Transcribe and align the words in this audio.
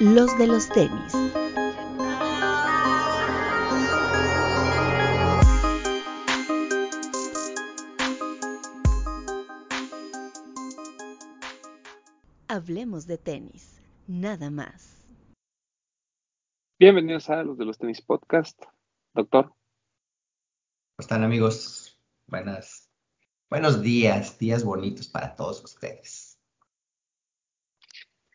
los 0.00 0.38
de 0.38 0.46
los 0.46 0.68
tenis. 0.68 1.12
Hablemos 12.46 13.06
de 13.06 13.18
tenis, 13.18 13.80
nada 14.06 14.50
más. 14.50 15.04
Bienvenidos 16.78 17.28
a 17.28 17.42
los 17.42 17.58
de 17.58 17.64
los 17.64 17.78
tenis 17.78 18.00
podcast. 18.00 18.62
Doctor. 19.14 19.46
¿Cómo 19.46 19.56
están 21.00 21.24
amigos? 21.24 22.00
Buenas, 22.28 22.88
buenos 23.50 23.82
días, 23.82 24.38
días 24.38 24.62
bonitos 24.62 25.08
para 25.08 25.34
todos 25.34 25.64
ustedes. 25.64 26.27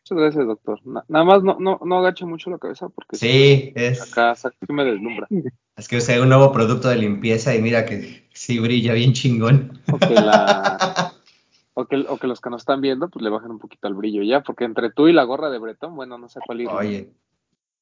Muchas 0.04 0.18
gracias, 0.18 0.46
doctor. 0.46 0.80
nada 0.84 1.24
más 1.24 1.42
no, 1.42 1.56
no, 1.58 1.80
no 1.82 1.98
agache 1.98 2.26
mucho 2.26 2.50
la 2.50 2.58
cabeza 2.58 2.90
porque 2.90 3.16
sí, 3.16 3.72
es... 3.74 4.12
acá, 4.12 4.34
me 4.68 4.84
deslumbra. 4.84 5.26
Es 5.76 5.88
que 5.88 5.96
usé 5.96 6.20
un 6.20 6.28
nuevo 6.28 6.52
producto 6.52 6.88
de 6.88 6.96
limpieza 6.96 7.52
y 7.52 7.60
mira 7.60 7.84
que 7.84 8.28
sí 8.32 8.60
brilla 8.60 8.92
bien 8.92 9.12
chingón. 9.12 9.80
O 9.90 9.98
que, 9.98 10.14
la... 10.14 11.12
o 11.74 11.86
que, 11.86 12.04
o 12.08 12.16
que 12.18 12.26
los 12.28 12.40
que 12.40 12.50
nos 12.50 12.62
están 12.62 12.80
viendo 12.80 13.08
pues 13.08 13.24
le 13.24 13.30
bajen 13.30 13.50
un 13.50 13.58
poquito 13.58 13.88
el 13.88 13.94
brillo 13.94 14.22
ya, 14.22 14.42
porque 14.42 14.64
entre 14.64 14.92
tú 14.92 15.08
y 15.08 15.12
la 15.12 15.24
gorra 15.24 15.48
de 15.50 15.58
Bretón, 15.58 15.96
bueno, 15.96 16.18
no 16.18 16.28
sé 16.28 16.38
cuál 16.46 16.60
ir. 16.60 16.68
Oye, 16.68 17.10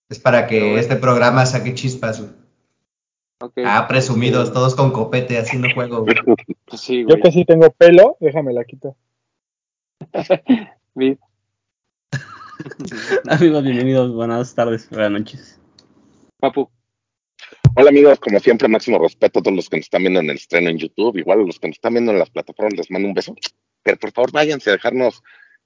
es 0.09 0.21
para 0.21 0.47
que 0.47 0.79
este 0.79 0.97
programa 0.97 1.45
saque 1.45 1.75
chispas. 1.75 2.25
Ah, 3.67 3.87
presumidos, 3.89 4.53
todos 4.53 4.77
con 4.77 4.93
copete 4.93 5.39
haciendo 5.39 5.69
juego. 5.75 6.05
Pues 6.05 6.17
sí, 6.81 7.05
Yo 7.07 7.17
que 7.17 7.33
sí 7.33 7.45
tengo 7.45 7.69
pelo, 7.73 8.17
déjame 8.21 8.53
la 8.53 8.65
quito. 8.65 8.97
amigos, 13.29 13.65
bienvenidos, 13.65 14.13
buenas 14.13 14.55
tardes, 14.55 14.89
buenas 14.91 15.11
noches. 15.11 15.61
Papu. 16.39 16.71
Hola 17.75 17.91
amigos, 17.91 18.21
como 18.21 18.39
siempre, 18.39 18.69
máximo 18.69 18.99
respeto 18.99 19.39
a 19.39 19.43
todos 19.43 19.57
los 19.57 19.69
que 19.69 19.79
nos 19.79 19.87
están 19.87 20.03
viendo 20.03 20.21
en 20.21 20.31
el 20.31 20.37
estreno 20.37 20.71
en 20.71 20.79
YouTube, 20.79 21.17
igual 21.17 21.41
a 21.41 21.45
los 21.45 21.59
que 21.59 21.69
nos 21.69 21.77
están 21.77 21.95
viendo 21.95 22.13
en 22.13 22.19
las 22.19 22.31
plataformas, 22.31 22.75
les 22.77 22.91
mando 22.91 23.09
un 23.09 23.15
beso. 23.15 23.35
Pero 23.83 23.97
por 23.97 24.13
favor, 24.13 24.33
váyanse 24.33 24.71
a 24.71 24.75
dejarnos 24.75 25.23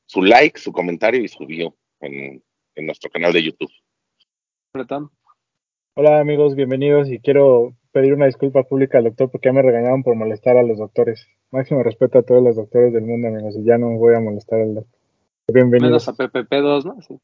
su 0.07 0.23
like, 0.23 0.59
su 0.59 0.73
comentario 0.73 1.23
y 1.23 1.29
su 1.29 1.45
view 1.47 1.75
en, 2.01 2.43
en 2.75 2.87
nuestro 2.87 3.11
canal 3.11 3.33
de 3.33 3.43
YouTube. 3.43 3.71
Hola 5.95 6.21
amigos, 6.21 6.55
bienvenidos 6.55 7.11
y 7.11 7.19
quiero 7.19 7.75
pedir 7.91 8.13
una 8.13 8.27
disculpa 8.27 8.65
pública 8.65 8.99
al 8.99 9.05
doctor 9.05 9.31
porque 9.31 9.49
ya 9.49 9.55
me 9.55 9.63
regañaron 9.63 10.03
por 10.03 10.15
molestar 10.15 10.59
a 10.59 10.63
los 10.63 10.79
doctores. 10.79 11.27
Máximo 11.51 11.83
respeto 11.83 12.19
a 12.19 12.23
todos 12.23 12.43
los 12.43 12.57
doctores 12.57 12.93
del 12.93 13.05
mundo, 13.05 13.29
amigos, 13.29 13.57
y 13.57 13.65
ya 13.65 13.79
no 13.79 13.97
voy 13.97 14.15
a 14.15 14.21
molestar 14.21 14.61
al 14.61 14.75
doctor. 14.75 14.96
Menos 15.53 16.09
a 16.09 16.13
PPP2, 16.13 16.85
¿no? 16.85 17.01
Sí. 17.03 17.19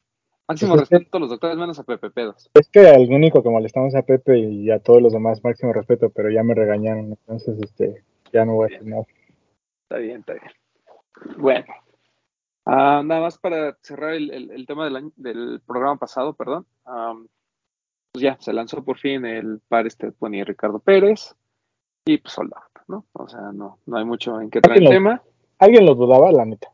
Máximo 0.47 0.75
pues 0.75 0.89
respeto 0.89 1.17
a 1.17 1.19
los 1.19 1.29
doctores, 1.29 1.57
menos 1.57 1.79
a 1.79 1.83
PPP2. 1.83 2.49
Es 2.53 2.69
que 2.69 2.87
al 2.87 3.09
único 3.09 3.41
que 3.41 3.49
molestamos 3.49 3.95
a 3.95 4.01
Pepe 4.01 4.39
y 4.39 4.71
a 4.71 4.79
todos 4.79 5.01
los 5.01 5.13
demás, 5.13 5.43
máximo 5.43 5.71
respeto, 5.71 6.09
pero 6.09 6.29
ya 6.29 6.43
me 6.43 6.53
regañaron, 6.53 7.11
entonces 7.11 7.57
este, 7.61 8.03
ya 8.31 8.45
no 8.45 8.55
voy 8.55 8.65
a 8.65 8.75
hacer 8.75 8.85
nada. 8.87 9.03
Está 9.83 9.97
bien, 9.97 10.19
está 10.19 10.33
bien. 10.33 11.37
Bueno, 11.37 11.65
ah, 12.65 13.01
nada 13.05 13.21
más 13.21 13.37
para 13.37 13.77
cerrar 13.81 14.13
el, 14.13 14.65
tema 14.67 14.85
del, 14.89 15.11
del, 15.15 15.61
programa 15.65 15.97
pasado, 15.97 16.33
perdón 16.33 16.65
pues 18.13 18.23
ya 18.23 18.37
se 18.39 18.53
lanzó 18.53 18.83
por 18.83 18.99
fin 18.99 19.25
el 19.25 19.59
par 19.67 19.87
este 19.87 20.11
ponía 20.11 20.45
Ricardo 20.45 20.79
Pérez 20.79 21.35
y 22.05 22.19
pues 22.19 22.33
soldado, 22.33 22.65
¿no? 22.87 23.05
O 23.13 23.27
sea, 23.27 23.51
no, 23.51 23.79
no 23.87 23.97
hay 23.97 24.05
mucho 24.05 24.39
en 24.39 24.51
qué 24.51 24.61
traer 24.61 24.83
el 24.83 24.89
tema. 24.89 25.21
¿Alguien 25.57 25.85
lo 25.85 25.95
dudaba, 25.95 26.31
la 26.31 26.45
neta? 26.45 26.72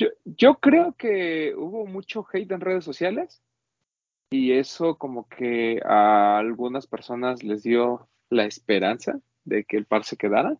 Yo, 0.00 0.08
yo 0.24 0.54
creo 0.54 0.94
que 0.94 1.54
hubo 1.54 1.84
mucho 1.84 2.26
hate 2.32 2.50
en 2.52 2.62
redes 2.62 2.86
sociales 2.86 3.42
y 4.30 4.52
eso 4.52 4.96
como 4.96 5.28
que 5.28 5.78
a 5.84 6.38
algunas 6.38 6.86
personas 6.86 7.42
les 7.42 7.62
dio 7.62 8.08
la 8.30 8.46
esperanza 8.46 9.20
de 9.44 9.64
que 9.64 9.76
el 9.76 9.84
par 9.84 10.04
se 10.04 10.16
quedara, 10.16 10.56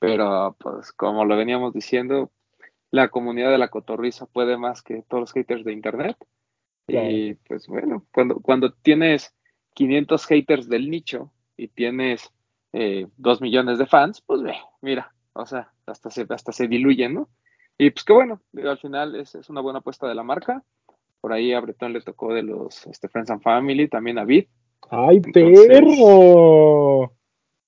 pero 0.00 0.54
pues 0.60 0.92
como 0.92 1.24
lo 1.24 1.34
veníamos 1.34 1.72
diciendo, 1.72 2.30
la 2.90 3.08
comunidad 3.08 3.50
de 3.50 3.56
la 3.56 3.68
cotorriza 3.68 4.26
puede 4.26 4.58
más 4.58 4.82
que 4.82 5.02
todos 5.08 5.22
los 5.22 5.32
haters 5.32 5.64
de 5.64 5.72
internet 5.72 6.18
y 6.86 7.36
pues 7.36 7.66
bueno, 7.66 8.04
cuando, 8.12 8.34
cuando 8.40 8.70
tienes 8.70 9.34
500 9.72 10.26
haters 10.26 10.68
del 10.68 10.90
nicho 10.90 11.32
y 11.56 11.68
tienes 11.68 12.30
eh, 12.74 13.06
2 13.16 13.40
millones 13.40 13.78
de 13.78 13.86
fans, 13.86 14.20
pues 14.20 14.42
ve, 14.42 14.56
mira, 14.82 15.14
o 15.32 15.46
sea, 15.46 15.72
hasta 15.86 16.10
se, 16.10 16.26
hasta 16.28 16.52
se 16.52 16.68
diluyen, 16.68 17.14
¿no? 17.14 17.30
Y 17.78 17.90
pues 17.90 18.04
que 18.04 18.12
bueno, 18.12 18.40
al 18.56 18.78
final 18.78 19.16
es, 19.16 19.34
es 19.34 19.50
una 19.50 19.60
buena 19.60 19.80
apuesta 19.80 20.06
de 20.06 20.14
la 20.14 20.22
marca. 20.22 20.62
Por 21.20 21.32
ahí 21.32 21.52
a 21.52 21.60
Bretón 21.60 21.92
le 21.92 22.02
tocó 22.02 22.34
de 22.34 22.42
los 22.42 22.86
este, 22.86 23.08
Friends 23.08 23.30
and 23.30 23.42
Family, 23.42 23.88
también 23.88 24.18
a 24.18 24.24
Vid. 24.24 24.44
¡Ay, 24.90 25.20
perro! 25.20 27.04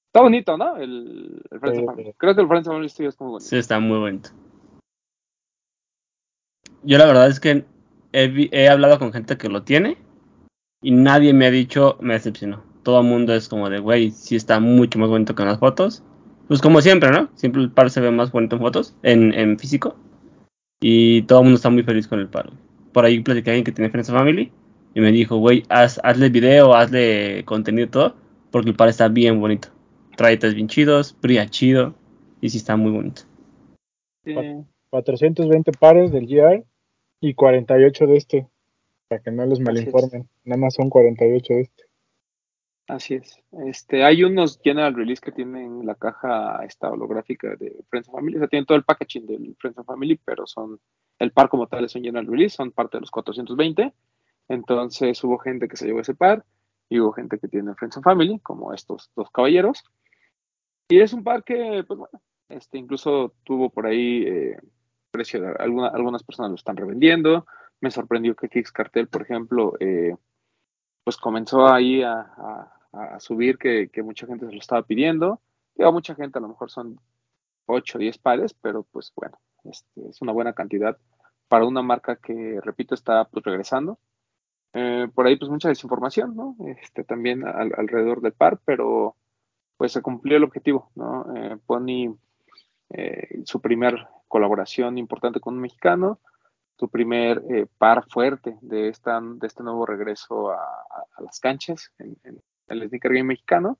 Está 0.06 0.20
bonito, 0.20 0.56
¿no? 0.56 0.76
El, 0.76 1.42
Friends 1.60 1.78
and 1.78 1.86
Family. 1.86 2.14
Creo 2.18 2.34
que 2.34 2.40
el 2.42 2.48
Friends 2.48 2.68
and 2.68 2.74
Family 2.74 3.08
es 3.08 3.20
muy 3.20 3.30
bonito. 3.30 3.48
Sí, 3.48 3.56
está 3.56 3.80
muy 3.80 3.98
bonito. 3.98 4.30
Yo 6.82 6.98
la 6.98 7.06
verdad 7.06 7.28
es 7.28 7.40
que 7.40 7.64
he, 8.12 8.68
hablado 8.68 8.98
con 8.98 9.12
gente 9.12 9.36
que 9.36 9.48
lo 9.48 9.62
tiene 9.62 9.98
y 10.80 10.92
nadie 10.92 11.32
me 11.32 11.46
ha 11.46 11.50
dicho 11.50 11.96
me 12.00 12.14
decepcionó. 12.14 12.62
Todo 12.82 13.00
el 13.00 13.06
mundo 13.06 13.34
es 13.34 13.48
como 13.48 13.68
de, 13.68 13.80
güey, 13.80 14.12
sí 14.12 14.36
está 14.36 14.60
mucho 14.60 14.98
más 14.98 15.08
bonito 15.08 15.34
que 15.34 15.42
en 15.42 15.48
las 15.48 15.58
fotos. 15.58 16.04
Pues 16.48 16.60
como 16.60 16.80
siempre, 16.80 17.10
¿no? 17.10 17.28
Siempre 17.34 17.62
el 17.62 17.70
par 17.70 17.90
se 17.90 18.00
ve 18.00 18.10
más 18.10 18.30
bonito 18.30 18.56
en 18.56 18.62
fotos, 18.62 18.94
en, 19.02 19.34
en 19.34 19.58
físico. 19.58 19.96
Y 20.80 21.22
todo 21.22 21.40
el 21.40 21.44
mundo 21.44 21.56
está 21.56 21.70
muy 21.70 21.82
feliz 21.82 22.06
con 22.06 22.20
el 22.20 22.28
par. 22.28 22.50
Por 22.92 23.04
ahí 23.04 23.20
platicé 23.20 23.50
a 23.50 23.52
alguien 23.52 23.64
que 23.64 23.72
tiene 23.72 23.90
Friends 23.90 24.10
Family 24.10 24.52
y 24.94 25.00
me 25.00 25.12
dijo, 25.12 25.36
güey, 25.36 25.64
haz, 25.68 26.00
hazle 26.04 26.28
video, 26.28 26.74
hazle 26.74 27.44
contenido 27.44 27.88
todo, 27.88 28.14
porque 28.50 28.70
el 28.70 28.76
par 28.76 28.88
está 28.88 29.08
bien 29.08 29.40
bonito. 29.40 29.68
Trae 30.16 30.36
bien 30.36 30.68
chidos, 30.68 31.16
brilla 31.20 31.46
chido 31.46 31.94
y 32.40 32.50
sí 32.50 32.58
está 32.58 32.76
muy 32.76 32.92
bonito. 32.92 33.22
420 34.90 35.72
pares 35.72 36.12
del 36.12 36.26
GR 36.26 36.64
y 37.20 37.34
48 37.34 38.06
de 38.06 38.16
este, 38.16 38.48
para 39.08 39.22
que 39.22 39.30
no 39.30 39.44
los 39.46 39.60
malinformen. 39.60 40.28
Nada 40.44 40.60
más 40.60 40.74
son 40.74 40.88
48 40.88 41.54
de 41.54 41.60
este. 41.60 41.85
Así 42.88 43.14
es. 43.14 43.42
Este, 43.66 44.04
hay 44.04 44.22
unos 44.22 44.60
general 44.62 44.94
release 44.94 45.20
que 45.20 45.32
tienen 45.32 45.84
la 45.84 45.96
caja 45.96 46.64
esta 46.64 46.88
holográfica 46.90 47.56
de 47.56 47.84
Friends 47.88 48.08
of 48.08 48.14
Family, 48.14 48.36
o 48.36 48.38
sea, 48.38 48.48
tienen 48.48 48.66
todo 48.66 48.78
el 48.78 48.84
packaging 48.84 49.26
del 49.26 49.56
Friends 49.58 49.78
of 49.78 49.86
Family, 49.86 50.20
pero 50.24 50.46
son, 50.46 50.78
el 51.18 51.32
par 51.32 51.48
como 51.48 51.66
tal 51.66 51.84
es 51.84 51.96
un 51.96 52.04
general 52.04 52.26
release, 52.26 52.56
son 52.56 52.70
parte 52.70 52.96
de 52.96 53.00
los 53.00 53.10
420. 53.10 53.92
Entonces 54.48 55.22
hubo 55.24 55.38
gente 55.38 55.66
que 55.66 55.76
se 55.76 55.86
llevó 55.86 56.00
ese 56.00 56.14
par 56.14 56.44
y 56.88 57.00
hubo 57.00 57.12
gente 57.12 57.38
que 57.38 57.48
tiene 57.48 57.74
Friends 57.74 57.96
of 57.96 58.04
Family, 58.04 58.38
como 58.38 58.72
estos 58.72 59.10
dos 59.16 59.30
caballeros. 59.32 59.82
Y 60.88 61.00
es 61.00 61.12
un 61.12 61.24
par 61.24 61.42
que, 61.42 61.82
pues 61.86 61.98
bueno, 61.98 62.20
este, 62.48 62.78
incluso 62.78 63.34
tuvo 63.42 63.70
por 63.70 63.86
ahí 63.86 64.22
eh, 64.26 64.60
precio. 65.10 65.42
algunas 65.58 66.22
personas 66.22 66.50
lo 66.50 66.56
están 66.56 66.76
revendiendo. 66.76 67.46
Me 67.80 67.90
sorprendió 67.90 68.36
que 68.36 68.48
Kix 68.48 68.70
Cartel, 68.70 69.08
por 69.08 69.22
ejemplo, 69.22 69.74
eh, 69.80 70.14
pues 71.02 71.16
comenzó 71.16 71.66
ahí 71.66 72.02
a, 72.02 72.72
subir 73.18 73.58
que, 73.58 73.90
mucha 74.02 74.26
gente 74.26 74.46
se 74.46 74.52
lo 74.52 74.58
estaba 74.58 74.82
pidiendo. 74.82 75.40
Digo, 75.74 75.92
mucha 75.92 76.14
gente, 76.14 76.38
a 76.38 76.42
lo 76.42 76.48
mejor 76.48 76.70
son 76.70 77.00
8 77.66 77.98
o 77.98 78.00
10 78.00 78.18
pares, 78.18 78.54
pero 78.54 78.84
pues 78.84 79.12
bueno, 79.14 79.38
este, 79.64 80.08
es 80.08 80.22
una 80.22 80.32
buena 80.32 80.52
cantidad 80.52 80.96
para 81.48 81.66
una 81.66 81.82
marca 81.82 82.16
que, 82.16 82.60
repito, 82.62 82.94
está 82.94 83.24
pues 83.26 83.44
regresando. 83.44 83.98
Eh, 84.72 85.08
por 85.14 85.26
ahí 85.26 85.36
pues 85.36 85.50
mucha 85.50 85.68
desinformación, 85.68 86.36
¿no? 86.36 86.56
Este, 86.80 87.04
también 87.04 87.46
alrededor 87.46 88.20
del 88.20 88.32
par, 88.32 88.60
pero 88.64 89.16
pues 89.76 89.92
se 89.92 90.02
cumplió 90.02 90.36
el 90.36 90.44
objetivo, 90.44 90.90
¿no? 90.94 91.26
Eh, 91.36 91.56
Pony, 91.66 92.16
su 93.44 93.60
primer 93.60 94.06
colaboración 94.28 94.98
importante 94.98 95.40
con 95.40 95.54
un 95.54 95.60
mexicano, 95.60 96.20
tu 96.76 96.88
primer 96.88 97.42
eh, 97.50 97.66
par 97.78 98.04
fuerte 98.08 98.58
de, 98.60 98.88
esta, 98.88 99.20
de 99.20 99.46
este 99.46 99.62
nuevo 99.62 99.86
regreso 99.86 100.50
a, 100.50 100.58
las 101.18 101.40
canchas 101.40 101.90
en, 101.98 102.42
el 102.68 102.88
sneaker 102.88 103.12
game 103.12 103.24
mexicano, 103.24 103.78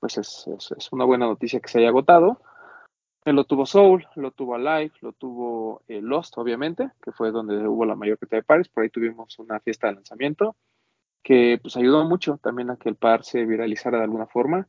pues 0.00 0.18
es, 0.18 0.46
es, 0.76 0.92
una 0.92 1.04
buena 1.04 1.26
noticia 1.26 1.60
que 1.60 1.68
se 1.68 1.78
haya 1.78 1.88
agotado. 1.88 2.40
Lo 3.24 3.44
tuvo 3.44 3.64
Soul, 3.64 4.06
lo 4.16 4.32
tuvo 4.32 4.54
Alive, 4.54 4.92
lo 5.00 5.12
tuvo 5.12 5.82
eh, 5.88 6.02
Lost, 6.02 6.36
obviamente, 6.36 6.90
que 7.02 7.10
fue 7.10 7.30
donde 7.30 7.66
hubo 7.66 7.86
la 7.86 7.96
mayor 7.96 8.18
cantidad 8.18 8.40
de 8.40 8.44
pares. 8.44 8.68
Por 8.68 8.82
ahí 8.82 8.90
tuvimos 8.90 9.38
una 9.38 9.60
fiesta 9.60 9.86
de 9.86 9.94
lanzamiento 9.94 10.56
que 11.24 11.58
pues 11.60 11.76
ayudó 11.76 12.04
mucho 12.04 12.36
también 12.36 12.70
a 12.70 12.76
que 12.76 12.90
el 12.90 12.96
par 12.96 13.24
se 13.24 13.44
viralizara 13.46 13.98
de 13.98 14.04
alguna 14.04 14.26
forma. 14.26 14.68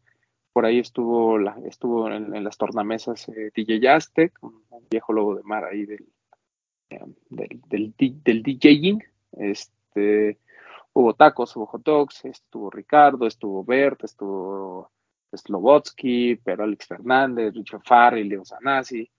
Por 0.53 0.65
ahí 0.65 0.79
estuvo, 0.79 1.37
la, 1.37 1.57
estuvo 1.65 2.09
en, 2.09 2.43
las 2.43 2.57
tornamesas 2.57 3.27
eh, 3.27 3.51
DJ 3.53 3.89
Aztec, 3.89 4.41
un, 4.41 4.63
viejo 4.89 5.11
lobo 5.11 5.35
de 5.35 5.43
mar 5.43 5.65
ahí 5.65 5.85
del, 5.85 6.07
eh, 6.89 7.03
del, 7.29 7.93
del, 7.97 8.41
DJing. 8.41 9.03
Este, 9.33 10.39
hubo 10.95 11.13
tacos, 11.13 11.55
hubo 11.55 11.65
hot 11.65 11.83
dogs, 11.83 12.25
estuvo 12.25 12.69
Ricardo, 12.69 13.27
estuvo 13.27 13.63
Bert, 13.63 14.03
estuvo 14.05 14.91
Slobotsky, 15.33 16.37
pero 16.37 16.63
Alex 16.63 16.87
Fernández, 16.87 17.53
Richard 17.53 17.81
Farri, 17.83 18.23
Leo 18.23 18.45
Sanasi. 18.45 19.09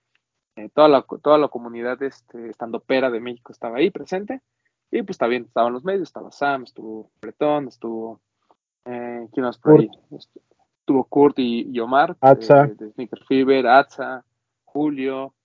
Eh, 0.55 0.69
toda, 0.73 0.87
la, 0.87 1.05
toda 1.21 1.37
la 1.37 1.49
comunidad 1.49 2.01
este, 2.01 2.49
estando 2.49 2.79
pera 2.79 3.11
de 3.11 3.19
México 3.19 3.51
estaba 3.51 3.77
ahí 3.77 3.91
presente. 3.91 4.41
Y 4.89 5.03
pues 5.03 5.19
bien, 5.19 5.43
estaban 5.43 5.73
los 5.73 5.83
medios, 5.83 6.09
estaba 6.09 6.31
Sam, 6.31 6.63
estuvo 6.63 7.11
Bretón, 7.21 7.67
estuvo. 7.67 8.21
Eh, 8.85 9.27
¿Quién 9.31 9.45
más 9.45 9.59
por 9.59 9.79
ahí? 9.79 9.89
Estuvo 10.79 11.03
Kurt 11.03 11.37
y, 11.37 11.79
Omar. 11.79 12.17
Atza. 12.21 12.65
De, 12.67 12.91
Sneaker 12.91 13.23
Fever, 13.25 13.67
Atza, 13.67 14.25
Julio. 14.63 15.35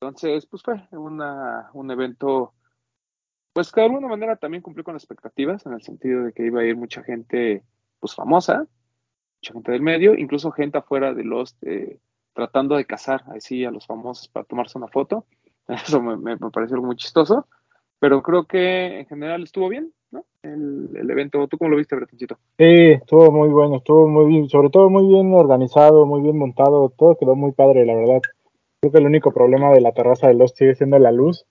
Entonces, 0.00 0.46
pues 0.46 0.62
fue 0.62 0.80
una, 0.92 1.70
un 1.74 1.90
evento, 1.90 2.54
pues 3.58 3.72
que 3.72 3.80
de 3.80 3.86
alguna 3.86 4.06
manera 4.06 4.36
también 4.36 4.62
cumplió 4.62 4.84
con 4.84 4.94
las 4.94 5.02
expectativas, 5.02 5.66
en 5.66 5.72
el 5.72 5.82
sentido 5.82 6.22
de 6.22 6.32
que 6.32 6.46
iba 6.46 6.60
a 6.60 6.64
ir 6.64 6.76
mucha 6.76 7.02
gente, 7.02 7.64
pues 7.98 8.14
famosa, 8.14 8.68
mucha 9.40 9.52
gente 9.52 9.72
del 9.72 9.82
medio, 9.82 10.14
incluso 10.14 10.52
gente 10.52 10.78
afuera 10.78 11.12
de 11.12 11.24
los, 11.24 11.56
eh, 11.62 11.98
tratando 12.34 12.76
de 12.76 12.84
cazar 12.84 13.24
así 13.34 13.64
a 13.64 13.72
los 13.72 13.84
famosos 13.84 14.28
para 14.28 14.46
tomarse 14.46 14.78
una 14.78 14.86
foto. 14.86 15.24
Eso 15.66 16.00
me, 16.00 16.16
me, 16.16 16.36
pareció 16.36 16.80
muy 16.80 16.94
chistoso, 16.94 17.48
pero 17.98 18.22
creo 18.22 18.44
que 18.44 19.00
en 19.00 19.06
general 19.06 19.42
estuvo 19.42 19.68
bien, 19.68 19.92
¿no? 20.12 20.24
El, 20.44 20.90
el 20.94 21.10
evento, 21.10 21.48
¿tú 21.48 21.58
cómo 21.58 21.70
lo 21.70 21.78
viste, 21.78 21.96
Bretoncito? 21.96 22.36
Sí, 22.58 22.92
estuvo 22.92 23.32
muy 23.32 23.48
bueno, 23.48 23.78
estuvo 23.78 24.06
muy 24.06 24.26
bien, 24.26 24.48
sobre 24.48 24.70
todo 24.70 24.88
muy 24.88 25.08
bien 25.08 25.34
organizado, 25.34 26.06
muy 26.06 26.20
bien 26.20 26.38
montado, 26.38 26.90
todo 26.90 27.16
quedó 27.16 27.34
muy 27.34 27.50
padre, 27.50 27.84
la 27.84 27.96
verdad. 27.96 28.20
Creo 28.80 28.92
que 28.92 28.98
el 28.98 29.06
único 29.06 29.32
problema 29.32 29.72
de 29.72 29.80
la 29.80 29.90
terraza 29.90 30.28
de 30.28 30.34
los 30.34 30.52
sigue 30.52 30.76
siendo 30.76 31.00
la 31.00 31.10
luz, 31.10 31.44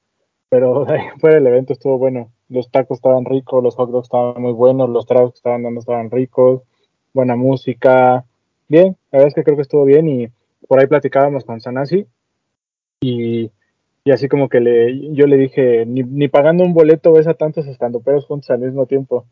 pero 0.49 0.85
fuera 1.19 1.37
el 1.37 1.47
evento 1.47 1.73
estuvo 1.73 1.97
bueno. 1.97 2.31
Los 2.49 2.71
tacos 2.71 2.97
estaban 2.97 3.25
ricos, 3.25 3.63
los 3.63 3.75
hot 3.75 3.89
dogs 3.91 4.05
estaban 4.05 4.41
muy 4.41 4.53
buenos, 4.53 4.89
los 4.89 5.05
tragos 5.05 5.31
que 5.31 5.37
estaban 5.37 5.63
dando 5.63 5.81
estaban 5.81 6.09
ricos, 6.09 6.61
buena 7.13 7.35
música. 7.35 8.25
Bien, 8.69 8.97
la 9.11 9.19
verdad 9.19 9.27
es 9.27 9.33
que 9.33 9.43
creo 9.43 9.55
que 9.55 9.63
estuvo 9.63 9.83
bien 9.85 10.07
y 10.07 10.27
por 10.67 10.79
ahí 10.79 10.87
platicábamos 10.87 11.45
con 11.45 11.59
Sanasi 11.61 12.05
y, 13.01 13.51
y 14.03 14.11
así 14.11 14.27
como 14.27 14.49
que 14.49 14.59
le, 14.59 15.13
yo 15.13 15.27
le 15.27 15.37
dije, 15.37 15.85
ni, 15.85 16.03
ni 16.03 16.27
pagando 16.27 16.63
un 16.63 16.73
boleto 16.73 17.11
ves 17.11 17.27
a 17.27 17.33
tantos 17.33 17.67
estandoperos 17.67 18.25
juntos 18.25 18.49
al 18.49 18.59
mismo 18.59 18.85
tiempo. 18.85 19.25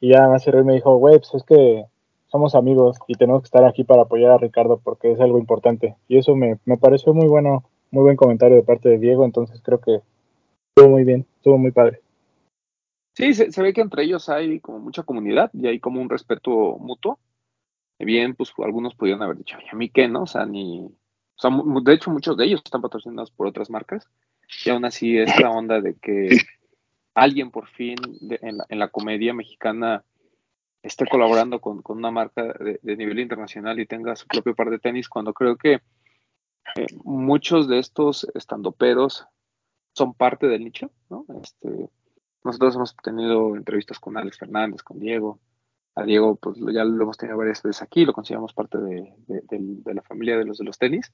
Y 0.00 0.10
ya 0.10 0.28
más 0.28 0.46
y 0.46 0.52
me 0.64 0.74
dijo, 0.74 0.96
güey, 0.96 1.18
pues 1.18 1.34
es 1.34 1.44
que 1.44 1.84
somos 2.26 2.54
amigos 2.54 2.98
y 3.06 3.14
tenemos 3.14 3.42
que 3.42 3.46
estar 3.46 3.64
aquí 3.64 3.84
para 3.84 4.02
apoyar 4.02 4.32
a 4.32 4.38
Ricardo 4.38 4.80
porque 4.82 5.12
es 5.12 5.20
algo 5.20 5.38
importante. 5.38 5.96
Y 6.08 6.18
eso 6.18 6.34
me, 6.34 6.58
me 6.64 6.76
pareció 6.76 7.14
muy 7.14 7.28
bueno, 7.28 7.64
muy 7.90 8.02
buen 8.02 8.16
comentario 8.16 8.56
de 8.56 8.62
parte 8.62 8.88
de 8.88 8.98
Diego, 8.98 9.24
entonces 9.24 9.60
creo 9.62 9.80
que 9.80 10.00
estuvo 10.74 10.90
muy 10.90 11.04
bien, 11.04 11.26
estuvo 11.36 11.58
muy 11.58 11.70
padre. 11.70 12.00
Sí, 13.14 13.34
se, 13.34 13.62
ve 13.62 13.74
que 13.74 13.82
entre 13.82 14.04
ellos 14.04 14.28
hay 14.28 14.60
como 14.60 14.78
mucha 14.78 15.02
comunidad 15.02 15.50
y 15.52 15.66
hay 15.66 15.78
como 15.80 16.00
un 16.00 16.08
respeto 16.08 16.78
mutuo. 16.78 17.18
Bien, 17.98 18.34
pues 18.34 18.52
algunos 18.58 18.94
pudieron 18.94 19.22
haber 19.22 19.36
dicho, 19.36 19.58
¿y 19.64 19.68
a 19.68 19.76
mí 19.76 19.90
qué, 19.90 20.08
no? 20.08 20.22
O 20.22 20.26
sea, 20.26 20.46
ni. 20.46 20.80
O 20.80 21.38
sea, 21.38 21.50
de 21.82 21.92
hecho, 21.92 22.10
muchos 22.10 22.36
de 22.36 22.46
ellos 22.46 22.62
están 22.64 22.80
patrocinados 22.80 23.30
por 23.30 23.46
otras 23.46 23.70
marcas. 23.70 24.08
Y 24.64 24.70
aún 24.70 24.84
así, 24.84 25.18
esta 25.18 25.50
onda 25.50 25.80
de 25.80 25.94
que 25.94 26.28
alguien 27.14 27.50
por 27.50 27.68
fin 27.68 27.96
en, 28.30 28.58
la, 28.58 28.66
en 28.68 28.78
la 28.78 28.88
comedia 28.88 29.34
mexicana 29.34 30.04
esté 30.82 31.06
colaborando 31.06 31.60
con, 31.60 31.82
una 31.84 32.10
marca 32.10 32.42
de, 32.42 32.96
nivel 32.96 33.20
internacional 33.20 33.78
y 33.78 33.86
tenga 33.86 34.16
su 34.16 34.26
propio 34.26 34.54
par 34.54 34.70
de 34.70 34.78
tenis, 34.78 35.08
cuando 35.08 35.32
creo 35.32 35.56
que 35.56 35.74
eh, 36.76 36.86
muchos 37.04 37.68
de 37.68 37.78
estos 37.78 38.26
estandoperos 38.34 39.26
son 39.92 40.14
parte 40.14 40.46
del 40.46 40.64
nicho, 40.64 40.90
¿no? 41.10 41.24
Este, 41.42 41.88
nosotros 42.44 42.76
hemos 42.76 42.96
tenido 42.96 43.56
entrevistas 43.56 43.98
con 43.98 44.16
Alex 44.16 44.38
Fernández, 44.38 44.82
con 44.82 44.98
Diego. 44.98 45.38
A 45.94 46.04
Diego, 46.04 46.36
pues 46.36 46.56
ya 46.72 46.84
lo 46.84 47.02
hemos 47.02 47.18
tenido 47.18 47.36
varias 47.36 47.62
veces 47.62 47.82
aquí, 47.82 48.04
lo 48.04 48.14
consideramos 48.14 48.54
parte 48.54 48.78
de, 48.78 49.12
la 49.84 50.02
familia 50.02 50.38
de 50.38 50.46
los 50.46 50.58
de 50.58 50.64
los 50.64 50.78
tenis. 50.78 51.12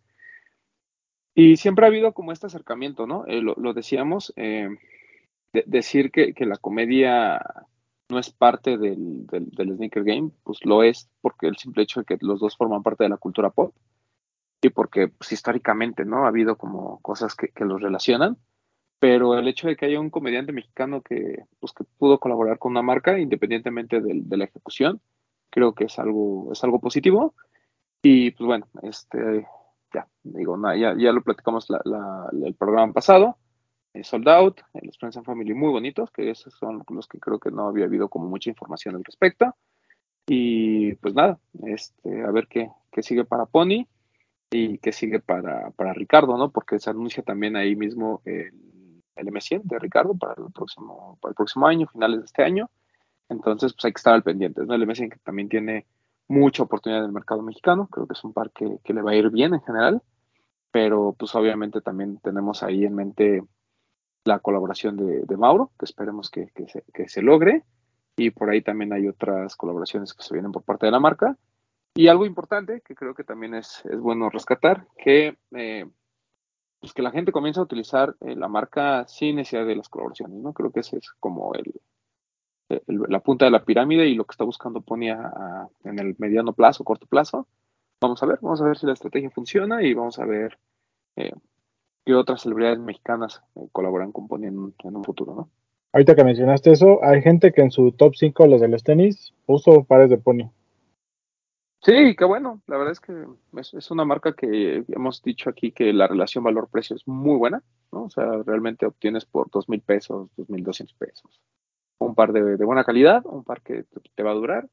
Y 1.34 1.56
siempre 1.56 1.84
ha 1.84 1.88
habido 1.88 2.12
como 2.12 2.32
este 2.32 2.46
acercamiento, 2.46 3.06
¿no? 3.06 3.26
Eh, 3.26 3.42
lo, 3.42 3.74
decíamos, 3.74 4.32
eh, 4.36 4.68
decir 5.66 6.10
que, 6.12 6.34
la 6.46 6.56
comedia 6.56 7.40
no 8.08 8.18
es 8.18 8.30
parte 8.30 8.78
del, 8.78 9.26
del, 9.26 9.76
sneaker 9.76 10.04
game, 10.04 10.30
pues 10.44 10.64
lo 10.64 10.82
es 10.82 11.10
porque 11.20 11.48
el 11.48 11.56
simple 11.56 11.82
hecho 11.82 12.00
de 12.00 12.06
que 12.06 12.18
los 12.20 12.40
dos 12.40 12.56
forman 12.56 12.82
parte 12.82 13.04
de 13.04 13.10
la 13.10 13.16
cultura 13.18 13.50
pop 13.50 13.74
y 14.60 14.70
porque 14.70 15.08
pues, 15.08 15.32
históricamente 15.32 16.04
no 16.04 16.24
ha 16.24 16.28
habido 16.28 16.56
como 16.56 17.00
cosas 17.00 17.34
que, 17.34 17.50
los 17.64 17.80
relacionan, 17.80 18.36
pero 18.98 19.38
el 19.38 19.46
hecho 19.48 19.68
de 19.68 19.76
que 19.76 19.86
haya 19.86 20.00
un 20.00 20.10
comediante 20.10 20.52
mexicano 20.52 21.02
que, 21.02 21.44
pues, 21.60 21.72
que 21.72 21.84
pudo 21.84 22.18
colaborar 22.18 22.58
con 22.58 22.72
una 22.72 22.82
marca 22.82 23.18
independientemente 23.18 24.00
de, 24.00 24.36
la 24.36 24.44
ejecución, 24.44 25.00
creo 25.50 25.74
que 25.74 25.84
es 25.84 25.98
algo, 25.98 26.52
es 26.52 26.62
algo 26.64 26.80
positivo 26.80 27.34
y 28.02 28.32
pues 28.32 28.46
bueno, 28.46 28.66
este, 28.82 29.46
ya, 29.92 30.08
digo, 30.22 30.56
ya, 30.76 30.94
ya 30.96 31.12
lo 31.12 31.22
platicamos 31.22 31.68
el 31.70 32.54
programa 32.54 32.92
pasado, 32.92 33.36
eh, 33.94 34.04
sold 34.04 34.28
Out, 34.28 34.60
eh, 34.74 34.80
los 34.82 34.98
Friends 34.98 35.16
and 35.16 35.26
Family 35.26 35.54
muy 35.54 35.70
bonitos, 35.70 36.10
que 36.10 36.30
esos 36.30 36.54
son 36.54 36.82
los 36.88 37.08
que 37.08 37.18
creo 37.18 37.38
que 37.38 37.50
no 37.50 37.68
había 37.68 37.86
habido 37.86 38.08
como 38.08 38.28
mucha 38.28 38.50
información 38.50 38.96
al 38.96 39.04
respecto. 39.04 39.54
Y 40.26 40.94
pues 40.96 41.14
nada, 41.14 41.40
este, 41.64 42.22
a 42.22 42.30
ver 42.30 42.48
qué, 42.48 42.70
qué 42.92 43.02
sigue 43.02 43.24
para 43.24 43.46
Pony 43.46 43.86
y 44.50 44.78
qué 44.78 44.92
sigue 44.92 45.20
para, 45.20 45.70
para, 45.70 45.94
Ricardo, 45.94 46.36
¿no? 46.36 46.50
Porque 46.50 46.78
se 46.78 46.90
anuncia 46.90 47.22
también 47.22 47.56
ahí 47.56 47.76
mismo 47.76 48.20
el, 48.26 48.52
el 49.18 49.26
M100 49.26 49.62
de 49.64 49.78
Ricardo 49.78 50.14
para 50.14 50.34
el 50.38 50.52
próximo, 50.52 51.18
para 51.20 51.30
el 51.30 51.36
próximo 51.36 51.66
año, 51.66 51.86
finales 51.86 52.20
de 52.20 52.24
este 52.26 52.42
año. 52.42 52.70
Entonces, 53.28 53.72
pues 53.74 53.84
hay 53.84 53.92
que 53.92 53.98
estar 53.98 54.14
al 54.14 54.22
pendiente, 54.22 54.64
¿no? 54.64 54.74
El 54.74 54.86
M100 54.86 55.10
que 55.10 55.18
también 55.18 55.48
tiene 55.48 55.86
mucha 56.28 56.62
oportunidad 56.62 57.02
en 57.02 57.06
el 57.06 57.12
mercado 57.12 57.42
mexicano, 57.42 57.88
creo 57.90 58.06
que 58.06 58.14
es 58.14 58.24
un 58.24 58.32
par 58.32 58.50
que, 58.50 58.78
que 58.84 58.94
le 58.94 59.02
va 59.02 59.12
a 59.12 59.16
ir 59.16 59.30
bien 59.30 59.54
en 59.54 59.62
general, 59.62 60.02
pero 60.70 61.14
pues 61.18 61.34
obviamente 61.34 61.80
también 61.80 62.18
tenemos 62.18 62.62
ahí 62.62 62.84
en 62.84 62.94
mente 62.94 63.42
la 64.28 64.38
colaboración 64.38 64.96
de, 64.96 65.36
Mauro, 65.36 65.72
que 65.78 65.86
esperemos 65.86 66.30
que, 66.30 66.52
se, 67.08 67.22
logre. 67.22 67.64
Y 68.16 68.30
por 68.30 68.50
ahí 68.50 68.62
también 68.62 68.92
hay 68.92 69.08
otras 69.08 69.56
colaboraciones 69.56 70.12
que 70.12 70.22
se 70.22 70.34
vienen 70.34 70.52
por 70.52 70.62
parte 70.62 70.86
de 70.86 70.92
la 70.92 71.00
marca. 71.00 71.36
Y 71.94 72.08
algo 72.08 72.26
importante 72.26 72.82
que 72.82 72.94
creo 72.94 73.14
que 73.14 73.24
también 73.24 73.54
es, 73.54 73.82
bueno 73.98 74.28
rescatar, 74.28 74.86
que, 74.96 75.36
eh, 75.52 75.86
pues 76.80 76.92
que 76.92 77.02
la 77.02 77.10
gente 77.10 77.32
comienza 77.32 77.60
a 77.60 77.64
utilizar 77.64 78.16
eh, 78.20 78.36
la 78.36 78.48
marca 78.48 79.06
sin 79.08 79.36
necesidad 79.36 79.66
de 79.66 79.76
las 79.76 79.88
colaboraciones. 79.88 80.38
¿no? 80.38 80.52
Creo 80.52 80.70
que 80.70 80.80
ese 80.80 80.98
es 80.98 81.10
como 81.18 81.52
el, 81.54 81.72
la 82.86 83.20
punta 83.20 83.46
de 83.46 83.50
la 83.50 83.64
pirámide 83.64 84.06
y 84.06 84.14
lo 84.14 84.24
que 84.24 84.32
está 84.32 84.44
buscando 84.44 84.80
Pony 84.80 85.08
en 85.84 85.98
el 85.98 86.14
mediano 86.18 86.52
plazo, 86.52 86.84
corto 86.84 87.06
plazo. 87.06 87.46
Vamos 88.00 88.22
a 88.22 88.26
ver, 88.26 88.38
vamos 88.42 88.60
a 88.60 88.64
ver 88.64 88.78
si 88.78 88.86
la 88.86 88.92
estrategia 88.92 89.30
funciona 89.30 89.82
y 89.82 89.94
vamos 89.94 90.18
a 90.18 90.24
ver 90.24 90.58
eh, 91.16 91.32
que 92.04 92.14
otras 92.14 92.42
celebridades 92.42 92.78
mexicanas 92.78 93.42
eh, 93.56 93.68
colaboran 93.72 94.12
con 94.12 94.28
Pony 94.28 94.44
en, 94.44 94.58
un 94.58 95.04
futuro, 95.04 95.34
¿no? 95.34 95.50
Ahorita 95.92 96.14
que 96.14 96.22
mencionaste 96.22 96.70
eso, 96.70 97.02
hay 97.02 97.22
gente 97.22 97.52
que 97.52 97.62
en 97.62 97.70
su 97.70 97.92
top 97.92 98.14
5 98.14 98.46
los 98.46 98.60
de 98.60 98.68
los 98.68 98.84
tenis 98.84 99.34
puso 99.46 99.84
pares 99.84 100.10
de 100.10 100.18
Pony. 100.18 100.50
Sí, 101.88 102.14
qué 102.16 102.26
bueno. 102.26 102.60
La 102.66 102.76
verdad 102.76 102.92
es 102.92 103.00
que 103.00 103.14
es, 103.56 103.90
una 103.90 104.04
marca 104.04 104.34
que 104.34 104.84
hemos 104.88 105.22
dicho 105.22 105.48
aquí 105.48 105.72
que 105.72 105.94
la 105.94 106.06
relación 106.06 106.44
valor-precio 106.44 106.94
es 106.94 107.08
muy 107.08 107.38
buena, 107.38 107.62
¿no? 107.92 108.04
O 108.04 108.10
sea, 108.10 108.26
realmente 108.44 108.84
obtienes 108.84 109.24
por 109.24 109.50
dos 109.50 109.70
mil 109.70 109.80
pesos, 109.80 110.28
dos 110.36 110.50
mil 110.50 110.62
doscientos 110.62 110.94
pesos. 110.98 111.40
Un 111.96 112.14
par 112.14 112.34
de, 112.34 112.56
buena 112.56 112.84
calidad, 112.84 113.22
un 113.24 113.42
par 113.42 113.62
que 113.62 113.86
te, 114.14 114.22
va 114.22 114.32
a 114.32 114.34
durar 114.34 114.68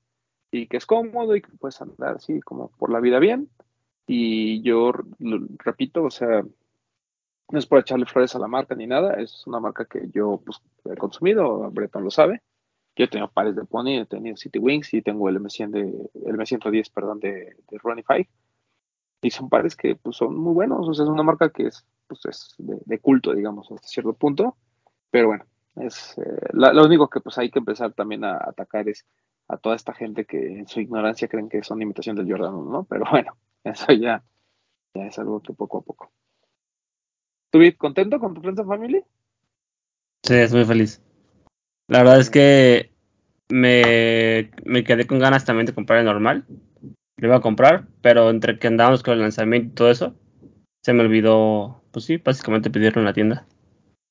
y 0.52 0.68
que 0.68 0.76
es 0.76 0.86
cómodo 0.86 1.38
y 1.38 1.42
que 1.42 1.52
puedes 1.58 1.82
andar 1.82 2.16
así 2.18 2.42
como 2.42 2.70
por 2.72 2.92
la 2.92 3.00
vida 3.00 3.20
bien. 3.20 3.50
Y 4.08 4.62
yo 4.64 4.92
repito, 5.60 6.04
o 6.04 6.12
sea, 6.12 6.44
no 7.50 7.60
es 7.60 7.66
por 7.66 7.80
echarle 7.80 8.08
flores 8.08 8.36
a 8.36 8.40
la 8.40 8.50
marca 8.50 8.76
ni 8.76 8.88
nada, 8.88 9.14
es 9.14 9.48
una 9.48 9.62
marca 9.62 9.86
que 9.86 10.10
yo 10.14 10.42
pues, 10.46 10.62
he 10.84 10.98
consumido, 10.98 11.72
Breton 11.72 12.04
lo 12.04 12.12
sabe. 12.12 12.42
Yo 12.96 13.06
he 13.06 13.08
tenido 13.08 13.30
pares 13.30 13.56
de 13.56 13.66
Pony, 13.66 14.00
he 14.00 14.06
tenido 14.06 14.38
City 14.38 14.60
Wings 14.60 14.94
y 14.94 15.02
tengo 15.02 15.28
el 15.28 15.40
M100 15.40 15.70
de, 15.72 15.82
el 15.82 16.38
M110, 16.38 16.92
perdón, 16.94 17.20
de, 17.20 17.56
de 17.70 17.78
Runify. 17.78 18.28
Y 19.22 19.32
son 19.32 19.50
pares 19.50 19.76
que 19.76 19.96
pues, 19.96 20.16
son 20.18 20.38
muy 20.38 20.54
buenos, 20.54 20.88
o 20.88 20.94
sea, 20.94 21.04
es 21.04 21.10
una 21.10 21.24
marca 21.24 21.50
que 21.50 21.68
es, 21.68 21.86
pues, 22.08 22.26
es 22.26 22.56
de, 22.58 23.00
culto, 23.00 23.34
digamos, 23.34 23.70
hasta 23.72 23.88
cierto 23.88 24.14
punto. 24.14 24.56
Pero 25.12 25.28
bueno, 25.28 25.46
es 25.76 26.18
eh, 26.18 26.50
lo 26.54 26.86
único 26.86 27.10
que 27.10 27.20
pues 27.20 27.38
hay 27.38 27.50
que 27.50 27.60
empezar 27.60 27.94
también 27.94 28.24
a 28.24 28.38
atacar 28.38 28.88
es 28.88 29.06
a 29.48 29.58
toda 29.58 29.76
esta 29.76 29.94
gente 29.94 30.26
que 30.26 30.60
en 30.60 30.68
su 30.68 30.80
ignorancia 30.80 31.28
creen 31.28 31.50
que 31.50 31.64
son 31.64 31.82
imitación 31.82 32.16
del 32.16 32.30
Jordan, 32.30 32.70
¿no? 32.70 32.86
Pero 32.86 33.06
bueno, 33.10 33.38
eso 33.64 33.92
ya, 33.92 34.24
ya 34.94 35.06
es 35.06 35.20
algo 35.20 35.42
que 35.42 35.54
poco 35.54 35.80
a 35.80 35.82
poco. 35.82 36.12
¿Estuviste 37.46 37.78
contento 37.78 38.20
con 38.20 38.34
tu 38.34 38.42
Friends 38.42 38.66
Family? 38.66 39.04
Sí, 40.24 40.34
estoy 40.34 40.66
feliz. 40.66 41.02
La 41.88 42.00
verdad 42.00 42.20
es 42.20 42.30
que 42.30 42.92
me, 43.50 44.52
me 44.64 44.84
quedé 44.84 45.06
con 45.06 45.20
ganas 45.20 45.46
también 45.46 45.66
de 45.66 45.74
comprar 45.74 46.00
el 46.00 46.06
normal. 46.06 46.46
Lo 47.18 47.28
iba 47.28 47.38
a 47.38 47.42
comprar, 47.42 47.86
pero 48.02 48.30
entre 48.30 48.60
que 48.60 48.68
andábamos 48.68 49.04
con 49.04 49.14
el 49.14 49.22
lanzamiento 49.22 49.70
y 49.70 49.76
todo 49.76 49.92
eso, 49.92 50.16
se 50.84 50.94
me 50.94 51.02
olvidó, 51.02 51.82
pues 51.92 52.06
sí, 52.06 52.18
básicamente 52.18 52.70
pedirlo 52.70 53.02
en 53.02 53.06
la 53.06 53.14
tienda. 53.14 53.46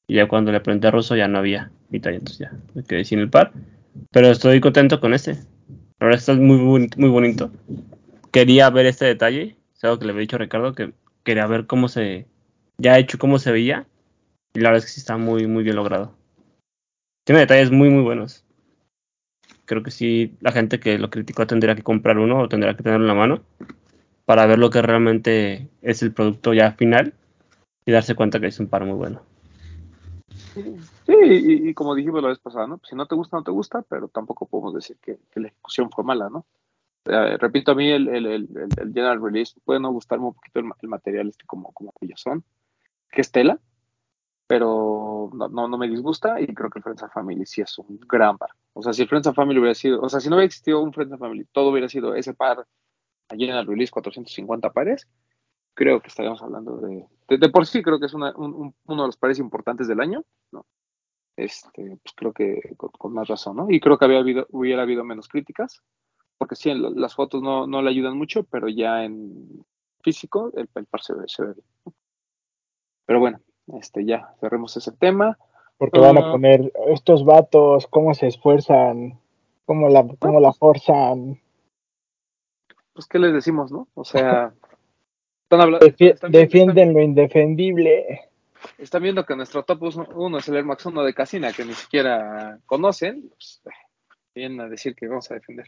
Y 0.07 0.14
ya 0.16 0.28
cuando 0.28 0.52
le 0.52 0.61
pregunté 0.61 0.88
a 0.88 0.90
Russo 0.90 1.16
ya 1.16 1.28
no 1.28 1.38
había 1.38 1.71
mi 1.90 2.00
talla, 2.00 2.19
entonces 2.19 2.38
ya 2.38 2.52
me 2.75 2.83
quedé 2.83 3.04
sin 3.04 3.19
el 3.19 3.31
par. 3.31 3.52
Pero 4.11 4.28
estoy 4.28 4.61
contento 4.61 5.00
con 5.00 5.14
este. 5.14 5.33
La 6.00 6.07
verdad 6.07 6.19
está 6.19 6.35
muy, 6.35 6.88
muy 6.97 7.09
bonito. 7.09 7.50
Quería 8.33 8.71
ver 8.71 8.87
este 8.87 9.04
detalle, 9.04 9.57
es 9.75 9.85
algo 9.85 9.99
que 9.99 10.07
le 10.07 10.12
había 10.12 10.23
dicho 10.23 10.37
a 10.37 10.40
Ricardo, 10.40 10.75
que 10.75 10.93
quería 11.23 11.47
ver 11.47 11.66
cómo 11.66 11.88
se 11.88 12.26
ya 12.78 12.99
hecho 12.99 13.19
cómo 13.19 13.38
se 13.38 13.52
veía. 13.52 13.87
Y 14.54 14.61
la 14.61 14.71
verdad 14.71 14.85
es 14.85 14.87
que 14.87 14.93
sí 14.93 15.00
está 15.00 15.16
muy, 15.16 15.47
muy 15.47 15.62
bien 15.62 15.76
logrado. 15.76 16.14
Tiene 17.25 17.40
detalles 17.40 17.71
muy, 17.71 17.90
muy 17.90 18.02
buenos. 18.02 18.45
Creo 19.64 19.83
que 19.83 19.90
sí, 19.90 20.37
la 20.40 20.52
gente 20.52 20.78
que 20.78 20.99
lo 20.99 21.11
criticó 21.11 21.47
tendría 21.47 21.75
que 21.75 21.83
comprar 21.83 22.19
uno 22.19 22.40
o 22.40 22.49
tendrá 22.49 22.76
que 22.76 22.83
tenerlo 22.83 23.04
en 23.04 23.09
la 23.09 23.14
mano 23.14 23.43
para 24.26 24.47
ver 24.47 24.59
lo 24.59 24.71
que 24.71 24.83
realmente 24.83 25.69
es 25.83 26.02
el 26.02 26.12
producto 26.12 26.52
ya 26.52 26.73
final 26.73 27.14
y 27.87 27.93
darse 27.93 28.14
cuenta 28.14 28.40
que 28.40 28.47
es 28.47 28.61
un 28.61 28.69
par 28.69 28.85
muy 28.85 28.97
bueno. 28.97 29.23
Sí, 30.54 30.62
y, 31.07 31.75
como 31.75 31.95
dijimos 31.95 32.23
la 32.23 32.28
vez 32.28 32.38
pasada, 32.38 32.66
¿no? 32.66 32.81
Si 32.85 32.95
no 32.95 33.07
te 33.07 33.14
gusta, 33.14 33.37
no 33.37 33.43
te 33.43 33.50
gusta, 33.50 33.83
pero 33.83 34.09
tampoco 34.09 34.47
podemos 34.47 34.75
decir 34.75 34.97
que, 35.00 35.19
la 35.35 35.49
ejecución 35.49 35.90
fue 35.90 36.04
mala, 36.04 36.28
¿no? 36.28 36.45
repito, 37.07 37.73
a 37.73 37.75
mí 37.75 37.90
el, 37.90 38.09
el, 38.09 38.49
general 38.78 39.23
release 39.23 39.61
puede 39.62 39.78
no 39.78 39.93
gustarme 39.93 40.25
un 40.25 40.33
poquito 40.33 40.61
el, 40.61 40.88
material 40.88 41.28
este 41.28 41.45
como, 41.45 41.71
como 41.73 41.93
ellos 42.00 42.19
son, 42.19 42.43
que 43.11 43.21
es 43.21 43.31
tela, 43.31 43.59
pero 44.46 45.30
no, 45.32 45.48
no, 45.48 45.78
me 45.78 45.88
disgusta 45.88 46.40
y 46.40 46.46
creo 46.48 46.70
que 46.70 46.78
el 46.78 46.82
Friends 46.82 47.02
and 47.02 47.12
Family 47.12 47.46
sí 47.46 47.62
es 47.62 47.78
un 47.78 47.98
gran 48.00 48.36
par. 48.36 48.50
O 48.74 48.82
sea, 48.82 48.92
si 48.92 49.02
el 49.02 49.08
Friends 49.08 49.26
and 49.26 49.36
Family 49.36 49.58
hubiera 49.58 49.74
sido, 49.74 50.00
o 50.00 50.08
sea, 50.08 50.20
si 50.20 50.28
no 50.28 50.36
hubiera 50.36 50.46
existido 50.46 50.82
un 50.82 50.92
Friends 50.92 51.12
and 51.12 51.20
Family, 51.20 51.46
todo 51.52 51.70
hubiera 51.70 51.88
sido 51.88 52.14
ese 52.14 52.34
par 52.34 52.66
allí 53.28 53.44
en 53.44 53.56
el 53.56 53.66
release 53.66 53.90
450 53.90 54.70
pares, 54.72 55.08
creo 55.74 56.00
que 56.00 56.08
estaríamos 56.08 56.42
hablando 56.42 56.76
de, 56.76 57.06
de, 57.28 57.48
por 57.48 57.66
sí 57.66 57.82
creo 57.82 57.98
que 57.98 58.06
es 58.06 58.14
uno 58.14 58.74
de 58.86 58.94
los 58.96 59.16
pares 59.16 59.38
importantes 59.38 59.88
del 59.88 60.00
año, 60.00 60.24
¿no? 60.52 60.66
Este, 61.36 61.98
pues 62.02 62.14
creo 62.14 62.32
que 62.32 62.60
con, 62.76 63.12
más 63.12 63.26
razón, 63.26 63.56
¿no? 63.56 63.66
Y 63.68 63.80
creo 63.80 63.98
que 63.98 64.04
había 64.04 64.18
habido, 64.18 64.46
hubiera 64.50 64.82
habido 64.82 65.04
menos 65.04 65.28
críticas, 65.28 65.82
porque 66.38 66.54
sí, 66.54 66.72
las 66.74 67.14
fotos 67.14 67.42
no, 67.42 67.66
no 67.66 67.82
le 67.82 67.90
ayudan 67.90 68.16
mucho, 68.16 68.44
pero 68.44 68.68
ya 68.68 69.04
en 69.04 69.64
físico 70.02 70.52
el, 70.54 70.68
par 70.68 71.00
se 71.00 71.14
ve, 71.14 71.24
se 71.26 71.44
ve 71.44 71.54
bien. 71.54 71.94
Pero 73.06 73.20
bueno, 73.20 73.40
este, 73.66 74.04
ya 74.04 74.35
cerremos 74.40 74.76
ese 74.76 74.92
tema. 74.92 75.38
Porque 75.76 75.99
van 75.99 76.18
a 76.18 76.30
poner 76.30 76.73
estos 76.87 77.25
vatos, 77.25 77.88
cómo 77.88 78.14
se 78.14 78.28
esfuerzan, 78.28 79.18
cómo 79.64 79.88
la, 79.88 80.06
cómo 80.21 80.38
la 80.38 80.52
forzan. 80.52 81.40
Pues, 82.92 83.06
¿qué 83.09 83.18
les 83.18 83.33
decimos, 83.33 83.73
no? 83.73 83.88
O 83.94 84.04
sea, 84.04 84.54
defienden 86.28 86.94
lo 86.94 87.00
indefendible. 87.00 88.30
Están 88.78 89.02
viendo 89.02 89.26
que 89.26 89.37
nuestro 89.37 89.64
top 89.64 89.83
1 90.14 90.38
es 90.38 90.49
el 90.49 90.56
Air 90.56 90.64
Max 90.64 90.87
1 90.87 91.02
de 91.02 91.12
Casina, 91.12 91.52
que 91.52 91.64
ni 91.64 91.75
siquiera 91.75 92.59
conocen. 92.66 93.28
Pues, 93.28 93.61
vienen 94.35 94.61
a 94.61 94.68
decir 94.68 94.94
que 94.94 95.09
vamos 95.09 95.30
a 95.30 95.35
defender. 95.35 95.66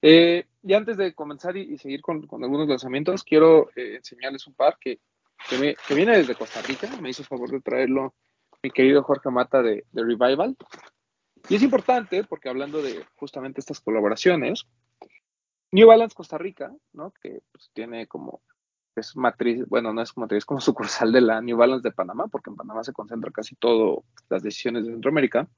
Eh, 0.00 0.44
y 0.62 0.74
antes 0.74 0.96
de 0.96 1.14
comenzar 1.14 1.56
y, 1.56 1.76
seguir 1.78 2.00
con, 2.00 2.26
algunos 2.30 2.68
lanzamientos, 2.68 3.24
quiero 3.24 3.70
eh, 3.74 3.96
enseñarles 3.96 4.46
un 4.46 4.54
par 4.54 4.78
que, 4.80 5.00
que, 5.48 5.76
viene 5.94 6.16
desde 6.16 6.34
Costa 6.34 6.62
Rica. 6.62 6.88
Me 7.00 7.10
hizo 7.10 7.24
favor 7.24 7.50
de 7.50 7.60
traerlo 7.60 8.14
mi 8.62 8.70
querido 8.70 9.02
Jorge 9.02 9.30
Mata 9.30 9.62
de, 9.62 9.84
de 9.92 10.02
Revival. 10.02 10.56
Y 11.48 11.54
es 11.54 11.62
importante 11.62 12.24
porque 12.24 12.48
hablando 12.48 12.82
de 12.82 13.04
justamente 13.16 13.60
estas 13.60 13.80
colaboraciones, 13.80 14.66
New 15.70 15.86
Balance 15.86 16.14
Costa 16.14 16.38
Rica, 16.38 16.72
¿no? 16.92 17.12
que 17.22 17.42
pues, 17.52 17.70
tiene 17.72 18.06
como 18.06 18.42
es 18.96 19.16
matriz, 19.16 19.64
bueno, 19.68 19.92
no 19.92 20.02
es 20.02 20.16
matriz, 20.16 20.38
es 20.38 20.44
como 20.44 20.60
sucursal 20.60 21.12
de 21.12 21.20
la 21.20 21.40
New 21.40 21.56
Balance 21.56 21.88
de 21.88 21.94
Panamá, 21.94 22.26
porque 22.26 22.50
en 22.50 22.56
Panamá 22.56 22.82
se 22.82 22.92
concentra 22.92 23.30
casi 23.30 23.54
todo 23.54 24.04
las 24.28 24.42
decisiones 24.42 24.84
de 24.84 24.92
Centroamérica. 24.92 25.48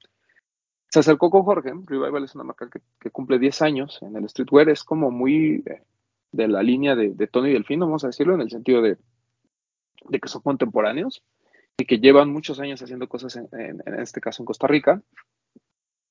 Se 0.89 0.99
acercó 0.99 1.31
con 1.31 1.43
Jorge, 1.43 1.73
Revival 1.85 2.23
es 2.23 2.35
una 2.35 2.43
marca 2.43 2.69
que, 2.69 3.09
cumple 3.09 3.39
10 3.39 3.61
años 3.63 3.99
en 4.01 4.15
el 4.15 4.29
streetwear, 4.29 4.69
es 4.69 4.83
como 4.83 5.09
muy 5.09 5.63
eh, 5.65 5.83
de 6.31 6.47
la 6.47 6.61
línea 6.61 6.95
de, 6.95 7.13
de 7.13 7.27
Tony 7.27 7.51
Delfino, 7.51 7.85
vamos 7.85 8.03
a 8.03 8.07
decirlo, 8.07 8.35
en 8.35 8.41
el 8.41 8.51
sentido 8.51 8.81
de, 8.81 8.97
de, 10.09 10.19
que 10.19 10.29
son 10.29 10.41
contemporáneos 10.41 11.23
y 11.77 11.85
que 11.85 11.99
llevan 11.99 12.31
muchos 12.31 12.59
años 12.59 12.81
haciendo 12.81 13.07
cosas, 13.07 13.35
en, 13.35 13.47
en, 13.51 13.99
este 13.99 14.21
caso 14.21 14.41
en 14.41 14.45
Costa 14.45 14.67
Rica. 14.67 15.01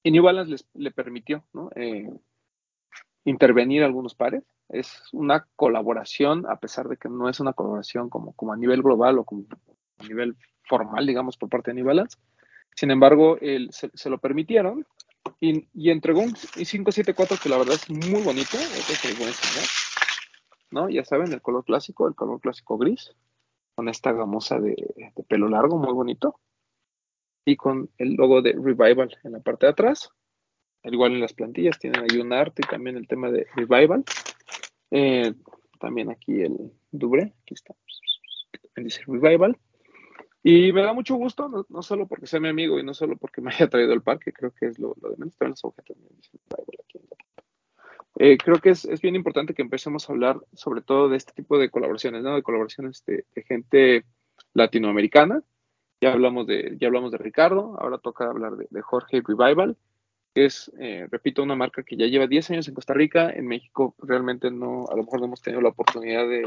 Y 0.03 0.11
New 0.11 0.23
Balance 0.23 0.51
les, 0.51 0.67
le 0.75 0.91
permitió 0.91 1.45
¿no? 1.53 1.71
eh, 1.77 2.09
intervenir 3.25 3.85
algunos 3.85 4.15
pares. 4.15 4.45
Es 4.69 5.03
una 5.13 5.47
colaboración, 5.57 6.47
a 6.49 6.57
pesar 6.57 6.89
de 6.89 6.97
que 6.97 7.09
no 7.09 7.29
es 7.29 7.41
una 7.41 7.53
colaboración 7.53 8.09
como, 8.09 8.33
como 8.33 8.53
a 8.53 8.57
nivel 8.57 8.83
global 8.83 9.19
o 9.19 9.25
como 9.25 9.45
a 9.99 10.07
nivel 10.07 10.37
formal, 10.65 11.07
digamos, 11.07 11.37
por 11.37 11.49
parte 11.49 11.71
de 11.71 11.77
New 11.77 11.87
Balance. 11.87 12.17
Sin 12.75 12.91
embargo, 12.91 13.39
se, 13.71 14.11
lo 14.11 14.19
permitieron 14.19 14.87
y, 15.41 15.91
entregó 15.91 16.21
un 16.21 16.33
574 16.33 17.37
que 17.43 17.49
la 17.49 17.59
verdad 17.59 17.75
es 17.75 17.91
muy 17.91 18.23
bonito. 18.23 18.57
¿no? 20.71 20.89
Ya 20.89 21.05
saben, 21.05 21.33
el 21.33 21.43
color 21.43 21.65
clásico, 21.65 22.09
el 22.09 22.15
color 22.15 22.41
clásico 22.41 22.79
gris, 22.79 23.13
con 23.81 23.89
esta 23.89 24.13
gamosa 24.13 24.61
de, 24.61 24.77
pelo 25.27 25.49
largo, 25.49 25.79
muy 25.79 25.95
bonito. 25.95 26.39
Y 27.47 27.57
con 27.57 27.89
el 27.97 28.13
logo 28.13 28.43
de 28.43 28.53
Revival 28.53 29.17
en 29.25 29.33
la 29.33 29.41
parte 29.41 29.65
de 29.65 29.73
atrás 29.73 30.11
igual 30.83 31.13
en 31.13 31.21
las 31.21 31.33
plantillas 31.33 31.79
tienen 31.79 32.03
ahí 32.03 32.19
un 32.19 32.35
arte 32.35 32.61
y 32.63 32.69
también 32.69 32.99
el 32.99 33.09
tema 33.09 33.31
de 33.31 33.47
Revival. 33.57 34.05
Eh, 34.91 35.33
también 35.79 36.11
aquí 36.11 36.43
el 36.43 36.73
Dubre, 36.91 37.33
aquí 37.41 37.55
está. 37.55 37.75
También 38.75 38.89
dice 38.89 39.03
Revival. 39.07 39.59
Y 40.43 40.75
me 40.75 40.83
da 40.83 40.93
mucho 40.93 41.15
gusto, 41.15 41.67
no, 41.67 41.83
solo 41.83 42.07
porque 42.07 42.27
sea 42.27 42.39
mi 42.39 42.49
amigo 42.49 42.79
y 42.79 42.83
no 42.83 42.93
solo 42.93 43.17
porque 43.17 43.41
me 43.41 43.51
haya 43.51 43.71
traído 43.71 43.95
el 43.95 44.03
parque, 44.03 44.31
creo 44.31 44.53
que 44.53 44.67
es 44.67 44.79
lo, 44.79 44.95
de 45.01 45.17
menos, 45.17 45.39
también 45.39 45.53
los 45.53 45.65
objetos. 45.65 45.97
Eh, 48.17 48.37
creo 48.39 48.59
que 48.59 48.71
es, 48.71 49.01
bien 49.01 49.17
importante 49.17 49.55
que 49.55 49.63
empecemos 49.63 50.09
a 50.09 50.13
hablar 50.13 50.41
sobre 50.53 50.83
todo 50.83 51.09
de 51.09 51.17
este 51.17 51.33
tipo 51.33 51.59
de 51.59 51.71
colaboraciones, 51.71 52.23
¿no? 52.23 52.35
De 52.35 52.43
colaboraciones 52.43 53.05
de, 53.07 53.25
gente 53.47 54.05
latinoamericana. 54.55 55.43
Ya 56.01 56.13
hablamos 56.13 56.47
de, 56.47 56.77
ya 56.81 56.89
hablamos 56.89 57.13
de 57.13 57.19
Ricardo, 57.19 57.77
ahora 57.79 57.99
toca 57.99 58.25
hablar 58.25 58.57
de, 58.57 58.67
de 58.71 58.83
Jorge 58.83 59.23
Revival 59.27 59.77
es, 60.35 60.71
eh, 60.79 61.09
repito, 61.11 61.43
una 61.43 61.57
marca 61.57 61.83
que 61.83 61.97
ya 61.97 62.07
lleva 62.07 62.27
10 62.27 62.51
años 62.51 62.69
en 62.69 62.75
Costa 62.75 62.95
Rica. 62.95 63.31
En 63.31 63.47
México 63.47 63.95
realmente 63.99 64.51
no, 64.51 64.87
a 64.89 64.97
lo 64.97 65.03
mejor 65.03 65.21
no 65.21 65.27
hemos 65.27 65.43
tenido 65.43 65.61
la 65.61 65.71
oportunidad 65.71 66.27
de, 66.29 66.47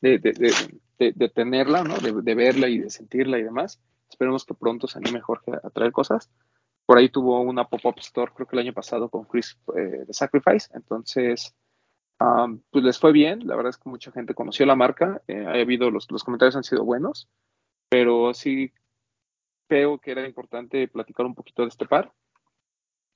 de, 0.00 1.28
tenerla, 1.34 1.82
¿no? 1.82 1.96
De, 1.98 2.34
verla 2.34 2.68
y 2.68 2.78
de 2.78 2.90
sentirla 2.90 3.38
y 3.38 3.42
demás. 3.42 3.80
Esperemos 4.08 4.44
que 4.44 4.54
pronto 4.54 4.86
se 4.86 4.98
anime 4.98 5.20
Jorge 5.20 5.52
a 5.62 5.70
traer 5.70 5.92
cosas. 5.92 6.30
Por 6.86 6.98
ahí 6.98 7.08
tuvo 7.08 7.40
una 7.40 7.68
pop-up 7.68 7.98
store, 7.98 8.32
creo 8.34 8.46
que 8.46 8.56
el 8.56 8.62
año 8.62 8.72
pasado, 8.72 9.08
con 9.08 9.24
Chris 9.24 9.58
eh, 9.76 10.04
de 10.06 10.14
Sacrifice. 10.14 10.68
Entonces, 10.74 11.54
pues 12.16 12.84
les 12.84 12.98
fue 12.98 13.12
bien. 13.12 13.46
La 13.46 13.56
verdad 13.56 13.70
es 13.70 13.78
que 13.78 13.90
mucha 13.90 14.12
gente 14.12 14.34
conoció 14.34 14.64
la 14.66 14.76
marca. 14.76 15.20
Eh, 15.26 15.44
ha 15.46 15.60
habido, 15.60 15.90
los, 15.90 16.10
los 16.10 16.24
comentarios 16.24 16.56
han 16.56 16.64
sido 16.64 16.84
buenos. 16.84 17.28
Pero 17.88 18.32
sí 18.34 18.72
creo 19.68 19.98
que 19.98 20.12
era 20.12 20.26
importante 20.26 20.86
platicar 20.88 21.26
un 21.26 21.34
poquito 21.34 21.62
de 21.62 21.68
este 21.68 21.86
par 21.86 22.12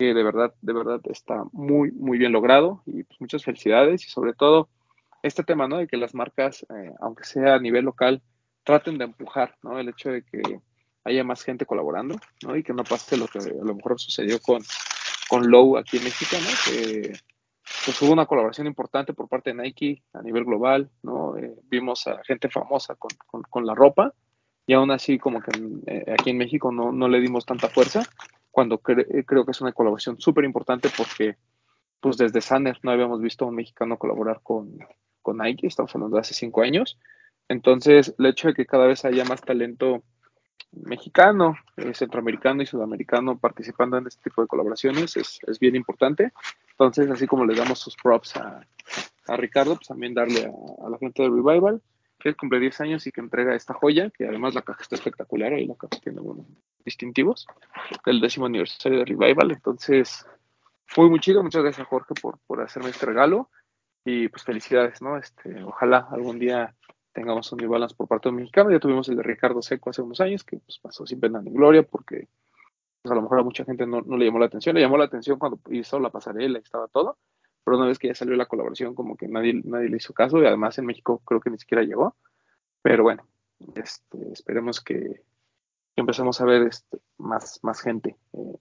que 0.01 0.15
de 0.15 0.23
verdad, 0.23 0.55
de 0.63 0.73
verdad 0.73 0.99
está 1.11 1.45
muy, 1.53 1.93
muy 1.93 2.17
bien 2.17 2.33
logrado 2.33 2.83
y 2.87 3.03
pues 3.03 3.21
muchas 3.21 3.45
felicidades 3.45 4.07
y 4.07 4.09
sobre 4.09 4.33
todo 4.33 4.71
este 5.23 5.45
tema, 5.45 5.69
¿no? 5.69 5.77
De 5.77 5.87
que 5.87 5.99
las 5.99 6.15
marcas, 6.15 6.65
eh, 6.75 6.95
aunque 7.01 7.25
sea 7.25 7.57
a 7.57 7.59
nivel 7.59 7.85
local, 7.85 8.23
traten 8.65 8.97
de 8.97 9.05
empujar, 9.05 9.59
¿no? 9.63 9.79
El 9.79 9.91
hecho 9.91 10.09
de 10.09 10.23
que 10.23 10.63
haya 11.05 11.25
más 11.25 11.43
gente 11.43 11.67
colaborando, 11.67 12.17
¿no? 12.43 12.57
Y 12.57 12.63
que 12.63 12.73
no 12.73 12.85
pase 12.85 13.17
lo 13.17 13.27
que 13.27 13.39
a 13.39 13.65
lo 13.65 13.75
mejor 13.75 13.99
sucedió 14.01 14.41
con, 14.41 14.63
con 15.29 15.51
Low 15.51 15.77
aquí 15.77 15.97
en 15.97 16.05
México, 16.05 16.37
¿no? 16.41 16.49
Que 16.65 17.13
pues 17.85 18.03
hubo 18.03 18.13
una 18.13 18.27
colaboración 18.27 18.67
importante 18.67 19.15
por 19.15 19.29
parte 19.29 19.51
de 19.51 19.63
Nike 19.63 20.03
a 20.13 20.23
nivel 20.23 20.45
global, 20.45 20.91
¿no? 21.03 21.37
Eh, 21.37 21.55
vimos 21.65 22.07
a 22.07 22.23
gente 22.25 22.49
famosa 22.49 22.97
con, 22.97 23.11
con, 23.49 23.65
la 23.65 23.75
ropa 23.75 24.13
y 24.67 24.75
aún 24.75 24.91
así 24.91 25.19
como 25.19 25.41
que 25.41 25.53
eh, 25.87 26.05
aquí 26.19 26.31
en 26.31 26.39
México 26.39 26.73
no, 26.73 26.93
no 26.93 27.09
le 27.09 27.21
dimos 27.21 27.47
tanta 27.47 27.69
fuerza 27.69 28.03
cuando 28.51 28.81
eh, 28.89 29.25
creo 29.25 29.45
que 29.45 29.53
es 29.53 29.61
una 29.61 29.73
colaboración 29.73 30.21
súper 30.21 30.45
importante 30.45 30.91
porque 30.97 31.37
pues 32.01 32.17
desde 32.17 32.41
Sanner 32.41 32.79
no 32.83 32.91
habíamos 32.91 33.21
visto 33.21 33.45
a 33.45 33.49
un 33.49 33.55
mexicano 33.55 33.99
colaborar 33.99 34.41
con, 34.43 34.79
con 35.23 35.39
Nike, 35.39 35.67
estamos 35.67 35.95
hablando 35.95 36.17
de 36.17 36.23
hace 36.23 36.35
cinco 36.35 36.63
años. 36.63 36.99
Entonces, 37.49 38.15
el 38.19 38.27
hecho 38.27 38.49
de 38.49 38.55
que 38.55 38.67
cada 38.67 38.87
vez 38.87 39.05
haya 39.05 39.25
más 39.25 39.43
talento 39.43 40.03
mexicano, 40.73 41.57
eh, 41.77 41.95
centroamericano 41.95 42.63
y 42.63 42.67
sudamericano 42.67 43.39
participando 43.39 43.99
en 43.99 44.07
este 44.07 44.23
tipo 44.31 44.43
de 44.43 44.49
colaboraciones 44.49 45.17
es, 45.17 45.41
es, 45.47 45.59
bien 45.59 45.77
importante. 45.77 46.33
Entonces, 46.71 47.11
así 47.11 47.27
como 47.27 47.45
le 47.45 47.55
damos 47.55 47.79
sus 47.79 47.97
props 47.97 48.37
a, 48.37 48.61
a 49.27 49.37
Ricardo, 49.37 49.75
pues 49.75 49.89
también 49.89 50.15
darle 50.15 50.47
a, 50.47 50.87
a, 50.87 50.91
la 50.91 50.99
gente 50.99 51.23
de 51.23 51.29
Revival, 51.29 51.83
que 52.19 52.35
cumple 52.35 52.61
10 52.61 52.81
años 52.83 53.07
y 53.07 53.13
que 53.13 53.21
entrega 53.21 53.55
esta 53.55 53.75
joya, 53.75 54.11
que 54.11 54.27
además 54.27 54.55
la 54.55 54.63
caja 54.63 54.83
está 54.83 54.95
espectacular, 54.95 55.53
ahí 55.53 55.67
la 55.67 55.75
caja 55.75 55.99
tiene 56.03 56.21
bueno, 56.21 56.47
distintivos 56.85 57.47
del 58.05 58.21
décimo 58.21 58.47
aniversario 58.47 58.99
de 58.99 59.05
Revival. 59.05 59.51
Entonces, 59.53 60.27
fue 60.87 61.09
muy 61.09 61.21
chido. 61.21 61.43
Muchas 61.43 61.63
gracias, 61.63 61.87
Jorge, 61.87 62.15
por, 62.21 62.39
por 62.47 62.61
hacerme 62.61 62.91
este 62.91 63.07
regalo. 63.07 63.49
Y 64.05 64.29
pues 64.29 64.45
felicidades, 64.45 65.03
¿no? 65.03 65.19
Este, 65.19 65.63
ojalá 65.63 66.09
algún 66.11 66.39
día 66.39 66.75
tengamos 67.13 67.51
un 67.53 67.59
New 67.59 67.71
Balance 67.71 67.95
por 67.95 68.09
parte 68.09 68.29
de 68.29 68.37
mexicano. 68.37 68.71
Ya 68.71 68.79
tuvimos 68.79 69.09
el 69.09 69.17
de 69.17 69.23
Ricardo 69.23 69.63
Seco 69.63 69.91
hace 69.91 70.03
unos 70.03 70.21
años, 70.21 70.45
que 70.45 70.59
pues, 70.59 70.79
pasó 70.79 71.07
sin 71.07 71.21
pena 71.21 71.41
ni 71.43 71.51
gloria, 71.51 71.83
porque 71.83 72.29
pues, 73.03 73.13
a 73.13 73.15
lo 73.15 73.23
mejor 73.23 73.41
a 73.41 73.43
mucha 73.43 73.65
gente 73.65 73.87
no, 73.87 74.01
no, 74.03 74.17
le 74.17 74.27
llamó 74.27 74.39
la 74.39 74.47
atención. 74.47 74.75
Le 74.75 74.83
llamó 74.83 74.99
la 74.99 75.05
atención 75.05 75.39
cuando 75.39 75.61
hizo 75.71 75.99
la 76.01 76.11
pasarela 76.11 76.59
y 76.59 76.63
estaba 76.63 76.89
todo. 76.89 77.19
Pero 77.65 77.77
una 77.77 77.87
vez 77.87 77.99
que 77.99 78.09
ya 78.09 78.15
salió 78.15 78.37
la 78.37 78.47
colaboración, 78.47 78.95
como 78.95 79.17
que 79.17 79.29
nadie, 79.29 79.61
nadie 79.65 79.89
le 79.89 79.97
hizo 79.97 80.15
caso. 80.15 80.41
Y 80.43 80.47
además 80.47 80.79
en 80.79 80.87
México 80.87 81.21
creo 81.25 81.41
que 81.41 81.51
ni 81.51 81.59
siquiera 81.59 81.83
llegó. 81.83 82.17
Pero 82.83 83.03
bueno, 83.03 83.27
este, 83.75 84.33
esperemos 84.33 84.81
que, 84.81 85.23
empecemos 85.97 86.41
a 86.41 86.45
ver 86.47 86.63
este, 86.63 86.99
más, 87.19 87.61
más 87.63 87.81
gente 87.83 88.17
eh, 88.33 88.57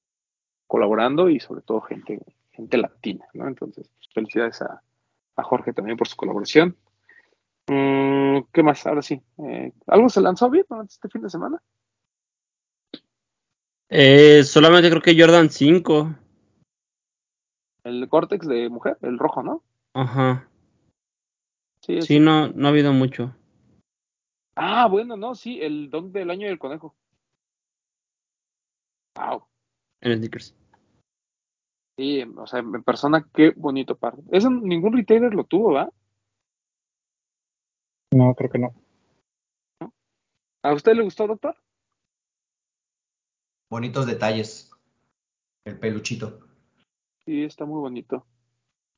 colaborando 0.68 1.30
y 1.30 1.40
sobre 1.40 1.62
todo 1.62 1.80
gente, 1.82 2.20
gente 2.52 2.78
latina, 2.78 3.26
¿no? 3.34 3.48
Entonces, 3.48 3.90
felicidades 4.14 4.62
a, 4.62 4.82
a 5.38 5.44
Jorge 5.44 5.72
también 5.72 5.98
por 5.98 6.08
su 6.08 6.18
colaboración. 6.18 6.76
Mm, 7.70 8.48
¿Qué 8.52 8.64
más? 8.64 8.86
Ahora 8.88 9.02
sí. 9.02 9.22
Eh, 9.38 9.72
¿Algo 9.88 10.10
se 10.10 10.22
lanzó 10.22 10.50
bien 10.50 10.66
durante 10.68 10.94
este 10.94 11.08
fin 11.08 11.22
de 11.22 11.30
semana? 11.30 11.62
Eh, 13.90 14.44
solamente 14.44 14.90
creo 14.90 15.02
que 15.02 15.20
Jordan 15.20 15.50
5. 15.50 16.16
El 17.84 18.10
Cortex 18.10 18.48
de 18.48 18.70
mujer, 18.70 18.98
el 19.02 19.18
rojo, 19.20 19.44
¿no? 19.44 19.64
Ajá. 19.94 20.50
Sí, 21.82 22.02
Sí, 22.02 22.20
no, 22.20 22.50
no 22.50 22.68
ha 22.68 22.72
habido 22.72 22.92
mucho. 22.92 23.36
Ah, 24.56 24.88
bueno, 24.88 25.16
no, 25.16 25.36
sí, 25.36 25.60
el 25.62 25.90
don 25.90 26.12
del 26.12 26.30
año 26.30 26.48
del 26.48 26.60
conejo. 26.60 26.96
Wow. 29.16 29.46
En 30.02 30.18
sneakers. 30.18 30.56
Sí, 31.98 32.24
o 32.24 32.48
sea, 32.48 32.60
en 32.60 32.84
persona, 32.84 33.28
qué 33.34 33.54
bonito 33.56 33.98
par. 33.98 34.16
Eso 34.32 34.50
ningún 34.50 34.94
retailer 34.94 35.34
lo 35.34 35.46
tuvo, 35.46 35.74
¿va? 35.74 35.90
No, 38.12 38.34
creo 38.36 38.50
que 38.50 38.60
no. 38.60 38.74
¿A 40.64 40.74
usted 40.74 40.94
le 40.94 41.04
gustó, 41.04 41.28
doctor? 41.28 41.56
Bonitos 43.70 44.08
detalles. 44.08 44.72
El 45.66 45.80
peluchito. 45.80 46.40
Sí, 47.26 47.44
está 47.44 47.66
muy 47.66 47.80
bonito. 47.80 48.26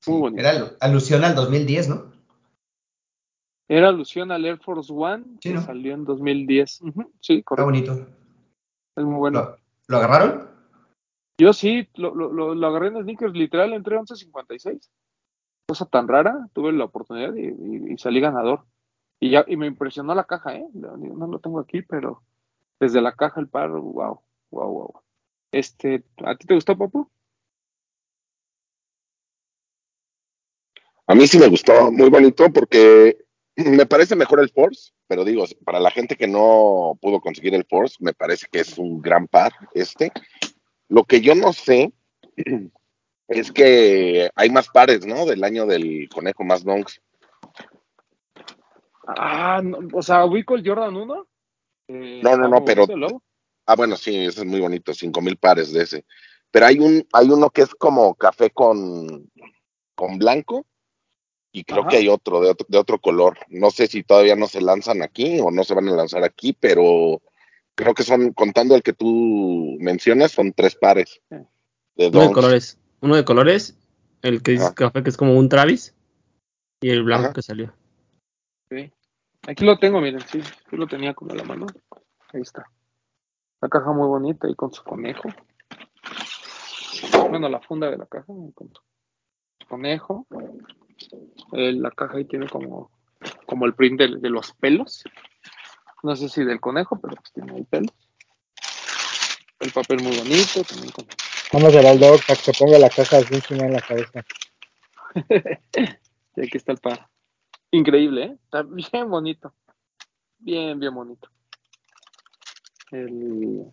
Sí, 0.01 0.12
Muy 0.12 0.22
bonito. 0.22 0.41
Era 0.41 0.53
alu- 0.53 0.77
alusión 0.80 1.24
al 1.24 1.36
2010, 1.36 1.89
¿no? 1.89 2.12
Era 3.68 3.89
alusión 3.89 4.32
al 4.32 4.46
Air 4.46 4.60
Force 4.60 4.91
One 4.94 5.24
Sí, 5.41 5.50
que 5.50 5.53
¿no? 5.56 5.62
salió 5.62 5.94
en 5.94 6.06
2010. 6.06 6.82
Ujú, 6.82 7.12
sí, 7.22 7.34
Está 7.36 7.44
correcto. 7.46 7.65
bonito. 7.65 8.08
Es 8.96 9.03
muy 9.03 9.15
bueno. 9.15 9.41
¿Lo, 9.41 9.58
lo 9.88 9.98
agarraron? 9.98 10.50
Yo 11.39 11.53
sí, 11.53 11.88
lo, 11.96 12.13
lo, 12.15 12.32
lo, 12.32 12.56
lo 12.56 12.68
agarré 12.68 12.88
en 12.88 13.01
sneakers, 13.03 13.34
literal, 13.34 13.74
entré 13.74 13.98
11.56. 13.98 14.89
Cosa 15.68 15.86
tan 15.86 16.08
rara, 16.08 16.48
tuve 16.53 16.72
la 16.74 16.86
oportunidad 16.86 17.34
y, 17.36 17.48
y- 17.48 17.94
y 17.94 17.98
salí 17.98 18.20
ganador. 18.20 18.65
Y 19.24 19.30
ya 19.30 19.46
y 19.48 19.56
me 19.56 19.68
impresionó 19.68 20.16
la 20.16 20.24
caja, 20.24 20.56
¿eh? 20.56 20.68
No, 20.74 21.28
lo 21.28 21.40
tengo 21.40 21.60
aquí, 21.60 21.84
pero 21.84 22.24
desde 22.80 23.01
la 23.01 23.13
caja 23.13 23.40
el 23.40 23.48
par, 23.48 23.70
wow, 23.70 24.20
wow, 24.50 24.72
wow. 24.74 24.94
Este, 25.51 26.04
¿a 26.25 26.36
ti 26.36 26.48
te 26.48 26.56
gustó, 26.56 26.75
Papu? 26.75 27.08
A 31.06 31.13
mí 31.13 31.28
sí 31.28 31.38
me 31.38 31.48
gustó, 31.50 31.92
muy 31.92 32.10
bonito, 32.10 32.51
porque 32.51 33.20
me 33.58 33.86
parece 33.86 34.16
mejor 34.16 34.40
el 34.40 34.50
Force, 34.50 34.92
pero 35.06 35.24
digo, 35.24 35.46
para 35.66 35.80
la 35.80 35.92
gente 35.92 36.16
que 36.16 36.28
no 36.28 36.98
pudo 37.00 37.20
conseguir 37.20 37.54
el 37.54 37.66
Force, 37.66 37.98
me 38.00 38.13
parece 38.13 38.48
que 38.51 38.62
es 38.62 38.80
un 38.80 39.04
gran 39.04 39.28
par 39.28 39.51
este. 39.75 40.12
Lo 40.88 41.04
que 41.04 41.22
yo 41.22 41.36
no 41.36 41.54
sé 41.54 41.94
es 43.28 43.51
que 43.51 44.32
hay 44.34 44.50
más 44.50 44.70
pares, 44.70 45.06
¿no? 45.06 45.28
Del 45.28 45.44
año 45.44 45.68
del 45.68 46.10
conejo 46.10 46.44
más 46.44 46.63
donks. 46.63 47.00
Ah, 49.08 49.62
no, 49.63 49.79
o 49.93 50.01
sea, 50.01 50.25
ubico 50.25 50.55
el 50.55 50.67
Jordan 50.67 50.96
1. 50.96 51.27
eh, 51.88 52.22
No, 52.24 52.38
no, 52.38 52.48
no, 52.48 52.63
pero-. 52.65 52.88
Ah, 53.65 53.75
bueno, 53.75 53.96
sí, 53.96 54.15
ese 54.15 54.41
es 54.41 54.46
muy 54.46 54.60
bonito, 54.60 54.93
cinco 54.93 55.22
mil 55.22 55.38
pares 55.38 55.72
de 55.72 55.84
ese. 55.84 56.05
Pero 56.50 56.65
hay 56.65 56.79
un, 56.79 57.08
hay 57.13 57.29
uno 57.29 57.50
que 57.50 57.62
es 57.62 57.74
como 57.75 58.15
café 58.15 58.50
con, 58.50 59.31
con 59.96 60.17
blanco 60.17 60.65
y 61.53 61.63
creo 61.63 61.81
Ajá. 61.81 61.89
que 61.89 61.98
hay 61.98 62.10
otro 62.10 62.41
de, 62.41 62.50
otro 62.50 62.65
de 62.70 62.77
otro 62.77 63.00
color. 63.00 63.38
No 63.50 63.72
sé 63.72 63.88
si 63.88 64.03
todavía 64.03 64.36
no 64.36 64.48
se 64.48 64.62
lanzan 64.62 65.01
aquí 65.01 65.39
o 65.41 65.51
no 65.51 65.63
se 65.63 65.74
van 65.74 65.88
a 65.88 65.96
lanzar 65.96 66.24
aquí, 66.24 66.53
pero 66.53 67.22
creo 67.75 67.93
que 67.93 68.03
son, 68.03 68.34
contando 68.34 68.75
el 68.75 68.84
que 68.84 68.93
tú 68.93 69.77
mencionas, 69.79 70.31
son 70.31 70.51
tres 70.53 70.75
pares 70.75 71.22
de 71.29 72.08
Uno 72.08 72.27
de 72.27 72.34
colores. 72.34 72.77
Uno 73.00 73.15
de 73.15 73.25
colores. 73.25 73.77
El 74.21 74.43
que 74.43 74.52
dice 74.52 74.65
Ajá. 74.65 74.76
café, 74.76 75.04
que 75.04 75.10
es 75.10 75.17
como 75.17 75.38
un 75.38 75.49
Travis. 75.49 75.95
Y 76.82 76.89
el 76.89 77.04
blanco 77.04 77.26
Ajá. 77.26 77.34
que 77.34 77.41
salió. 77.41 77.73
Aquí 79.47 79.65
lo 79.65 79.77
tengo, 79.77 79.99
miren, 79.99 80.21
sí, 80.21 80.41
sí 80.41 80.77
lo 80.77 80.88
tenía 80.88 81.13
como 81.13 81.31
a 81.31 81.36
la 81.36 81.43
mano. 81.43 81.65
Ahí 82.34 82.41
está. 82.41 82.65
La 83.62 83.69
caja 83.69 83.91
muy 83.91 84.07
bonita 84.07 84.49
y 84.49 84.55
con 84.55 84.71
su 84.73 84.84
conejo. 84.84 85.29
Bueno, 87.29 87.49
la 87.49 87.60
funda 87.60 87.89
de 87.89 87.97
la 87.97 88.05
caja 88.05 88.25
con 88.25 88.71
su 88.73 89.67
conejo. 89.67 90.27
Eh, 91.53 91.73
la 91.73 91.91
caja 91.91 92.17
ahí 92.17 92.25
tiene 92.25 92.47
como, 92.47 92.91
como 93.45 93.65
el 93.65 93.73
print 93.73 93.99
de, 93.99 94.17
de 94.19 94.29
los 94.29 94.53
pelos. 94.53 95.03
No 96.03 96.15
sé 96.15 96.29
si 96.29 96.43
del 96.43 96.60
conejo, 96.60 96.99
pero 96.99 97.15
pues 97.15 97.31
tiene 97.34 97.53
ahí 97.53 97.63
pelos. 97.63 97.93
El 99.60 99.71
papel 99.71 100.01
muy 100.01 100.17
bonito, 100.17 100.63
también 100.63 100.91
con 100.91 101.05
Mándasela 101.53 101.91
al 101.91 101.99
dog 101.99 102.19
para 102.25 102.39
que 102.39 102.51
ponga 102.57 102.79
la 102.79 102.89
caja 102.89 103.17
así 103.17 103.36
encima 103.36 103.65
en 103.65 103.73
la 103.73 103.81
cabeza. 103.81 104.23
Y 106.34 106.45
aquí 106.45 106.57
está 106.57 106.71
el 106.71 106.77
par. 106.77 107.11
Increíble, 107.71 108.23
¿eh? 108.23 108.38
Está 108.43 108.63
bien 108.93 109.10
bonito. 109.10 109.53
Bien, 110.39 110.79
bien 110.79 110.93
bonito. 110.93 111.29
El 112.91 113.71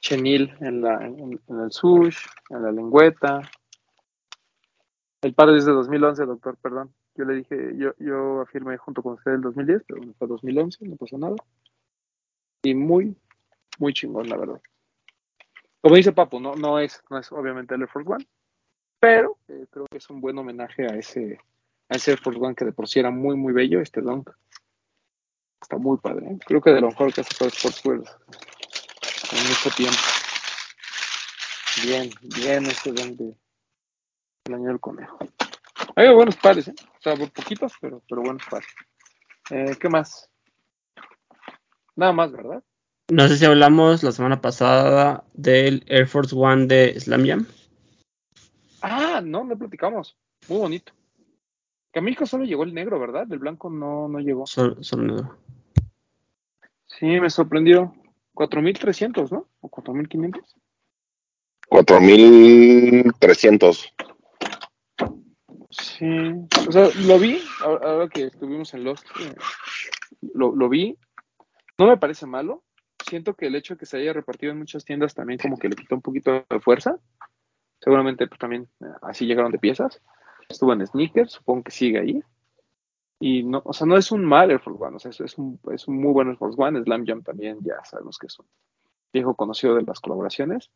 chenil 0.00 0.54
en, 0.60 0.80
la, 0.80 1.04
en, 1.04 1.38
el 1.48 1.72
sush, 1.72 2.18
en 2.48 2.62
la 2.62 2.72
lengüeta. 2.72 3.42
El 5.20 5.34
par 5.34 5.50
es 5.50 5.66
de 5.66 5.72
2011, 5.72 6.24
doctor, 6.24 6.56
perdón. 6.56 6.94
Yo 7.14 7.24
le 7.24 7.34
dije, 7.34 7.72
yo, 7.76 7.92
yo 7.98 8.40
afirmé 8.40 8.76
junto 8.78 9.02
con 9.02 9.14
usted 9.14 9.32
el 9.32 9.42
2010, 9.42 9.82
pero 9.86 9.98
bueno, 9.98 10.14
fue 10.16 10.28
2011, 10.28 10.86
no 10.86 10.96
pasó 10.96 11.18
nada. 11.18 11.36
Y 12.62 12.74
muy, 12.74 13.16
muy 13.78 13.92
chingón, 13.92 14.28
la 14.28 14.36
verdad. 14.36 14.60
Como 15.80 15.96
dice 15.96 16.12
Papu, 16.12 16.40
no, 16.40 16.54
no, 16.54 16.78
es, 16.78 17.02
no 17.10 17.18
es 17.18 17.30
obviamente 17.32 17.74
el 17.74 17.82
Air 17.82 17.90
One, 18.06 18.26
pero 19.00 19.38
eh, 19.48 19.66
creo 19.70 19.86
que 19.90 19.98
es 19.98 20.08
un 20.08 20.20
buen 20.20 20.38
homenaje 20.38 20.84
a 20.86 20.96
ese, 20.96 21.38
a 21.88 21.96
ese 21.96 22.12
Air 22.12 22.20
Force 22.20 22.38
One 22.40 22.54
que 22.54 22.64
de 22.64 22.72
por 22.72 22.88
sí 22.88 22.98
era 22.98 23.10
muy, 23.10 23.36
muy 23.36 23.52
bello, 23.52 23.80
este 23.80 24.00
Dunk. 24.00 24.30
Está 25.60 25.76
muy 25.76 25.98
padre, 25.98 26.26
¿eh? 26.26 26.38
creo 26.46 26.60
que 26.60 26.70
de 26.70 26.80
lo 26.80 26.88
mejor 26.88 27.12
que 27.12 27.20
ha 27.20 27.24
sacado 27.24 27.50
Sportswear 27.50 28.00
en 29.32 29.48
mucho 29.48 29.70
tiempo. 29.76 29.98
Bien, 31.82 32.10
bien 32.36 32.66
este 32.66 32.92
Dunk 32.92 33.16
de, 33.16 33.36
del 34.44 34.54
año 34.54 34.68
del 34.68 34.80
conejo. 34.80 35.18
Hay 35.96 36.14
buenos 36.14 36.36
pares, 36.36 36.68
¿eh? 36.68 36.74
o 36.80 37.02
sea, 37.02 37.16
poquitos, 37.16 37.72
pero, 37.80 38.02
pero 38.08 38.22
buenos 38.22 38.42
pares. 38.48 38.68
Eh, 39.50 39.76
¿Qué 39.80 39.88
más? 39.88 40.30
Nada 41.96 42.12
más, 42.12 42.30
¿verdad? 42.30 42.62
No 43.10 43.26
sé 43.26 43.38
si 43.38 43.44
hablamos 43.46 44.02
la 44.02 44.12
semana 44.12 44.40
pasada 44.40 45.24
del 45.32 45.82
Air 45.86 46.06
Force 46.06 46.34
One 46.36 46.66
de 46.66 47.00
Slam 47.00 47.26
Jam. 47.26 47.46
Ah, 48.82 49.20
no, 49.24 49.44
no 49.44 49.56
platicamos. 49.56 50.16
Muy 50.46 50.58
bonito. 50.58 50.92
Que 51.92 52.00
a 52.00 52.02
México 52.02 52.26
solo 52.26 52.44
llegó 52.44 52.64
el 52.64 52.74
negro, 52.74 53.00
¿verdad? 53.00 53.26
Del 53.26 53.38
blanco 53.38 53.70
no, 53.70 54.08
no 54.08 54.18
llegó. 54.18 54.46
Solo, 54.46 54.82
solo 54.82 55.04
negro. 55.04 55.38
Sí, 56.86 57.06
me 57.06 57.30
sorprendió. 57.30 57.94
4.300, 58.34 59.30
¿no? 59.30 59.46
O 59.60 59.70
4.500. 59.70 60.42
4300. 61.68 63.94
Sí. 65.70 66.06
O 66.66 66.72
sea, 66.72 66.88
lo 67.06 67.18
vi, 67.18 67.40
ahora 67.62 67.90
ahora 67.90 68.08
que 68.08 68.24
estuvimos 68.24 68.72
en 68.74 68.84
Lost, 68.84 69.06
eh, 69.20 69.34
lo, 70.34 70.54
lo 70.54 70.68
vi. 70.68 70.98
No 71.78 71.86
me 71.86 71.96
parece 71.96 72.26
malo. 72.26 72.64
Siento 73.08 73.34
que 73.34 73.46
el 73.46 73.54
hecho 73.54 73.74
de 73.74 73.78
que 73.78 73.86
se 73.86 73.98
haya 73.98 74.12
repartido 74.12 74.52
en 74.52 74.58
muchas 74.58 74.84
tiendas 74.84 75.14
también 75.14 75.38
como 75.38 75.58
que 75.58 75.68
le 75.68 75.76
quitó 75.76 75.94
un 75.94 76.02
poquito 76.02 76.44
de 76.48 76.60
fuerza. 76.60 76.98
Seguramente 77.80 78.26
pues 78.26 78.38
también 78.38 78.68
eh, 78.80 78.86
así 79.02 79.26
llegaron 79.26 79.52
de 79.52 79.58
piezas. 79.58 80.00
Estuvo 80.48 80.72
en 80.72 80.86
sneakers, 80.86 81.32
supongo 81.32 81.64
que 81.64 81.70
sigue 81.72 81.98
ahí. 81.98 82.22
Y 83.20 83.42
no, 83.42 83.62
o 83.64 83.72
sea, 83.72 83.86
no 83.86 83.96
es 83.96 84.12
un 84.12 84.24
mal 84.24 84.50
Air 84.50 84.60
Force 84.60 84.82
One, 84.82 84.96
o 84.96 84.98
sea, 84.98 85.10
es, 85.10 85.20
es 85.20 85.36
un, 85.38 85.60
es 85.72 85.88
un 85.88 86.00
muy 86.00 86.12
buen 86.12 86.28
Air 86.28 86.36
Force 86.36 86.60
One. 86.60 86.82
Slam 86.82 87.04
Jam 87.06 87.22
también, 87.22 87.58
ya 87.62 87.84
sabemos 87.84 88.16
que 88.18 88.28
es 88.28 88.38
un 88.38 88.46
viejo 89.12 89.34
conocido 89.34 89.74
de 89.74 89.82
las 89.82 90.00
colaboraciones. 90.00 90.70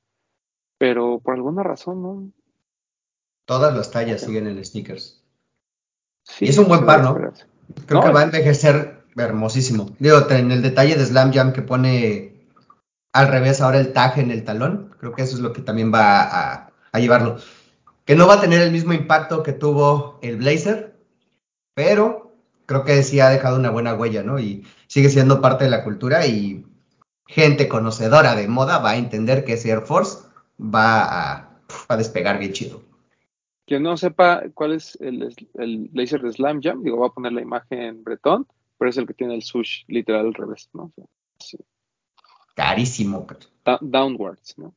Pero 0.79 1.21
por 1.21 1.35
alguna 1.35 1.63
razón, 1.63 2.03
¿no? 2.03 2.31
Todas 3.47 3.75
las 3.75 3.91
tallas 3.91 4.21
siguen 4.21 4.47
en 4.47 4.65
sneakers. 4.65 5.23
Sí, 6.25 6.47
Y 6.47 6.49
es 6.49 6.59
un 6.59 6.69
buen 6.69 6.85
par, 6.85 7.03
¿no? 7.03 7.15
Creo 7.15 8.01
No, 8.01 8.07
que 8.07 8.13
va 8.13 8.21
a 8.21 8.25
envejecer 8.25 9.05
hermosísimo. 9.17 9.91
Digo, 9.99 10.19
en 10.31 10.51
el 10.51 10.63
detalle 10.63 10.97
de 10.97 11.07
Slam 11.07 11.33
Jam 11.33 11.53
que 11.53 11.63
pone 11.63 12.47
al 13.13 13.29
revés 13.29 13.61
ahora 13.61 13.79
el 13.79 13.93
tag 13.93 14.19
en 14.19 14.31
el 14.31 14.45
talón, 14.45 14.95
creo 14.99 15.13
que 15.13 15.23
eso 15.23 15.37
es 15.37 15.43
lo 15.43 15.53
que 15.53 15.63
también 15.63 15.93
va 15.93 16.23
a, 16.23 16.73
a 16.93 16.99
llevarlo. 16.99 17.37
Que 18.05 18.17
no 18.17 18.27
va 18.27 18.35
a 18.35 18.41
tener 18.41 18.61
el 18.61 18.73
mismo 18.73 18.93
impacto 18.93 19.43
que 19.43 19.53
tuvo 19.53 20.19
el 20.23 20.37
Blazer, 20.37 20.97
pero 21.75 22.33
creo 22.67 22.85
que 22.85 23.03
sí 23.03 23.21
ha 23.21 23.29
dejado 23.29 23.59
una 23.59 23.71
buena 23.71 23.95
huella, 23.95 24.23
¿no? 24.23 24.38
Y 24.38 24.67
sigue 24.87 25.09
siendo 25.09 25.41
parte 25.41 25.65
de 25.65 25.71
la 25.71 25.85
cultura 25.85 26.27
y 26.27 26.65
gente 27.27 27.69
conocedora 27.69 28.35
de 28.35 28.49
moda 28.49 28.79
va 28.79 28.91
a 28.91 28.97
entender 28.97 29.45
que 29.45 29.55
ese 29.55 29.71
Air 29.71 29.83
Force 29.83 30.27
va 30.59 31.49
a, 31.88 31.97
despegar 31.97 32.38
bien 32.38 32.53
chido. 32.53 32.83
Quien 33.67 33.83
no 33.83 33.97
sepa 33.97 34.43
cuál 34.55 34.73
es 34.73 34.99
el, 35.01 35.35
el 35.55 35.91
laser 35.93 36.21
de 36.21 36.33
Slam 36.33 36.61
Jam, 36.62 36.83
digo, 36.83 36.99
va 36.99 37.07
a 37.07 37.12
poner 37.12 37.33
la 37.33 37.41
imagen 37.41 38.03
bretón, 38.03 38.47
pero 38.77 38.91
es 38.91 38.97
el 38.97 39.07
que 39.07 39.15
tiene 39.15 39.35
el 39.35 39.43
sush 39.43 39.85
literal 39.87 40.27
al 40.27 40.35
revés, 40.35 40.69
¿no? 40.73 40.93
Sí. 41.38 41.59
carísimo. 42.55 43.27
Da- 43.65 43.79
downwards, 43.81 44.59
¿no? 44.59 44.75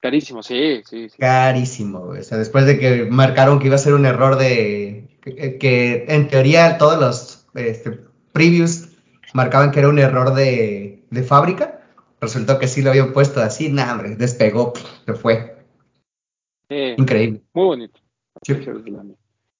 Carísimo, 0.00 0.42
sí, 0.42 0.82
sí, 0.86 1.10
sí. 1.10 1.18
Carísimo, 1.18 2.06
güey. 2.06 2.20
O 2.20 2.24
sea, 2.24 2.38
después 2.38 2.64
de 2.64 2.78
que 2.78 3.04
marcaron 3.04 3.58
que 3.58 3.66
iba 3.66 3.76
a 3.76 3.78
ser 3.78 3.94
un 3.94 4.06
error 4.06 4.36
de. 4.36 5.18
que, 5.22 5.58
que 5.58 6.06
en 6.08 6.28
teoría 6.28 6.78
todos 6.78 6.98
los 6.98 7.46
este, 7.54 8.00
previews 8.32 8.88
marcaban 9.34 9.70
que 9.70 9.80
era 9.80 9.88
un 9.88 9.98
error 9.98 10.34
de, 10.34 11.04
de 11.10 11.22
fábrica. 11.22 11.82
Resultó 12.20 12.58
que 12.58 12.68
sí 12.68 12.82
lo 12.82 12.90
habían 12.90 13.12
puesto 13.12 13.40
así, 13.40 13.70
nada, 13.70 13.92
hombre, 13.92 14.16
despegó, 14.16 14.74
se 15.06 15.14
fue. 15.14 15.56
Eh, 16.68 16.94
Increíble. 16.98 17.42
muy 17.52 17.64
bonito. 17.64 18.00
Sí. 18.42 18.54
De. 18.54 19.16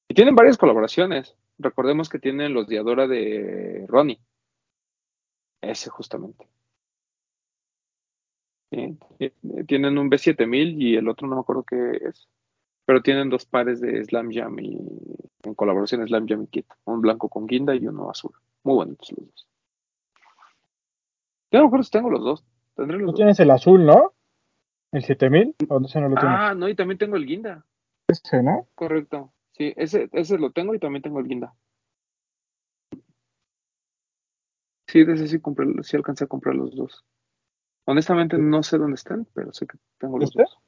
Y 0.08 0.14
tienen 0.14 0.34
varias 0.34 0.58
colaboraciones. 0.58 1.36
Recordemos 1.58 2.08
que 2.08 2.18
tienen 2.18 2.54
los 2.54 2.66
Diadora 2.66 3.06
de 3.06 3.84
Ronnie. 3.88 4.20
Ese 5.60 5.90
justamente. 5.90 6.48
Eh, 8.72 8.96
Tienen 9.66 9.98
un 9.98 10.10
B7000 10.10 10.80
y 10.80 10.96
el 10.96 11.08
otro 11.08 11.26
no 11.28 11.36
me 11.36 11.40
acuerdo 11.40 11.64
qué 11.64 11.98
es. 12.08 12.28
Pero 12.86 13.02
tienen 13.02 13.28
dos 13.30 13.44
pares 13.46 13.80
de 13.80 14.04
Slam 14.04 14.30
Jam 14.32 14.58
y 14.58 14.76
en 15.42 15.54
colaboración 15.54 16.06
Slam 16.06 16.26
Jam 16.28 16.42
y 16.44 16.46
Kit. 16.48 16.66
Un 16.84 17.00
blanco 17.00 17.28
con 17.28 17.46
guinda 17.46 17.74
y 17.74 17.86
uno 17.86 18.10
azul. 18.10 18.32
Muy 18.64 18.74
bonitos 18.74 19.12
los 19.12 19.26
dos. 19.26 19.46
Yo 21.52 21.58
no 21.58 21.64
me 21.64 21.66
acuerdo 21.68 21.84
si 21.84 21.90
tengo 21.90 22.10
los 22.10 22.22
dos. 22.24 22.44
Tendré 22.74 22.96
los 22.98 23.06
Tú 23.06 23.10
dos. 23.12 23.16
tienes 23.16 23.40
el 23.40 23.50
azul, 23.50 23.84
¿no? 23.84 24.12
El 24.92 25.04
7000, 25.04 25.54
o 25.68 25.78
no 25.80 25.86
sé, 25.88 26.00
no 26.00 26.08
lo 26.08 26.16
tienes. 26.16 26.36
Ah, 26.36 26.54
no, 26.54 26.68
y 26.68 26.74
también 26.74 26.98
tengo 26.98 27.16
el 27.16 27.26
guinda. 27.26 27.64
Ese, 28.08 28.42
¿no? 28.42 28.66
Correcto. 28.74 29.32
Sí, 29.52 29.72
ese, 29.76 30.08
ese 30.12 30.38
lo 30.38 30.50
tengo 30.50 30.74
y 30.74 30.78
también 30.80 31.02
tengo 31.02 31.20
el 31.20 31.28
guinda. 31.28 31.54
Sí, 34.88 35.04
de 35.04 35.12
ese 35.14 35.28
sí, 35.28 35.40
compré, 35.40 35.66
sí 35.82 35.96
alcancé 35.96 36.24
a 36.24 36.28
comprar 36.28 36.56
los 36.56 36.74
dos. 36.74 37.04
Honestamente 37.86 38.38
no 38.38 38.62
sé 38.62 38.78
dónde 38.78 38.94
están, 38.94 39.26
pero 39.34 39.52
sé 39.52 39.66
que 39.66 39.78
tengo 39.98 40.18
los 40.18 40.30
¿Este? 40.30 40.42
dos. 40.42 40.58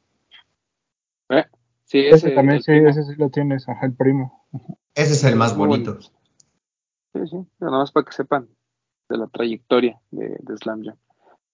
¿Eh? 1.30 1.44
Sí, 1.84 1.98
Ese, 2.00 2.14
ese, 2.16 2.30
también, 2.30 2.56
el 2.56 2.62
sí, 2.62 2.72
primo. 2.72 2.88
ese 2.88 3.04
sí 3.04 3.14
lo 3.16 3.30
tienes, 3.30 3.68
ajá, 3.68 3.86
el 3.86 3.94
primo. 3.94 4.46
Ese 4.94 5.12
es 5.12 5.24
el 5.24 5.36
más 5.36 5.56
bonito. 5.56 6.00
Sí, 6.00 6.10
sí, 7.26 7.36
pero 7.58 7.70
nada 7.70 7.82
más 7.82 7.92
para 7.92 8.04
que 8.06 8.12
sepan 8.12 8.48
de 9.08 9.18
la 9.18 9.26
trayectoria 9.28 10.00
de, 10.10 10.36
de 10.40 10.56
Slam 10.56 10.82
Jam. 10.84 10.96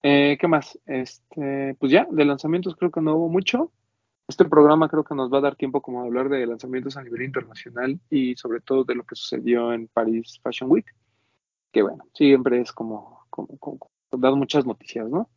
Eh, 0.01 0.37
¿Qué 0.39 0.47
más? 0.47 0.79
Este, 0.85 1.75
pues 1.79 1.91
ya, 1.91 2.07
de 2.09 2.23
lanzamientos 2.25 2.75
creo 2.77 2.89
que 2.91 3.01
no 3.01 3.15
hubo 3.15 3.29
mucho. 3.29 3.71
Este 4.29 4.45
programa 4.45 4.87
creo 4.87 5.03
que 5.03 5.15
nos 5.15 5.33
va 5.33 5.39
a 5.39 5.41
dar 5.41 5.55
tiempo 5.55 5.81
como 5.81 6.01
de 6.01 6.07
hablar 6.07 6.29
de 6.29 6.45
lanzamientos 6.45 6.95
a 6.95 7.03
nivel 7.03 7.23
internacional 7.23 7.99
y 8.09 8.35
sobre 8.35 8.61
todo 8.61 8.83
de 8.85 8.95
lo 8.95 9.03
que 9.03 9.15
sucedió 9.15 9.73
en 9.73 9.87
Paris 9.87 10.39
Fashion 10.41 10.71
Week, 10.71 10.85
que 11.73 11.81
bueno, 11.81 12.05
siempre 12.13 12.61
es 12.61 12.71
como, 12.71 13.25
como, 13.29 13.57
como- 13.57 13.89
dar 14.11 14.35
muchas 14.35 14.65
noticias, 14.65 15.09
¿no? 15.09 15.29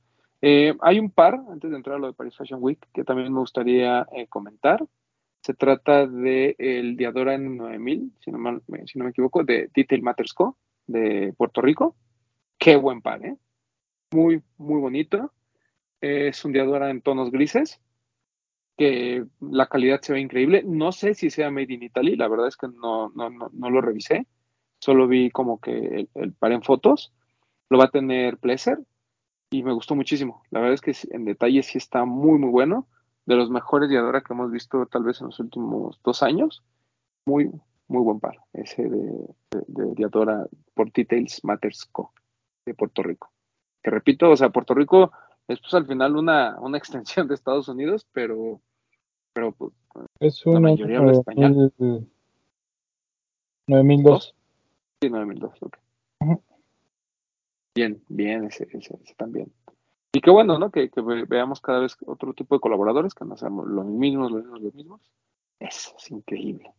Eh, 0.45 0.75
hay 0.81 0.99
un 0.99 1.11
par, 1.11 1.41
antes 1.51 1.71
de 1.71 1.77
entrar 1.77 1.97
a 1.97 1.99
lo 2.01 2.09
de 2.09 2.15
Paris 2.15 2.37
Fashion 2.37 2.59
Week, 2.63 2.85
que 2.93 3.05
también 3.05 3.33
me 3.33 3.39
gustaría 3.39 4.07
eh, 4.13 4.27
comentar. 4.27 4.85
Se 5.41 5.55
trata 5.55 6.07
de 6.07 6.57
el 6.59 6.97
Diadora 6.97 7.37
N9000, 7.37 8.13
si 8.21 8.31
no, 8.33 8.39
mal- 8.39 8.63
si 8.87 8.99
no 8.99 9.05
me 9.05 9.11
equivoco, 9.11 9.45
de 9.45 9.71
Detail 9.75 10.03
Matters 10.03 10.35
Co. 10.35 10.59
de 10.87 11.33
Puerto 11.37 11.61
Rico. 11.61 11.97
Qué 12.59 12.77
buen 12.77 13.03
par, 13.03 13.25
¿eh? 13.25 13.37
Muy, 14.13 14.43
muy 14.59 14.81
bonito. 14.81 15.33
Es 16.01 16.45
un 16.45 16.53
Diadora 16.53 16.91
en 16.91 17.03
tonos 17.03 17.31
grises, 17.31 17.81
que 18.77 19.25
la 19.41 19.69
calidad 19.69 20.01
se 20.01 20.13
ve 20.13 20.21
increíble. 20.21 20.65
No 20.67 20.91
sé 20.91 21.15
si 21.15 21.31
sea 21.31 21.51
Made 21.53 21.73
in 21.73 21.85
Italy, 21.85 22.17
la 22.17 22.27
verdad 22.29 22.49
es 22.49 22.57
que 22.57 22.67
no, 22.67 23.11
no, 23.15 23.31
no, 23.31 23.49
no 23.53 23.71
lo 23.71 23.81
revisé. 23.81 24.27
Solo 24.81 25.07
vi 25.07 25.31
como 25.31 25.61
que 25.61 25.71
el, 25.77 26.09
el 26.15 26.33
par 26.33 26.51
en 26.51 26.63
fotos. 26.63 27.13
Lo 27.69 27.79
va 27.79 27.85
a 27.85 27.91
tener 27.91 28.39
Pleasure 28.39 28.79
y 29.53 29.63
me 29.63 29.73
gustó 29.73 29.95
muchísimo. 29.95 30.43
La 30.51 30.61
verdad 30.61 30.75
es 30.75 30.81
que 30.81 30.95
en 31.15 31.25
detalle 31.27 31.63
sí 31.63 31.77
está 31.79 32.05
muy, 32.05 32.39
muy 32.39 32.51
bueno. 32.51 32.87
De 33.27 33.37
los 33.37 33.51
mejores 33.51 33.89
Diadora 33.89 34.23
que 34.23 34.33
hemos 34.33 34.51
visto 34.51 34.85
tal 34.87 35.05
vez 35.05 35.21
en 35.21 35.27
los 35.29 35.39
últimos 35.39 36.01
dos 36.03 36.23
años. 36.23 36.65
Muy, 37.27 37.51
muy 37.87 38.03
buen 38.03 38.19
par. 38.19 38.39
Ese 38.55 38.83
de, 38.89 38.99
de, 39.51 39.63
de 39.69 39.95
Diadora 39.95 40.47
por 40.75 40.91
Details 40.91 41.45
Matters 41.45 41.85
Co. 41.93 42.13
de 42.67 42.75
Puerto 42.75 43.03
Rico. 43.03 43.31
Que 43.83 43.91
repito, 43.91 44.31
o 44.31 44.37
sea, 44.37 44.49
Puerto 44.49 44.75
Rico 44.75 45.13
es 45.47 45.61
pues 45.61 45.75
al 45.75 45.87
final 45.87 46.17
una, 46.17 46.59
una 46.59 46.79
extensión 46.83 47.29
de 47.29 47.35
Estados 47.35 47.69
Unidos, 47.69 48.07
pero, 48.11 48.61
pero 49.35 49.53
pues, 49.53 49.73
Es 50.19 50.43
La 50.47 50.53
un 50.53 50.63
mayoría 50.63 50.99
habla 50.99 51.13
español. 51.13 51.73
9002. 53.69 54.35
sí, 55.01 55.11
9002, 55.11 55.63
ok. 55.63 55.77
Ujú. 56.21 56.43
Bien, 57.75 58.03
bien, 58.09 58.45
ese, 58.45 58.65
ese, 58.73 58.99
ese 59.03 59.15
también. 59.17 59.53
Y 60.13 60.21
qué 60.21 60.31
bueno, 60.31 60.59
¿no? 60.59 60.71
Que, 60.71 60.91
que 60.91 61.01
ve- 61.01 61.25
veamos 61.25 61.61
cada 61.61 61.81
vez 61.81 61.97
otro 62.07 62.35
tipo 62.35 62.55
de 62.55 62.61
colaboradores, 62.61 63.15
que 63.15 63.25
no 63.25 63.37
seamos 63.37 63.67
los 63.67 63.87
mismos, 63.87 64.31
los 64.31 64.43
mismos, 64.43 64.61
los 64.61 64.75
mismos. 64.75 65.01
Eso 65.59 65.95
es 65.97 66.11
increíble. 66.11 66.71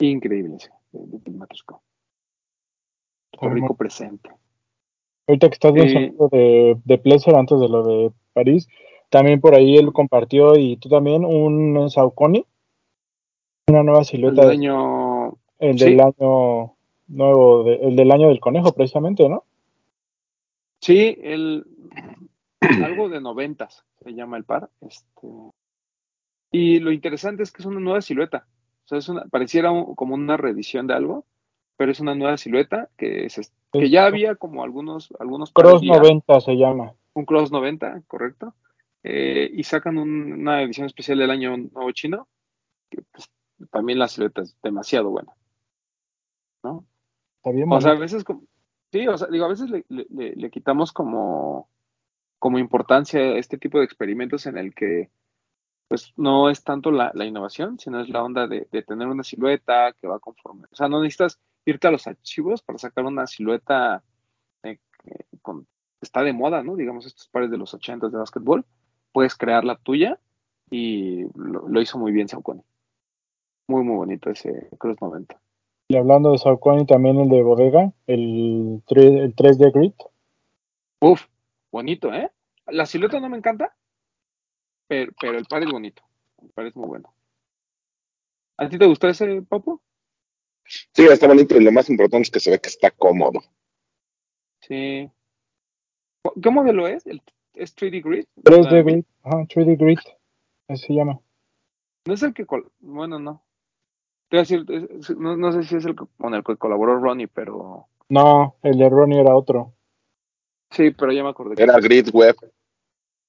Increíble 0.00 0.56
ese, 0.56 0.70
de, 0.92 1.06
de 1.06 1.18
Tim 1.20 1.36
Matusco. 1.38 1.82
Puerto 3.32 3.54
Rico 3.54 3.74
presente. 3.74 4.30
Ahorita 5.26 5.48
que 5.48 5.54
estás 5.54 5.70
Eh, 5.70 5.78
mencionando 5.78 6.28
de, 6.28 6.76
de 6.84 6.98
Pleasure 6.98 7.36
antes 7.38 7.58
de 7.58 7.68
lo 7.68 7.82
de 7.82 8.12
París, 8.34 8.68
también 9.08 9.40
por 9.40 9.54
ahí 9.54 9.76
él 9.78 9.92
compartió 9.92 10.56
y 10.58 10.76
tú 10.76 10.88
también 10.90 11.24
un 11.24 11.88
Saucony, 11.88 12.44
una 13.68 13.82
nueva 13.82 14.00
El 14.00 14.04
silueta, 14.04 14.42
del 14.42 14.48
de- 14.48 14.54
año. 14.66 15.38
el 15.60 15.78
sí. 15.78 15.84
del 15.86 16.00
año 16.00 16.74
nuevo, 17.08 17.64
de- 17.64 17.76
el 17.76 17.96
del 17.96 18.10
año 18.12 18.28
del 18.28 18.40
conejo 18.40 18.72
precisamente, 18.72 19.26
¿no? 19.28 19.44
Sí, 20.84 21.16
el 21.22 21.64
algo 22.84 23.08
de 23.08 23.18
noventas 23.22 23.86
se 24.02 24.12
llama 24.12 24.36
el 24.36 24.44
par. 24.44 24.68
Este, 24.82 25.26
y 26.52 26.78
lo 26.78 26.92
interesante 26.92 27.42
es 27.42 27.50
que 27.50 27.62
es 27.62 27.66
una 27.66 27.80
nueva 27.80 28.02
silueta. 28.02 28.46
O 28.84 28.88
sea, 28.88 28.98
es 28.98 29.08
una, 29.08 29.24
pareciera 29.24 29.70
un- 29.70 29.94
como 29.94 30.14
una 30.14 30.36
reedición 30.36 30.86
de 30.86 30.92
algo, 30.92 31.24
pero 31.78 31.90
es 31.90 32.00
una 32.00 32.14
nueva 32.14 32.36
silueta 32.36 32.90
que, 32.98 33.30
se- 33.30 33.48
que 33.72 33.84
Es 33.84 33.90
ya 33.90 34.04
había 34.04 34.34
como 34.34 34.62
algunos, 34.62 35.10
algunos 35.18 35.52
pares 35.52 35.70
Cross 35.70 35.82
ya, 35.84 35.96
90 35.96 36.40
se 36.42 36.52
llama. 36.54 36.92
un 37.14 37.24
Cross 37.24 37.50
90, 37.50 38.02
correcto. 38.06 38.54
Eh, 39.02 39.50
y 39.54 39.62
sacan 39.64 39.96
un- 39.96 40.32
una 40.34 40.60
edición 40.62 40.84
especial 40.86 41.16
del 41.18 41.30
año 41.30 41.56
nuevo 41.56 41.90
chino, 41.92 42.28
que 42.90 43.00
pues, 43.10 43.30
también 43.70 43.98
la 43.98 44.08
silueta 44.08 44.42
es 44.42 44.54
demasiado 44.62 45.08
buena. 45.10 45.32
¿no? 46.62 46.84
Está 47.38 47.50
bien 47.52 47.72
O 47.72 47.80
sea, 47.80 47.92
a 47.92 47.98
veces, 47.98 48.22
como- 48.22 48.42
sí, 49.00 49.08
o 49.08 49.18
sea, 49.18 49.28
digo, 49.28 49.44
a 49.46 49.48
veces 49.48 49.70
le, 49.70 49.84
le- 49.88 50.34
le- 50.36 50.50
quitamos 50.50 50.92
como, 50.92 51.68
como 52.38 52.58
importancia 52.60 53.20
a 53.20 53.38
este 53.38 53.58
tipo 53.58 53.78
de 53.78 53.84
experimentos 53.86 54.46
en 54.46 54.58
el 54.58 54.74
que, 54.74 55.10
pues, 55.88 56.12
no 56.16 56.50
es 56.50 56.64
tanto 56.64 56.90
la, 56.92 57.12
la 57.14 57.26
innovación, 57.26 57.78
sino 57.80 58.00
es 58.00 58.08
la 58.10 58.22
onda 58.24 58.46
de, 58.48 58.68
de 58.72 58.82
tener 58.82 59.08
una 59.08 59.24
silueta 59.24 59.92
que 60.00 60.08
va 60.08 60.20
conforme. 60.20 60.66
O 60.72 60.76
sea, 60.76 60.88
no 60.88 61.02
necesitas 61.02 61.40
irte 61.66 61.88
a 61.88 61.92
los 61.92 62.06
archivos 62.06 62.62
para 62.62 62.78
sacar 62.78 63.04
una 63.06 63.26
silueta 63.28 64.04
eh, 64.64 64.78
que 65.04 65.26
con- 65.42 65.68
está 66.02 66.22
de 66.24 66.32
moda, 66.34 66.62
¿no? 66.64 66.76
Digamos, 66.76 67.06
estos 67.06 67.28
pares 67.28 67.50
de 67.50 67.58
los 67.58 67.74
80 67.74 68.08
de 68.10 68.18
básquetbol. 68.18 68.66
Puedes 69.12 69.36
crear 69.36 69.64
la 69.64 69.76
tuya 69.76 70.20
y 70.70 71.24
lo, 71.36 71.68
lo 71.68 71.82
hizo 71.82 71.98
muy 71.98 72.12
bien 72.12 72.28
Saucony. 72.28 72.62
Muy, 73.68 73.84
muy 73.84 73.96
bonito 73.96 74.30
ese 74.30 74.70
Cruz 74.78 74.96
90. 75.02 75.38
Y 75.94 75.96
hablando 75.96 76.32
de 76.32 76.38
Saucony, 76.38 76.86
también 76.86 77.20
el 77.20 77.28
de 77.28 77.40
bodega, 77.40 77.92
el, 78.08 78.82
3, 78.88 79.04
el 79.04 79.36
3D 79.36 79.70
Grid. 79.72 79.92
Uf, 81.00 81.22
bonito, 81.70 82.12
¿eh? 82.12 82.32
La 82.66 82.84
silueta 82.84 83.20
no 83.20 83.28
me 83.28 83.36
encanta, 83.36 83.76
pero, 84.88 85.12
pero 85.20 85.38
el 85.38 85.44
par 85.44 85.62
es 85.62 85.70
bonito. 85.70 86.02
El 86.42 86.48
par 86.50 86.66
es 86.66 86.74
muy 86.74 86.88
bueno. 86.88 87.14
¿A 88.56 88.68
ti 88.68 88.76
te 88.76 88.86
gustó 88.86 89.08
ese, 89.08 89.40
Papo? 89.42 89.80
Sí, 90.64 91.04
está 91.04 91.28
bonito 91.28 91.56
y 91.56 91.62
lo 91.62 91.70
más 91.70 91.88
importante 91.88 92.22
es 92.22 92.30
que 92.32 92.40
se 92.40 92.50
ve 92.50 92.58
que 92.60 92.70
está 92.70 92.90
cómodo. 92.90 93.40
Sí. 94.62 95.08
¿Qué 96.42 96.50
modelo 96.50 96.88
es? 96.88 97.06
¿El, 97.06 97.22
¿Es 97.52 97.76
3D 97.76 98.02
Grid? 98.02 98.24
3D 98.42 98.82
Grid, 98.84 99.04
ajá, 99.22 99.44
3D 99.44 99.76
Grid, 99.78 99.98
así 100.66 100.86
se 100.88 100.94
llama. 100.94 101.20
No 102.04 102.14
es 102.14 102.22
el 102.24 102.34
que... 102.34 102.46
col- 102.46 102.72
Bueno, 102.80 103.20
no. 103.20 103.43
Decir, 104.40 104.64
no, 105.18 105.36
no 105.36 105.52
sé 105.52 105.62
si 105.64 105.76
es 105.76 105.84
el 105.84 105.94
que- 105.96 106.06
con 106.18 106.34
el 106.34 106.42
que 106.44 106.56
colaboró 106.56 106.98
Ronnie, 106.98 107.28
pero... 107.28 107.88
No, 108.08 108.56
el 108.62 108.76
de 108.78 108.88
Ronnie 108.88 109.20
era 109.20 109.34
otro. 109.34 109.74
Sí, 110.70 110.90
pero 110.90 111.12
ya 111.12 111.22
me 111.22 111.30
acordé. 111.30 111.62
Era 111.62 111.78
Grid 111.78 112.08
Web. 112.12 112.36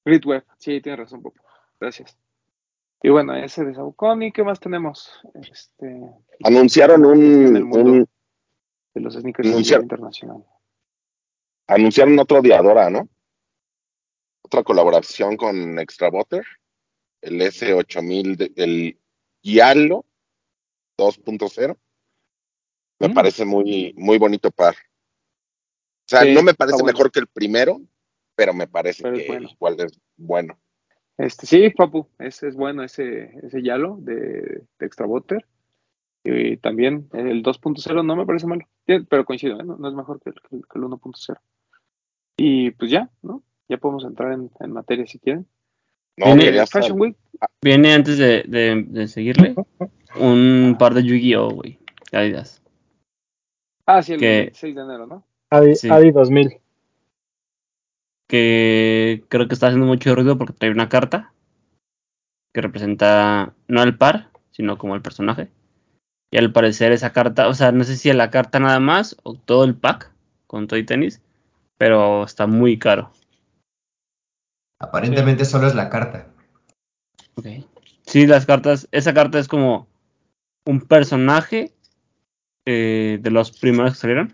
Grid 0.04 0.26
Web. 0.26 0.46
Sí, 0.58 0.82
tienes 0.82 1.00
razón, 1.00 1.22
Papo. 1.22 1.41
Gracias. 1.80 2.18
Y 3.04 3.10
bueno, 3.10 3.36
ese 3.36 3.63
de 3.65 3.76
Saucony, 3.76 4.32
¿qué 4.34 4.44
más 4.44 4.60
tenemos? 4.60 5.12
Este, 5.36 6.02
Anunciaron 6.44 7.06
un, 7.06 7.56
un- 7.74 8.10
de 8.94 9.02
los 9.02 9.13
sneakers 9.13 9.50
Anunciar- 9.50 9.82
internacional. 9.84 10.44
anunciaron 11.68 12.18
otro 12.20 12.41
Diadora, 12.41 12.89
¿no? 12.89 13.08
Otra 14.44 14.63
colaboración 14.63 15.38
con 15.38 15.78
Extra 15.80 16.10
Butter, 16.10 16.46
el 17.22 17.41
S8000, 17.41 18.36
de- 18.38 18.52
el 18.56 19.00
Yalo 19.44 20.06
2.0. 20.98 21.78
Me 23.00 23.10
Mm. 23.10 23.14
parece 23.14 23.46
muy, 23.46 23.94
muy 23.98 24.18
bonito 24.18 24.52
par. 24.52 24.76
O 24.76 26.08
sea, 26.08 26.22
Sí, 26.22 26.34
no 26.34 26.44
me 26.44 26.54
parece 26.54 26.76
bueno. 26.82 26.94
mejor 26.94 27.12
que 27.12 27.20
el 27.20 27.28
primero, 27.28 27.82
pero 28.36 28.54
me 28.54 28.68
parece 28.68 29.04
Pero 29.04 29.18
que 29.18 29.28
bueno. 29.28 29.50
igual 29.52 29.80
es 29.80 30.00
bueno. 30.18 30.58
Este, 31.18 31.46
sí, 31.48 31.70
papu, 31.70 32.08
ese 32.20 32.48
es 32.50 32.56
bueno, 32.56 32.84
ese, 32.84 33.32
ese 33.44 33.62
Yalo 33.64 33.98
de, 34.02 34.64
de 34.80 34.86
Extra 34.86 35.06
Butter. 35.06 35.46
Y 36.24 36.58
también 36.58 37.08
el 37.14 37.44
2.0 37.44 38.04
no 38.04 38.16
me 38.16 38.26
parece 38.26 38.48
malo, 38.48 38.66
pero 38.86 39.26
coincido, 39.26 39.60
¿eh? 39.60 39.64
no, 39.64 39.78
no 39.78 39.88
es 39.88 39.94
mejor 39.94 40.20
que 40.22 40.32
el, 40.32 40.36
que 40.42 40.56
el- 40.56 40.62
que 40.68 40.80
el 40.80 40.84
1.0. 40.86 41.40
Y 42.38 42.72
pues 42.72 42.92
ya, 42.92 43.10
¿no? 43.22 43.44
Ya 43.70 43.78
podemos 43.78 44.04
entrar 44.06 44.34
en, 44.34 44.52
en 44.60 44.72
materia 44.72 45.06
si 45.08 45.20
quieren. 45.20 45.48
No, 46.17 46.28
Fashion 46.67 46.99
Week, 46.99 47.15
Viene 47.62 47.93
antes 47.93 48.17
de, 48.17 48.43
de, 48.47 48.84
de 48.88 49.08
seguirle 49.08 49.56
un 50.17 50.75
par 50.80 50.93
de 50.93 51.04
Yu-Gi-Oh, 51.04 51.49
güey. 51.49 51.80
Adidas. 52.13 52.62
ah, 53.86 54.01
sí, 54.01 54.13
el 54.13 54.19
Que- 54.19 54.38
26 54.43 54.75
de 54.75 54.82
enero, 54.82 55.06
¿no? 55.08 55.25
Adi, 55.49 55.75
Sí. 55.75 55.89
Adi 55.89 56.12
2000. 56.12 56.62
Que 58.28 59.23
creo 59.30 59.47
que 59.47 59.54
está 59.54 59.67
haciendo 59.67 59.86
mucho 59.86 60.15
ruido 60.15 60.38
porque 60.38 60.54
trae 60.54 60.71
una 60.71 60.89
carta 60.89 61.34
que 62.54 62.62
representa 62.62 63.54
no 63.67 63.84
el 63.84 63.97
par, 63.97 64.30
sino 64.51 64.78
como 64.78 64.95
el 64.95 65.01
personaje. 65.01 65.49
Y 66.32 66.38
al 66.38 66.51
parecer 66.51 66.91
esa 66.91 67.12
carta, 67.12 67.47
o 67.47 67.54
sea, 67.54 67.71
no 67.71 67.84
sé 67.84 67.97
si 67.97 68.10
es 68.10 68.15
la 68.15 68.32
carta 68.32 68.60
nada 68.60 68.80
más 68.80 69.15
o 69.23 69.36
todo 69.36 69.63
el 69.63 69.75
pack 69.75 70.12
con 70.47 70.67
todo 70.67 70.80
y 70.80 70.86
tenis, 70.86 71.21
pero 71.78 72.23
está 72.23 72.47
muy 72.47 72.80
caro. 72.80 73.12
Aparentemente 74.80 75.46
solo 75.46 75.68
es 75.68 75.76
la 75.76 75.90
carta. 75.90 76.28
Ok. 77.36 77.48
Sí, 78.06 78.28
las 78.28 78.46
cartas, 78.46 78.88
esa 78.92 79.14
carta 79.14 79.40
es 79.40 79.48
como 79.48 79.88
un 80.66 80.82
personaje 80.82 81.74
eh, 82.66 83.20
de 83.22 83.32
los 83.32 83.52
primeros 83.52 83.94
que 83.94 84.00
salieron. 84.00 84.34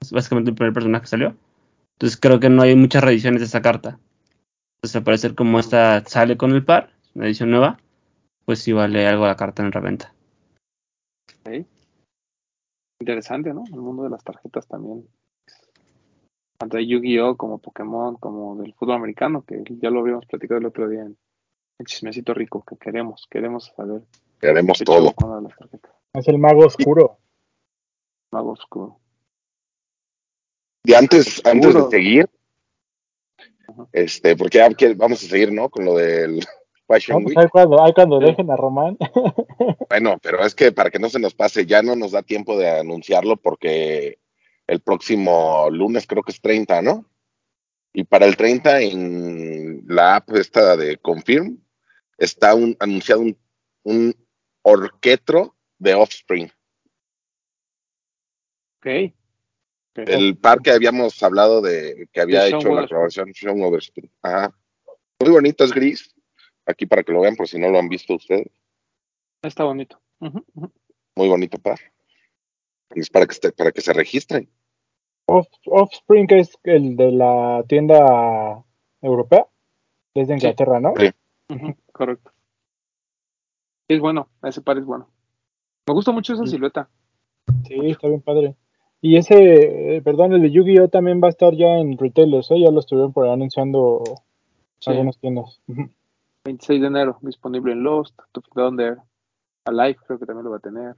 Es 0.00 0.12
básicamente 0.12 0.50
el 0.50 0.56
primer 0.56 0.74
personaje 0.74 1.02
que 1.02 1.08
salió. 1.08 1.36
Entonces 1.94 2.18
creo 2.20 2.40
que 2.40 2.50
no 2.50 2.62
hay 2.62 2.76
muchas 2.76 3.02
reediciones 3.02 3.40
de 3.40 3.46
esa 3.46 3.62
carta. 3.62 3.98
Entonces 4.76 4.96
al 4.96 5.04
parecer 5.04 5.34
como 5.34 5.58
esta 5.58 6.04
sale 6.04 6.36
con 6.36 6.52
el 6.52 6.64
par, 6.64 6.92
una 7.14 7.26
edición 7.26 7.50
nueva, 7.50 7.78
pues 8.44 8.60
sí 8.60 8.72
vale 8.72 9.06
algo 9.06 9.26
la 9.26 9.36
carta 9.36 9.62
en 9.62 9.72
reventa. 9.72 10.12
Interesante, 13.00 13.54
¿no? 13.54 13.64
El 13.72 13.80
mundo 13.80 14.02
de 14.02 14.10
las 14.10 14.24
tarjetas 14.24 14.66
también. 14.66 15.06
Tanto 16.58 16.76
de 16.76 16.86
Yu-Gi-Oh! 16.86 17.36
como 17.36 17.58
Pokémon, 17.58 18.16
como 18.16 18.56
del 18.56 18.72
fútbol 18.74 18.96
americano, 18.96 19.44
que 19.46 19.62
ya 19.80 19.90
lo 19.90 20.00
habíamos 20.00 20.26
platicado 20.26 20.58
el 20.60 20.66
otro 20.66 20.88
día 20.88 21.02
en 21.02 21.16
el 21.78 21.86
chismecito 21.86 22.32
rico, 22.34 22.64
que 22.66 22.76
queremos, 22.76 23.26
queremos 23.30 23.72
saber 23.76 24.02
qué 24.40 24.84
todo. 24.84 25.14
Es 26.14 26.28
el 26.28 26.38
mago 26.38 26.64
oscuro. 26.64 27.18
Mago 28.32 28.52
oscuro. 28.52 28.98
Y 30.84 30.94
antes, 30.94 31.44
antes 31.44 31.74
de 31.74 31.82
seguir, 31.90 32.30
Ajá. 33.68 33.86
este, 33.92 34.36
porque 34.36 34.62
vamos 34.96 35.22
a 35.24 35.26
seguir, 35.26 35.52
¿no? 35.52 35.68
Con 35.68 35.84
lo 35.84 35.96
del 35.96 36.40
Fashion 36.86 37.18
No, 37.18 37.24
pues 37.24 37.36
Week. 37.36 37.44
ahí 37.44 37.50
cuando, 37.50 37.82
ahí 37.82 37.92
cuando 37.92 38.20
Sí. 38.20 38.26
dejen 38.26 38.50
a 38.50 38.56
Román. 38.56 38.96
Bueno, 39.88 40.18
pero 40.22 40.40
es 40.44 40.54
que 40.54 40.72
para 40.72 40.90
que 40.90 40.98
no 40.98 41.08
se 41.08 41.18
nos 41.18 41.34
pase, 41.34 41.64
ya 41.66 41.82
no 41.82 41.96
nos 41.96 42.12
da 42.12 42.22
tiempo 42.22 42.58
de 42.58 42.68
anunciarlo 42.70 43.36
porque 43.36 44.18
el 44.66 44.80
próximo 44.80 45.68
lunes 45.70 46.06
creo 46.06 46.22
que 46.22 46.32
es 46.32 46.40
30, 46.40 46.82
¿no? 46.82 47.04
Y 47.92 48.04
para 48.04 48.26
el 48.26 48.36
30 48.36 48.80
en 48.82 49.84
la 49.86 50.16
app 50.16 50.30
esta 50.36 50.76
de 50.76 50.98
Confirm 50.98 51.58
está 52.18 52.54
un, 52.54 52.76
anunciado 52.80 53.22
un, 53.22 53.38
un 53.84 54.14
orquetro 54.62 55.56
de 55.78 55.94
Offspring. 55.94 56.50
Ok. 58.78 58.86
El 59.94 60.36
par 60.36 60.60
que 60.60 60.70
habíamos 60.72 61.22
hablado 61.22 61.62
de 61.62 62.08
que 62.12 62.20
había 62.20 62.46
hecho 62.58 62.68
la 62.74 62.86
grabación 62.86 63.32
Sean 63.34 63.60
Wotherspoon. 63.60 64.10
Ajá. 64.22 64.54
Muy 65.20 65.30
bonito, 65.30 65.64
es 65.64 65.72
gris. 65.72 66.14
Aquí 66.66 66.84
para 66.84 67.02
que 67.02 67.12
lo 67.12 67.20
vean 67.20 67.36
por 67.36 67.48
si 67.48 67.58
no 67.58 67.70
lo 67.70 67.78
han 67.78 67.88
visto 67.88 68.14
ustedes. 68.14 68.48
Está 69.40 69.64
bonito. 69.64 70.00
Muy 70.20 71.28
bonito 71.28 71.58
par. 71.58 71.78
Es 72.90 73.08
para 73.08 73.26
que, 73.26 73.32
esté- 73.32 73.52
para 73.52 73.72
que 73.72 73.80
se 73.80 73.92
registren. 73.94 74.50
Off- 75.26 75.48
Offspring 75.66 76.26
es 76.30 76.56
el 76.64 76.96
de 76.96 77.12
la 77.12 77.64
tienda 77.68 78.62
europea. 79.02 79.46
Desde 80.14 80.34
Inglaterra, 80.34 80.80
¿no? 80.80 80.94
Sí. 80.96 81.10
Correcto. 81.92 82.30
Es 83.88 84.00
bueno, 84.00 84.28
ese 84.42 84.62
par 84.62 84.78
es 84.78 84.84
bueno. 84.84 85.08
Me 85.86 85.94
gusta 85.94 86.10
mucho 86.12 86.32
esa 86.34 86.46
silueta. 86.46 86.88
Sí, 87.64 87.78
está 87.90 88.08
bien 88.08 88.20
padre. 88.22 88.56
Y 89.00 89.16
ese, 89.16 89.96
eh, 89.96 90.02
perdón, 90.02 90.32
el 90.32 90.42
de 90.42 90.50
Yu-Gi-Oh! 90.50 90.88
también 90.88 91.20
va 91.22 91.26
a 91.26 91.30
estar 91.30 91.54
ya 91.54 91.78
en 91.78 91.96
retailers, 91.98 92.50
¿eh? 92.50 92.60
Ya 92.60 92.70
lo 92.70 92.80
estuvieron 92.80 93.12
por 93.12 93.26
ahí 93.26 93.32
anunciando 93.32 94.02
Sí. 94.80 94.90
algunas 94.90 95.18
tiendas. 95.18 95.60
Ujú. 95.68 95.88
26 96.44 96.80
de 96.80 96.86
enero, 96.86 97.18
disponible 97.22 97.72
en 97.72 97.82
Lost, 97.82 98.18
To 98.32 98.40
Thunder, 98.40 98.98
Alive 99.66 99.98
creo 100.06 100.18
que 100.18 100.26
también 100.26 100.44
lo 100.44 100.50
va 100.52 100.56
a 100.56 100.60
tener. 100.60 100.94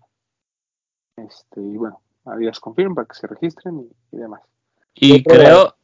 Este, 1.16 1.60
y 1.60 1.76
bueno, 1.76 2.00
Adidas 2.28 2.60
Confirm 2.60 2.94
para 2.94 3.06
que 3.06 3.14
se 3.14 3.26
registren 3.26 3.80
y, 3.80 4.16
y 4.16 4.18
demás. 4.18 4.42
Y 4.94 5.20
Otro 5.20 5.34
creo, 5.34 5.76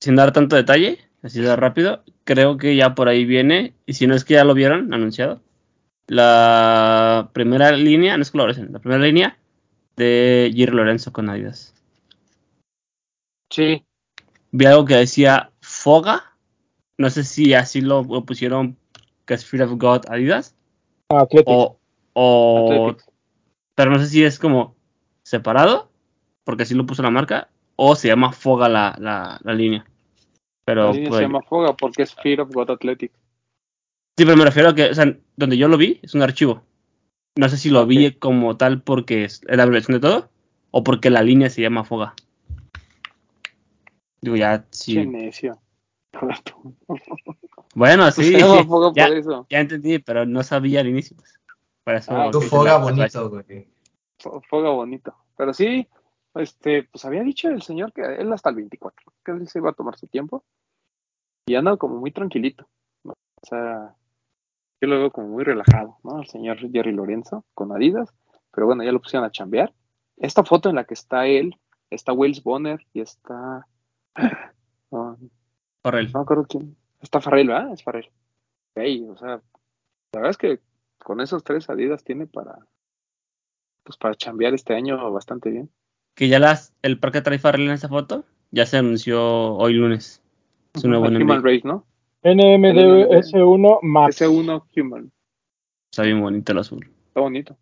sin 0.00 0.16
dar 0.16 0.32
tanto 0.32 0.56
detalle, 0.56 0.98
así 1.22 1.40
de 1.40 1.54
rápido, 1.56 2.02
creo 2.24 2.56
que 2.56 2.74
ya 2.76 2.94
por 2.94 3.08
ahí 3.08 3.24
viene, 3.24 3.74
y 3.86 3.94
si 3.94 4.06
no 4.06 4.14
es 4.14 4.24
que 4.24 4.34
ya 4.34 4.44
lo 4.44 4.54
vieron 4.54 4.92
anunciado, 4.92 5.40
la 6.06 7.30
primera 7.32 7.72
línea, 7.72 8.16
no 8.16 8.22
es 8.22 8.30
colaboración, 8.30 8.72
la 8.72 8.78
primera 8.80 9.02
línea 9.02 9.38
de 9.96 10.52
Jerry 10.54 10.74
Lorenzo 10.74 11.12
con 11.12 11.28
Adidas. 11.30 11.74
Sí, 13.50 13.84
Vi 14.50 14.66
algo 14.66 14.84
que 14.84 14.96
decía 14.96 15.50
Foga, 15.60 16.34
no 16.98 17.08
sé 17.08 17.24
si 17.24 17.54
así 17.54 17.80
lo, 17.80 18.02
lo 18.02 18.24
pusieron, 18.24 18.76
que 19.24 19.34
es 19.34 19.46
Fear 19.46 19.64
of 19.64 19.78
God 19.78 20.02
Adidas, 20.08 20.54
Ah, 21.10 21.22
Athletic. 21.22 21.48
o, 21.48 21.78
o 22.14 22.96
pero 23.74 23.90
no 23.90 23.98
sé 23.98 24.06
si 24.06 24.24
es 24.24 24.38
como 24.38 24.76
separado, 25.32 25.90
porque 26.44 26.62
así 26.64 26.74
lo 26.74 26.86
puso 26.86 27.02
la 27.02 27.10
marca, 27.10 27.48
o 27.76 27.96
se 27.96 28.08
llama 28.08 28.32
Foga 28.32 28.68
la, 28.68 28.94
la, 28.98 29.40
la 29.42 29.54
línea. 29.54 29.84
Pero 30.64 30.88
La 30.88 30.92
línea 30.92 31.08
pues, 31.08 31.18
se 31.18 31.24
llama 31.24 31.42
Foga 31.42 31.74
porque 31.74 32.02
es 32.02 32.14
Fear 32.14 32.42
of 32.42 32.50
God 32.52 32.70
Athletics. 32.70 33.14
Sí, 34.16 34.24
pero 34.26 34.36
me 34.36 34.44
refiero 34.44 34.68
a 34.68 34.74
que, 34.74 34.90
o 34.90 34.94
sea, 34.94 35.16
donde 35.36 35.56
yo 35.56 35.68
lo 35.68 35.78
vi 35.78 35.98
es 36.02 36.14
un 36.14 36.22
archivo. 36.22 36.62
No 37.36 37.48
sé 37.48 37.56
si 37.56 37.70
lo 37.70 37.86
vi 37.86 38.12
como 38.12 38.56
tal 38.58 38.82
porque 38.82 39.24
es 39.24 39.40
la 39.48 39.62
abreviación 39.62 39.94
de 39.98 40.06
todo 40.06 40.28
o 40.70 40.84
porque 40.84 41.08
la 41.08 41.22
línea 41.22 41.48
se 41.48 41.62
llama 41.62 41.82
Foga. 41.82 42.14
Digo, 44.20 44.36
ya, 44.36 44.62
Qué 44.64 44.68
sí. 44.70 45.06
necio. 45.06 45.58
Bueno, 47.74 48.10
sí, 48.10 48.22
se 48.24 48.38
llama 48.38 48.64
Foga 48.68 48.92
ya, 48.94 49.06
por 49.08 49.16
eso. 49.16 49.46
ya 49.48 49.60
entendí, 49.60 49.98
pero 49.98 50.26
no 50.26 50.42
sabía 50.42 50.80
al 50.80 50.88
inicio. 50.88 51.16
pues. 51.16 51.40
Por 51.84 51.94
eso 51.94 52.12
Ah, 52.14 52.30
foga 52.48 52.76
bonito, 52.76 53.30
güey. 53.30 53.66
Fo- 54.20 54.40
Foga 54.48 54.70
bonito. 54.70 55.14
Pero 55.36 55.52
sí, 55.52 55.88
este, 56.34 56.84
pues 56.84 57.04
había 57.04 57.22
dicho 57.22 57.48
el 57.48 57.62
señor 57.62 57.92
que 57.92 58.02
él 58.02 58.32
hasta 58.32 58.50
el 58.50 58.56
24, 58.56 59.12
que 59.24 59.32
él 59.32 59.48
se 59.48 59.58
iba 59.58 59.70
a 59.70 59.74
tomar 59.74 59.96
su 59.96 60.06
tiempo. 60.06 60.44
Y 61.46 61.54
anda 61.54 61.76
como 61.76 61.96
muy 61.96 62.12
tranquilito. 62.12 62.68
¿no? 63.04 63.12
O 63.12 63.46
sea, 63.46 63.94
yo 64.80 64.88
lo 64.88 64.98
veo 64.98 65.10
como 65.10 65.28
muy 65.28 65.44
relajado, 65.44 65.98
¿no? 66.02 66.20
El 66.20 66.28
señor 66.28 66.58
Jerry 66.58 66.92
Lorenzo 66.92 67.44
con 67.54 67.72
Adidas. 67.72 68.12
Pero 68.52 68.66
bueno, 68.66 68.84
ya 68.84 68.92
lo 68.92 69.00
pusieron 69.00 69.26
a 69.26 69.30
chambear. 69.30 69.72
Esta 70.16 70.44
foto 70.44 70.68
en 70.68 70.76
la 70.76 70.84
que 70.84 70.94
está 70.94 71.26
él, 71.26 71.56
está 71.90 72.12
Wales 72.12 72.42
Bonner 72.42 72.84
y 72.92 73.00
está. 73.00 73.66
No, 74.92 75.16
Correl. 75.82 76.12
no 76.12 76.18
me 76.18 76.22
acuerdo 76.22 76.44
quién. 76.46 76.76
Está 77.00 77.22
Farrell, 77.22 77.48
¿verdad? 77.48 77.72
Es 77.72 77.82
Farrell. 77.82 78.10
Ey, 78.74 79.08
o 79.08 79.16
sea, 79.16 79.28
la 79.28 79.40
verdad 80.12 80.30
es 80.30 80.36
que 80.36 80.60
con 80.98 81.22
esos 81.22 81.42
tres 81.44 81.70
Adidas 81.70 82.04
tiene 82.04 82.26
para. 82.26 82.58
Pues 83.84 83.96
para 83.96 84.14
chambear 84.14 84.54
este 84.54 84.74
año 84.74 85.10
bastante 85.12 85.50
bien. 85.50 85.70
Que 86.14 86.28
ya 86.28 86.38
las, 86.38 86.74
el 86.82 86.98
parque 86.98 87.22
trae 87.22 87.38
Farrell 87.38 87.66
en 87.66 87.72
esa 87.72 87.88
foto 87.88 88.24
ya 88.52 88.66
se 88.66 88.76
anunció 88.76 89.54
hoy 89.54 89.72
lunes. 89.72 90.22
Su 90.74 90.88
nuevo 90.88 91.06
El 91.06 91.14
NMD. 91.14 91.22
Human 91.22 91.42
Race, 91.42 91.62
¿no? 91.64 91.86
NMDS1 92.22 93.78
Max. 93.82 94.20
S1 94.20 94.64
Human. 94.76 95.10
Está 95.90 96.02
bien 96.04 96.20
bonito 96.20 96.52
el 96.52 96.58
azul. 96.58 96.90
Está 97.08 97.20
bonito, 97.20 97.56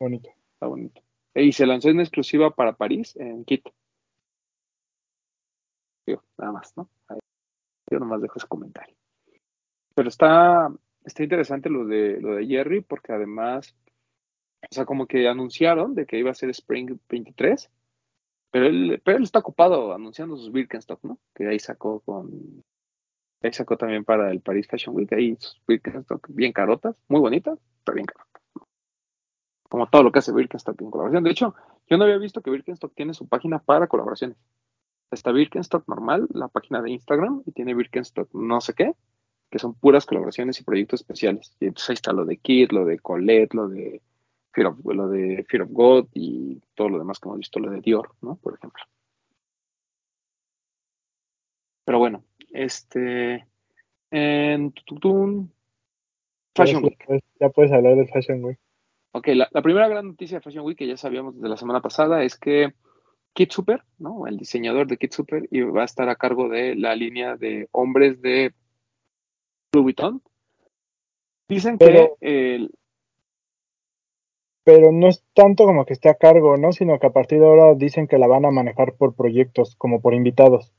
Bonito. 0.00 0.30
está 0.54 0.66
bonito. 0.66 1.02
Y 1.34 1.52
se 1.52 1.66
lanzó 1.66 1.90
en 1.90 2.00
exclusiva 2.00 2.50
para 2.50 2.72
París 2.72 3.14
en 3.16 3.44
Quito. 3.44 3.72
Digo, 6.06 6.22
nada 6.38 6.52
más, 6.52 6.72
¿no? 6.76 6.88
Ahí. 7.08 7.18
Yo 7.90 7.98
nomás 7.98 8.22
dejo 8.22 8.38
ese 8.38 8.46
comentario. 8.46 8.96
Pero 9.94 10.08
está, 10.08 10.72
está 11.04 11.22
interesante 11.22 11.68
lo 11.68 11.84
de 11.86 12.20
lo 12.20 12.36
de 12.36 12.46
Jerry, 12.46 12.80
porque 12.80 13.12
además, 13.12 13.76
o 14.62 14.74
sea, 14.74 14.84
como 14.84 15.06
que 15.06 15.28
anunciaron 15.28 15.94
de 15.94 16.06
que 16.06 16.18
iba 16.18 16.30
a 16.30 16.34
ser 16.34 16.50
Spring 16.50 16.98
23, 17.08 17.70
pero 18.50 18.66
él, 18.66 19.00
pero 19.04 19.18
él 19.18 19.24
está 19.24 19.40
ocupado 19.40 19.92
anunciando 19.94 20.36
sus 20.36 20.52
Birkenstock, 20.52 21.02
¿no? 21.04 21.18
Que 21.34 21.46
ahí 21.46 21.58
sacó 21.58 22.00
con. 22.00 22.64
Ahí 23.42 23.52
sacó 23.52 23.76
también 23.76 24.04
para 24.04 24.30
el 24.30 24.40
Paris 24.40 24.66
Fashion 24.66 24.96
Week, 24.96 25.12
ahí 25.12 25.36
sus 25.38 25.60
Birkenstock 25.66 26.26
bien 26.30 26.52
carotas, 26.52 26.96
muy 27.08 27.20
bonitas, 27.20 27.58
pero 27.84 27.96
bien 27.96 28.06
carotas. 28.06 28.42
Como 29.68 29.88
todo 29.88 30.02
lo 30.04 30.12
que 30.12 30.20
hace 30.20 30.32
Birkenstock 30.32 30.80
en 30.80 30.90
colaboración. 30.90 31.24
De 31.24 31.30
hecho, 31.30 31.54
yo 31.88 31.98
no 31.98 32.04
había 32.04 32.18
visto 32.18 32.40
que 32.40 32.50
Birkenstock 32.50 32.94
tiene 32.94 33.14
su 33.14 33.28
página 33.28 33.58
para 33.58 33.88
colaboraciones. 33.88 34.38
Está 35.10 35.32
Birkenstock 35.32 35.86
normal, 35.86 36.26
la 36.30 36.48
página 36.48 36.82
de 36.82 36.90
Instagram, 36.90 37.42
y 37.46 37.52
tiene 37.52 37.74
Birkenstock 37.74 38.32
no 38.32 38.60
sé 38.60 38.74
qué, 38.74 38.94
que 39.50 39.58
son 39.58 39.74
puras 39.74 40.06
colaboraciones 40.06 40.58
y 40.60 40.64
proyectos 40.64 41.00
especiales. 41.00 41.56
Y 41.60 41.66
entonces 41.66 41.90
ahí 41.90 41.94
está 41.94 42.12
lo 42.12 42.24
de 42.24 42.38
Kid, 42.38 42.70
lo 42.72 42.84
de 42.84 42.98
Colette, 42.98 43.54
lo 43.54 43.68
de 43.68 44.02
Fear 44.56 44.68
of, 44.68 44.78
lo 44.86 45.08
de 45.08 45.44
Fear 45.48 45.64
of 45.64 45.68
God 45.70 46.08
y 46.14 46.62
todo 46.74 46.88
lo 46.88 46.98
demás 46.98 47.20
que 47.20 47.28
hemos 47.28 47.38
visto, 47.40 47.60
lo 47.60 47.70
de 47.70 47.82
Dior, 47.82 48.12
¿no? 48.22 48.36
Por 48.36 48.54
ejemplo. 48.54 48.82
Pero 51.84 51.98
bueno, 51.98 52.24
este. 52.50 53.46
En 54.10 54.72
tututun, 54.72 55.52
Fashion 56.54 56.80
Ya 56.82 56.88
Week. 56.88 57.04
puedes- 57.06 57.22
Ya 57.40 57.48
puedes 57.50 57.72
hablar 57.72 57.96
del 57.96 58.08
Fashion 58.08 58.42
Week. 58.44 58.58
Ok, 59.12 59.28
la, 59.28 59.48
la 59.52 59.62
primera 59.62 59.88
gran 59.88 60.06
noticia 60.08 60.38
de 60.38 60.42
Fashion 60.42 60.64
Week 60.64 60.78
que 60.78 60.86
ya 60.86 60.96
sabíamos 60.96 61.34
desde 61.34 61.48
la 61.48 61.56
semana 61.56 61.80
pasada 61.82 62.22
es 62.22 62.38
que 62.38 62.72
Kid 63.34 63.50
Super, 63.50 63.82
¿no? 63.98 64.26
El 64.26 64.36
diseñador 64.38 64.86
de 64.86 64.96
Kid 64.96 65.10
Super 65.12 65.46
y 65.50 65.60
va 65.60 65.82
a 65.82 65.86
estar 65.86 66.08
a 66.08 66.16
cargo 66.16 66.48
de 66.48 66.74
la 66.76 66.94
línea 66.96 67.36
de 67.36 67.68
hombres 67.72 68.22
de 68.22 68.54
Louis 69.74 69.84
Vuitton. 69.84 70.22
Dicen 71.48 71.76
Pero- 71.78 72.16
que 72.20 72.54
el, 72.54 72.70
Pero 74.66 74.92
no 74.92 75.08
es 75.08 75.24
tanto 75.32 75.64
como 75.64 75.86
que 75.86 75.94
esté 75.94 76.10
a 76.10 76.14
cargo, 76.16 76.58
¿no? 76.58 76.72
Sino 76.72 76.98
que 76.98 77.06
a 77.06 77.12
partir 77.12 77.40
de 77.40 77.46
ahora 77.46 77.74
dicen 77.74 78.06
que 78.06 78.18
la 78.18 78.26
van 78.26 78.44
a 78.44 78.50
manejar 78.50 78.92
por 78.96 79.14
proyectos, 79.14 79.76
como 79.76 80.02
por 80.02 80.12
invitados. 80.12 80.74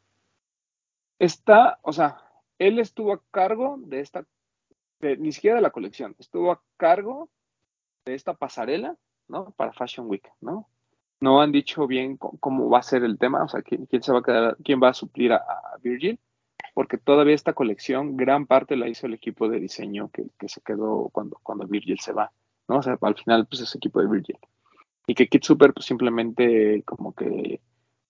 está, 1.19 1.80
o 1.82 1.93
sea, 1.93 2.21
él 2.60 2.80
estuvo 2.80 3.13
a 3.13 3.21
cargo 3.32 3.78
de 3.80 4.00
esta, 4.02 4.26
de- 5.00 5.17
ni 5.17 5.32
siquiera 5.32 5.56
de 5.58 5.62
la 5.62 5.71
colección, 5.71 6.15
estuvo 6.19 6.52
a 6.52 6.62
cargo 6.78 7.30
de 8.06 8.15
esta 8.15 8.34
pasarela, 8.34 8.97
¿no? 9.28 9.52
Para 9.52 9.73
Fashion 9.73 10.08
Week, 10.10 10.28
¿no? 10.41 10.69
No 11.19 11.41
han 11.41 11.52
dicho 11.52 11.88
bien 11.88 12.17
cómo 12.17 12.69
va 12.69 12.80
a 12.80 12.84
ser 12.84 13.04
el 13.04 13.17
tema, 13.17 13.43
o 13.43 13.47
sea, 13.47 13.62
quién, 13.63 13.88
se 14.04 14.12
va 14.13 14.19
a 14.19 14.23
quedar, 14.23 14.58
quién 14.63 14.82
va 14.82 14.89
a 14.89 14.93
suplir 14.93 15.34
a, 15.34 15.38
a 15.38 15.78
Virgil, 15.82 16.19
porque 16.76 16.97
todavía 17.00 17.34
esta 17.36 17.54
colección, 17.54 18.15
gran 18.17 18.45
parte 18.45 18.76
la 18.76 18.88
hizo 18.88 19.08
el 19.08 19.15
equipo 19.15 19.50
de 19.50 19.60
diseño 19.60 20.10
que, 20.12 20.26
que 20.38 20.47
se 20.50 20.62
quedó 20.62 21.10
cuando, 21.12 21.39
cuando 21.41 21.65
Virgil 21.67 22.00
se 22.00 22.13
va, 22.13 22.32
¿no? 22.68 22.78
O 22.78 22.84
sea, 22.84 22.98
al 23.02 23.16
final, 23.16 23.48
pues 23.48 23.62
es 23.62 23.76
equipo 23.76 24.02
de 24.02 24.08
Virgil. 24.08 24.38
Y 25.08 25.16
que 25.16 25.28
Kid 25.28 25.42
Super, 25.44 25.74
pues 25.74 25.86
simplemente 25.86 26.84
como 26.84 27.14
que 27.14 27.62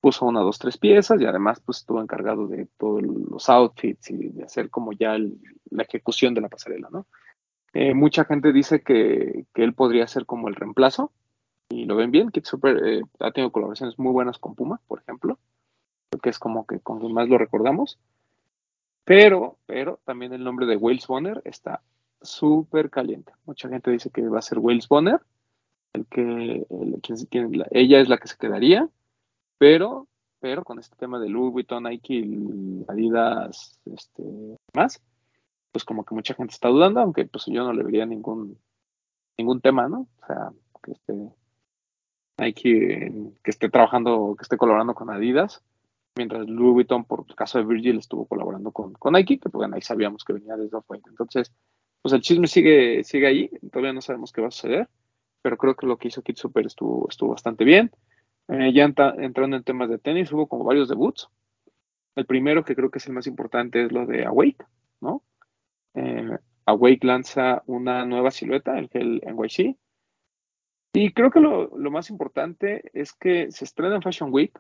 puso 0.02 0.26
una, 0.26 0.42
dos, 0.42 0.60
tres 0.60 0.78
piezas 0.78 1.20
y 1.22 1.26
además 1.26 1.60
pues 1.60 1.80
estuvo 1.80 2.02
encargado 2.02 2.48
de 2.48 2.68
todos 2.78 3.02
los 3.02 3.50
outfits 3.50 4.10
y 4.12 4.30
de 4.30 4.44
hacer 4.44 4.70
como 4.70 4.94
ya 4.94 5.18
la 5.18 5.84
ejecución 5.84 6.34
de 6.34 6.42
la 6.42 6.50
pasarela, 6.50 6.90
¿no? 6.92 7.06
Eh, 7.74 7.94
mucha 7.94 8.26
gente 8.26 8.54
dice 8.54 8.82
que, 8.82 9.46
que 9.54 9.64
él 9.64 9.74
podría 9.74 10.08
ser 10.08 10.26
como 10.26 10.48
el 10.48 10.56
reemplazo 10.56 11.12
y 11.70 11.86
lo 11.86 11.96
ven 11.96 12.12
bien. 12.12 12.32
Kid 12.32 12.46
Super 12.46 12.82
eh, 12.86 13.02
ha 13.20 13.32
tenido 13.32 13.52
colaboraciones 13.52 14.00
muy 14.00 14.12
buenas 14.12 14.38
con 14.40 14.56
Puma, 14.56 14.82
por 14.88 15.00
ejemplo, 15.00 15.38
que 16.22 16.30
es 16.30 16.40
como 16.40 16.66
que 16.66 16.80
con 16.80 17.00
quien 17.00 17.14
más 17.14 17.28
lo 17.28 17.38
recordamos. 17.38 18.00
Pero, 19.04 19.58
pero 19.66 20.00
también 20.06 20.34
el 20.34 20.44
nombre 20.44 20.66
de 20.66 20.76
Wales 20.78 21.08
Bonner 21.08 21.42
está 21.46 21.82
súper 22.22 22.90
caliente. 22.90 23.32
Mucha 23.46 23.70
gente 23.70 23.92
dice 23.92 24.10
que 24.10 24.28
va 24.28 24.40
a 24.40 24.44
ser 24.44 24.60
Wales 24.60 24.88
Bonner, 24.88 25.20
el 25.94 26.06
que, 26.08 26.66
ella 27.72 28.00
es 28.00 28.10
la 28.10 28.18
que 28.18 28.28
se 28.28 28.38
quedaría, 28.38 28.90
pero, 29.58 30.08
pero 30.40 30.64
con 30.64 30.80
este 30.80 30.96
tema 30.96 31.20
de 31.20 31.30
Louis 31.30 31.52
Vuitton, 31.52 31.84
Nike, 31.84 32.28
Adidas, 32.88 33.80
este, 33.86 34.24
más, 34.74 35.02
pues 35.72 35.84
como 35.84 36.04
que 36.04 36.16
mucha 36.16 36.34
gente 36.34 36.54
está 36.54 36.70
dudando, 36.70 37.00
aunque 37.02 37.26
pues 37.26 37.46
yo 37.48 37.64
no 37.64 37.74
le 37.74 37.84
vería 37.84 38.06
ningún, 38.06 38.58
ningún 39.38 39.62
tema, 39.62 39.88
¿no? 39.88 40.08
O 40.22 40.26
sea, 40.28 40.52
que 40.84 40.92
esté 40.92 41.14
Nike, 42.40 43.34
que 43.44 43.52
esté 43.52 43.70
trabajando, 43.70 44.36
que 44.38 44.44
esté 44.44 44.58
colaborando 44.58 44.94
con 44.94 45.10
Adidas, 45.10 45.64
mientras 46.16 46.48
Louis 46.48 46.74
Vuitton, 46.74 47.06
por 47.06 47.26
el 47.28 47.36
caso 47.36 47.58
de 47.58 47.66
Virgil, 47.66 48.00
estuvo 48.00 48.26
colaborando 48.26 48.72
con, 48.72 48.94
con 48.94 49.14
Nike, 49.14 49.40
que 49.40 49.50
pues 49.50 49.60
bueno, 49.60 49.76
ahí 49.76 49.82
sabíamos 49.82 50.24
que 50.24 50.34
venía 50.34 50.56
desde 50.56 50.78
Off-White. 50.78 51.10
Entonces, 51.10 51.52
pues 52.08 52.14
el 52.14 52.22
chisme 52.22 52.48
sigue, 52.48 53.04
sigue 53.04 53.28
ahí, 53.28 53.50
todavía 53.70 53.92
no 53.92 54.00
sabemos 54.00 54.32
qué 54.32 54.40
va 54.40 54.48
a 54.48 54.52
suceder, 54.52 54.88
pero 55.42 55.58
creo 55.58 55.76
que 55.76 55.86
lo 55.86 55.98
que 55.98 56.08
hizo 56.08 56.22
Kid 56.22 56.38
Super 56.38 56.66
estuvo, 56.66 57.06
estuvo 57.10 57.32
bastante 57.32 57.66
bien. 57.66 57.92
Eh, 58.48 58.72
ya 58.72 58.86
entra- 58.86 59.14
entrando 59.18 59.58
en 59.58 59.64
temas 59.66 59.90
de 59.90 59.98
tenis, 60.00 60.32
hubo 60.32 60.48
como 60.48 60.64
varios 60.64 60.88
debuts. 60.88 61.28
El 62.16 62.26
primero, 62.26 62.64
que 62.64 62.76
creo 62.78 62.90
que 62.90 63.00
es 63.00 63.08
el 63.08 63.12
más 63.14 63.28
importante, 63.28 63.84
es 63.84 63.92
lo 63.92 64.06
de 64.06 64.26
Awake, 64.26 64.64
¿no? 65.02 65.22
Eh, 65.96 66.38
Awake 66.66 67.06
lanza 67.06 67.62
una 67.66 68.06
nueva 68.06 68.32
silueta, 68.32 68.80
el 68.80 68.88
gel 68.88 69.22
NYC. 69.26 69.76
Y 70.94 71.12
creo 71.12 71.30
que 71.30 71.42
lo, 71.42 71.78
lo 71.78 71.92
más 71.92 72.10
importante 72.10 72.90
es 72.94 73.12
que 73.12 73.52
se 73.52 73.66
estrena 73.66 73.96
en 73.98 74.02
Fashion 74.02 74.34
Week, 74.34 74.58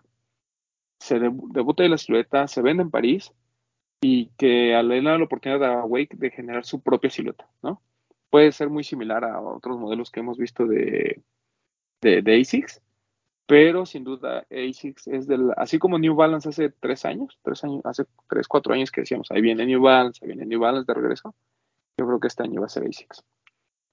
se 0.99 1.17
debu- 1.17 1.49
debuta 1.53 1.83
ahí 1.83 1.87
la 1.87 1.97
silueta, 1.97 2.45
se 2.49 2.61
vende 2.61 2.83
en 2.83 2.91
París 2.91 3.31
y 4.01 4.29
que 4.37 4.79
le 4.83 5.01
la 5.01 5.23
oportunidad 5.23 5.63
a 5.63 5.81
Awake 5.81 6.15
de 6.17 6.29
generar 6.31 6.65
su 6.65 6.81
propia 6.81 7.09
silueta, 7.09 7.47
¿no? 7.63 7.81
Puede 8.29 8.51
ser 8.51 8.69
muy 8.69 8.83
similar 8.83 9.23
a 9.23 9.41
otros 9.41 9.77
modelos 9.79 10.11
que 10.11 10.19
hemos 10.19 10.37
visto 10.37 10.65
de, 10.65 11.21
de, 12.01 12.21
de 12.21 12.41
ASICS, 12.41 12.81
pero 13.47 13.85
sin 13.85 14.03
duda 14.03 14.45
ASICS 14.51 15.07
es 15.07 15.27
del, 15.27 15.51
así 15.55 15.79
como 15.79 15.97
New 15.97 16.15
Balance 16.15 16.49
hace 16.49 16.69
tres 16.69 17.05
años, 17.05 17.39
tres 17.41 17.63
años, 17.63 17.81
hace 17.85 18.05
tres, 18.29 18.47
cuatro 18.47 18.73
años 18.73 18.91
que 18.91 19.01
decíamos, 19.01 19.31
ahí 19.31 19.41
viene 19.41 19.65
New 19.65 19.81
Balance, 19.81 20.19
ahí 20.21 20.27
viene 20.27 20.45
New 20.45 20.59
Balance 20.59 20.85
de 20.85 20.93
regreso, 20.93 21.33
yo 21.97 22.05
creo 22.05 22.19
que 22.19 22.27
este 22.27 22.43
año 22.43 22.61
va 22.61 22.67
a 22.67 22.69
ser 22.69 22.83
ASICS. 22.83 23.23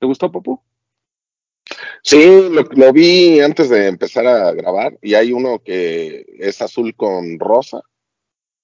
¿Te 0.01 0.07
gustó, 0.07 0.31
Popu? 0.31 0.61
Sí, 2.03 2.51
lo 2.51 2.93
vi 2.93 3.41
antes 3.41 3.71
de 3.71 3.87
empezar 3.87 4.27
a 4.27 4.53
grabar 4.53 4.99
y 5.01 5.15
hay 5.15 5.33
uno 5.33 5.61
que 5.61 6.27
es 6.39 6.61
azul 6.61 6.95
con 6.95 7.39
rosa 7.39 7.81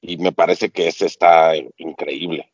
y 0.01 0.17
me 0.19 0.33
parece 0.33 0.71
que 0.71 0.89
ese 0.89 1.07
está 1.07 1.53
increíble. 1.77 2.53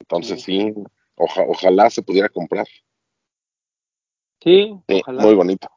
Entonces 0.00 0.42
sí, 0.42 0.72
oja- 1.16 1.44
ojalá 1.48 1.90
se 1.90 2.02
pudiera 2.02 2.28
comprar. 2.28 2.66
Sí, 4.42 4.78
Sí, 4.88 5.00
ojalá. 5.02 5.22
muy 5.22 5.34
bonito. 5.34 5.68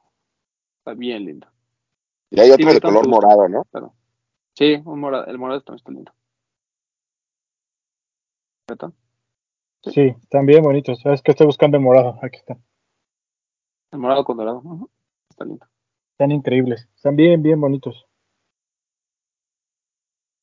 Está 0.79 0.93
bien 0.93 1.25
lindo. 1.25 1.47
Y 2.29 2.39
hay 2.41 2.51
otro 2.51 2.73
de 2.73 2.81
color 2.81 3.07
morado, 3.07 3.47
¿no? 3.47 3.63
Pero, 3.71 3.93
sí, 4.53 4.81
un 4.85 4.99
morado, 4.99 5.25
el 5.27 5.37
morado 5.37 5.61
también 5.61 5.77
está 5.79 5.91
lindo. 5.91 6.13
Beto, 8.69 8.93
Sí. 9.83 9.91
Sí, 9.93 10.01
están 10.23 10.45
bien 10.45 10.63
bonitos. 10.63 10.99
Es 11.05 11.21
que 11.21 11.31
estoy 11.31 11.45
buscando 11.45 11.77
el 11.77 11.83
morado. 11.83 12.19
Aquí 12.21 12.37
está. 12.39 12.57
El 13.91 13.99
morado 13.99 14.25
con 14.25 14.35
dorado. 14.37 14.61
Está 15.29 15.45
lindo. 15.45 15.65
Están 16.11 16.31
increíbles. 16.31 16.89
Están 16.95 17.15
bien, 17.15 17.41
bien 17.41 17.61
bonitos. 17.61 18.06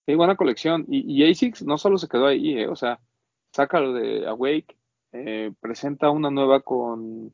Sí, 0.07 0.15
buena 0.15 0.37
colección. 0.37 0.85
Y, 0.89 1.01
y 1.11 1.31
ASICS 1.31 1.65
no 1.65 1.79
solo 1.79 1.99
se 1.99 2.09
quedó 2.09 2.27
ahí, 2.27 2.59
eh, 2.59 2.69
o 2.69 2.77
sea, 2.77 3.01
saca 3.55 3.81
lo 3.81 3.93
de 3.93 4.27
Awake, 4.27 4.77
eh, 5.13 5.53
presenta 5.61 6.11
una 6.11 6.29
nueva 6.29 6.61
con 6.61 7.33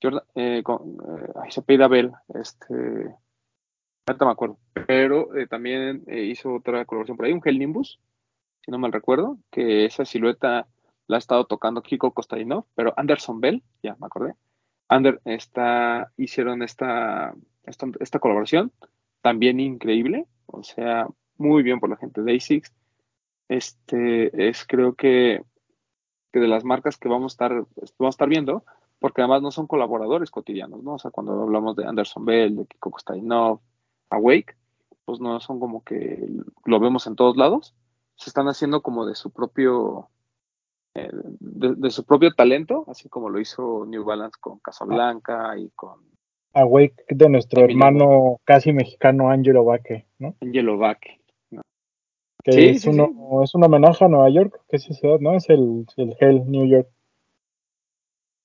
Jordan, 0.00 0.22
eh, 0.36 0.62
con, 0.62 0.98
eh, 1.00 1.32
ay, 1.42 1.50
se 1.50 1.62
pide 1.62 1.88
Bell, 1.88 2.12
este, 2.32 3.16
ahorita 4.06 4.24
me 4.24 4.30
acuerdo, 4.30 4.58
pero 4.86 5.28
también 5.48 6.04
hizo 6.06 6.54
otra 6.54 6.84
colaboración 6.84 7.16
por 7.16 7.26
ahí, 7.26 7.32
un 7.32 7.42
Gel 7.42 7.58
Nimbus, 7.58 7.98
si 8.64 8.70
no 8.70 8.78
mal 8.78 8.92
recuerdo, 8.92 9.38
que 9.50 9.84
esa 9.84 10.04
silueta 10.04 10.68
la 11.08 11.16
ha 11.16 11.18
estado 11.18 11.44
tocando 11.46 11.82
Kiko 11.82 12.12
Costadino, 12.12 12.68
pero 12.76 12.94
Anderson 12.96 13.40
Bell, 13.40 13.64
ya 13.82 13.96
me 13.98 14.06
acordé, 14.06 14.34
Ander, 14.88 15.20
esta, 15.24 16.12
hicieron 16.16 16.62
esta, 16.62 17.34
esta, 17.64 17.86
esta 17.98 18.20
colaboración, 18.20 18.70
también 19.22 19.58
increíble, 19.58 20.26
o 20.46 20.62
sea, 20.62 21.08
muy 21.40 21.62
bien 21.62 21.80
por 21.80 21.90
la 21.90 21.96
gente 21.96 22.22
de 22.22 22.36
ASICS. 22.36 22.72
Este 23.48 24.48
es 24.48 24.64
creo 24.66 24.94
que, 24.94 25.42
que 26.32 26.40
de 26.40 26.48
las 26.48 26.64
marcas 26.64 26.96
que 26.96 27.08
vamos 27.08 27.32
a 27.32 27.34
estar, 27.34 27.52
vamos 27.52 28.14
a 28.14 28.16
estar 28.16 28.28
viendo, 28.28 28.64
porque 29.00 29.22
además 29.22 29.42
no 29.42 29.50
son 29.50 29.66
colaboradores 29.66 30.30
cotidianos, 30.30 30.82
¿no? 30.82 30.94
O 30.94 30.98
sea, 30.98 31.10
cuando 31.10 31.32
hablamos 31.42 31.74
de 31.74 31.86
Anderson 31.86 32.24
Bell, 32.24 32.56
de 32.56 32.66
Kiko 32.66 32.90
Kostainov, 32.92 33.60
Awake, 34.10 34.56
pues 35.04 35.20
no 35.20 35.40
son 35.40 35.58
como 35.58 35.82
que 35.82 36.28
lo 36.64 36.78
vemos 36.78 37.06
en 37.06 37.16
todos 37.16 37.36
lados, 37.36 37.74
se 38.14 38.30
están 38.30 38.46
haciendo 38.48 38.82
como 38.82 39.06
de 39.06 39.14
su 39.14 39.32
propio 39.32 40.10
eh, 40.94 41.10
de, 41.12 41.74
de 41.76 41.90
su 41.90 42.04
propio 42.04 42.32
talento, 42.34 42.84
así 42.88 43.08
como 43.08 43.30
lo 43.30 43.40
hizo 43.40 43.86
New 43.86 44.04
Balance 44.04 44.38
con 44.40 44.58
Casablanca 44.58 45.56
y 45.56 45.70
con 45.70 46.10
Awake 46.52 47.04
de 47.08 47.28
nuestro 47.28 47.64
hermano 47.64 48.40
casi 48.44 48.72
mexicano 48.72 49.30
Angelo 49.30 49.64
Vaque, 49.64 50.06
¿no? 50.18 50.34
Angelo 50.40 50.78
Vaque. 50.78 51.19
Que 52.42 52.52
Sí, 52.52 52.64
es, 52.68 52.82
sí, 52.82 52.88
uno, 52.88 53.42
es 53.42 53.54
un 53.54 53.64
homenaje 53.64 54.04
a 54.04 54.08
Nueva 54.08 54.30
York, 54.30 54.60
que 54.68 54.76
es 54.76 54.84
ciudad, 54.84 55.18
¿no? 55.20 55.34
Es 55.34 55.48
el, 55.50 55.86
el 55.96 56.16
Hell 56.18 56.50
New 56.50 56.66
York. 56.66 56.88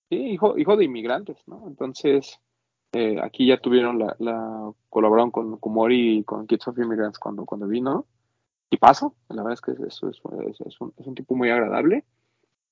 Sí, 0.10 0.18
hijo, 0.18 0.58
hijo 0.58 0.78
de 0.78 0.86
inmigrantes, 0.86 1.38
¿no? 1.48 1.64
Entonces, 1.68 2.40
eh, 2.92 3.18
aquí 3.22 3.48
ya 3.48 3.58
tuvieron 3.58 4.00
la, 4.00 4.16
la 4.20 4.72
colaboraron 4.90 5.32
con 5.32 5.58
Kumori 5.58 6.20
y 6.20 6.24
con 6.24 6.48
Kids 6.48 6.68
of 6.68 6.78
Immigrants 6.78 7.20
cuando, 7.20 7.46
cuando 7.46 7.68
vino. 7.68 8.06
Y 8.70 8.78
paso, 8.78 9.16
la 9.30 9.44
verdad 9.44 9.54
es 9.54 9.62
que 9.62 9.72
eso 9.86 10.10
es, 10.10 10.22
es, 10.48 10.62
es, 10.62 10.82
un, 10.82 10.94
es 10.98 11.06
un 11.06 11.16
tipo 11.16 11.36
muy 11.36 11.50
agradable. 11.50 12.04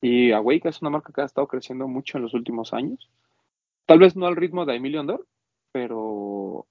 Y 0.01 0.31
Awake 0.31 0.67
es 0.67 0.81
una 0.81 0.91
marca 0.91 1.13
que 1.13 1.21
ha 1.21 1.25
estado 1.25 1.47
creciendo 1.47 1.87
mucho 1.87 2.17
en 2.17 2.23
los 2.23 2.33
últimos 2.33 2.73
años. 2.73 3.09
Tal 3.85 3.99
vez 3.99 4.15
no 4.15 4.27
al 4.27 4.35
ritmo 4.35 4.65
de 4.65 4.75
Emilio 4.75 4.99
Andor, 4.99 5.25
pero, 5.71 6.67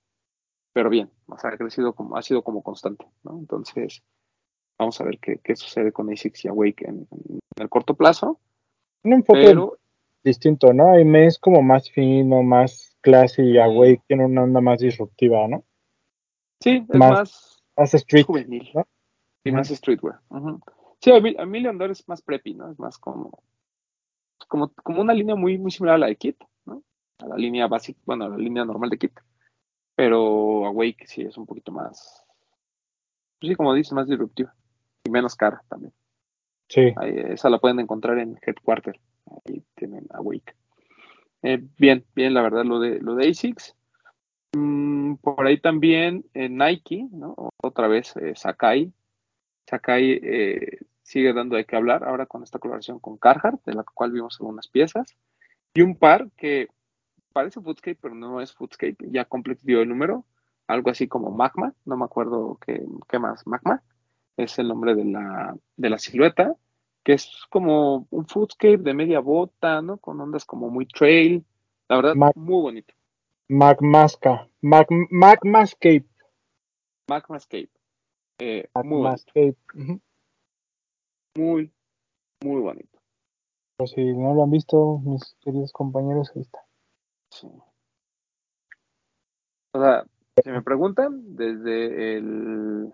pero 0.73 0.91
bien, 0.91 1.11
o 1.27 1.39
sea, 1.39 1.51
ha 1.51 1.57
crecido 1.57 1.95
como, 1.95 2.17
ha 2.17 2.23
sido 2.23 2.43
como 2.43 2.63
constante, 2.63 3.07
¿no? 3.23 3.39
Entonces, 3.39 4.03
vamos 4.83 5.01
a 5.01 5.05
ver 5.05 5.19
qué, 5.19 5.39
qué 5.43 5.57
sucede 5.57 5.93
con 5.93 6.11
ASICS 6.11 6.45
y 6.45 6.49
Awake 6.49 6.85
en, 6.87 7.07
en 7.11 7.41
el 7.57 7.69
corto 7.69 7.95
plazo, 7.95 8.39
Un 9.05 9.15
enfoque 9.15 9.43
pero 9.45 9.79
distinto, 10.23 10.73
¿no? 10.73 10.93
Hay 10.93 11.05
mes 11.05 11.39
como 11.39 11.63
más 11.63 11.91
fino, 11.91 12.43
más 12.43 12.97
classy 13.01 13.43
y. 13.43 13.59
Awake 13.59 14.03
tiene 14.07 14.25
una 14.25 14.45
onda 14.45 14.61
más 14.61 14.81
disruptiva, 14.81 15.49
¿no? 15.49 15.65
sí, 16.61 16.85
es 16.89 16.99
Más 16.99 17.11
más, 17.11 17.63
Más 17.77 17.95
street, 17.95 18.25
juvenil 18.25 18.71
¿no? 18.75 18.87
y 19.45 19.51
más 19.51 19.69
streetwear. 19.69 20.21
Sí, 21.01 21.11
a, 21.11 21.47
Million 21.47 21.77
Dollar 21.77 21.91
es 21.91 22.07
más 22.07 22.23
preppy, 22.23 22.55
¿no? 22.55 22.71
Es 22.71 22.79
más 22.79 22.97
como, 22.97 23.43
como, 24.47 24.69
como 24.69 25.01
una 25.01 25.15
línea 25.15 25.35
muy, 25.35 25.59
muy 25.59 25.73
similar 25.73 25.97
a 25.97 25.99
la 25.99 26.07
de 26.07 26.17
Kit, 26.17 26.37
¿no? 26.65 26.85
A 27.19 27.27
la 27.27 27.37
línea 27.37 27.67
básica, 27.67 27.99
bueno, 28.05 28.27
a 28.27 28.29
la 28.29 28.37
línea 28.37 28.65
normal 28.65 28.91
de 28.91 28.99
Kit. 28.99 29.19
Pero 29.97 30.65
Awake 30.67 31.07
sí 31.07 31.23
es 31.23 31.37
un 31.37 31.47
poquito 31.47 31.73
más, 31.73 32.25
pues 33.41 33.51
sí, 33.51 33.57
como 33.57 33.75
dices, 33.75 33.93
más 33.93 34.07
disruptiva 34.07 34.55
menos 35.13 35.37
cara 35.37 35.63
también. 35.69 35.93
Sí. 36.69 36.93
Ahí, 36.97 37.15
esa 37.29 37.51
la 37.51 37.59
pueden 37.59 37.81
encontrar 37.81 38.19
en 38.19 38.39
Headquarter. 38.41 38.99
Ahí 39.47 39.63
tienen 39.75 40.07
Awake. 40.11 40.55
Eh, 41.43 41.63
bien, 41.79 42.05
bien, 42.15 42.35
la 42.35 42.43
verdad, 42.43 42.65
lo 42.65 42.81
de, 42.81 42.99
lo 43.01 43.15
de 43.15 43.29
ASICS. 43.29 43.77
Mm, 44.55 45.17
por 45.17 45.47
ahí 45.47 45.61
también 45.61 46.25
eh, 46.35 46.49
Nike, 46.49 47.09
¿no? 47.13 47.35
Otra 47.63 47.89
vez 47.89 48.17
eh, 48.17 48.33
Sakai. 48.35 48.93
Sakai 49.69 50.21
sigue 51.03 51.33
dando 51.33 51.57
de 51.57 51.65
qué 51.65 51.77
hablar 51.77 52.05
ahora 52.05 52.27
con 52.27 52.43
esta 52.43 52.59
colaboración 52.59 52.99
con 52.99 53.19
Carhartt, 53.19 53.65
de 53.65 53.75
la 53.75 53.85
cual 53.85 54.13
vimos 54.13 54.39
algunas 54.41 54.69
piezas. 54.69 55.17
Y 55.75 55.83
un 55.83 55.97
par 55.97 56.31
que 56.37 56.69
parece 57.33 57.61
Foodscape, 57.61 57.99
pero 58.01 58.15
no 58.15 58.41
es 58.41 58.53
Foodscape. 58.53 58.97
Ya 59.11 59.25
Complex 59.25 59.65
dio 59.65 59.83
el 59.83 59.89
número. 59.89 60.25
Algo 60.67 60.91
así 60.91 61.07
como 61.07 61.31
Magma. 61.31 61.75
No 61.85 61.97
me 61.97 62.05
acuerdo 62.05 62.59
qué, 62.65 62.83
qué 63.09 63.19
más. 63.19 63.47
Magma 63.47 63.83
es 64.37 64.59
el 64.59 64.69
nombre 64.69 64.95
de 64.95 65.05
la, 65.05 65.57
de 65.77 65.91
la 65.91 65.99
silueta 65.99 66.57
que 67.03 67.15
es 67.15 67.47
como 67.51 68.07
un 68.11 68.27
foodscape 68.27 68.79
de 68.79 68.95
media 68.95 69.21
bota, 69.21 69.83
¿no? 69.83 69.99
Con 69.99 70.21
ondas 70.21 70.45
como 70.45 70.71
muy 70.71 70.87
trail. 70.87 71.45
La 71.89 71.97
verdad, 71.97 72.15
muy 72.15 72.63
bonito. 72.63 72.95
Magmasca. 73.49 74.49
Mag, 74.61 74.87
Magmascape. 75.11 76.07
Magmascape. 77.09 77.71
Eh, 78.39 78.69
muy 78.85 79.03
bonito. 79.03 79.59
Muy, 81.37 81.73
muy 82.45 82.61
bonito. 82.61 82.99
Por 83.77 83.89
si 83.89 84.05
no 84.13 84.35
lo 84.35 84.45
han 84.45 84.51
visto, 84.51 85.01
mis 85.05 85.37
queridos 85.41 85.73
compañeros, 85.73 86.31
ahí 86.35 86.43
está. 86.43 86.61
Sí. 87.31 87.49
O 89.73 89.81
sea, 89.81 90.05
si 90.43 90.51
me 90.51 90.63
preguntan, 90.63 91.35
desde 91.35 92.17
el. 92.17 92.93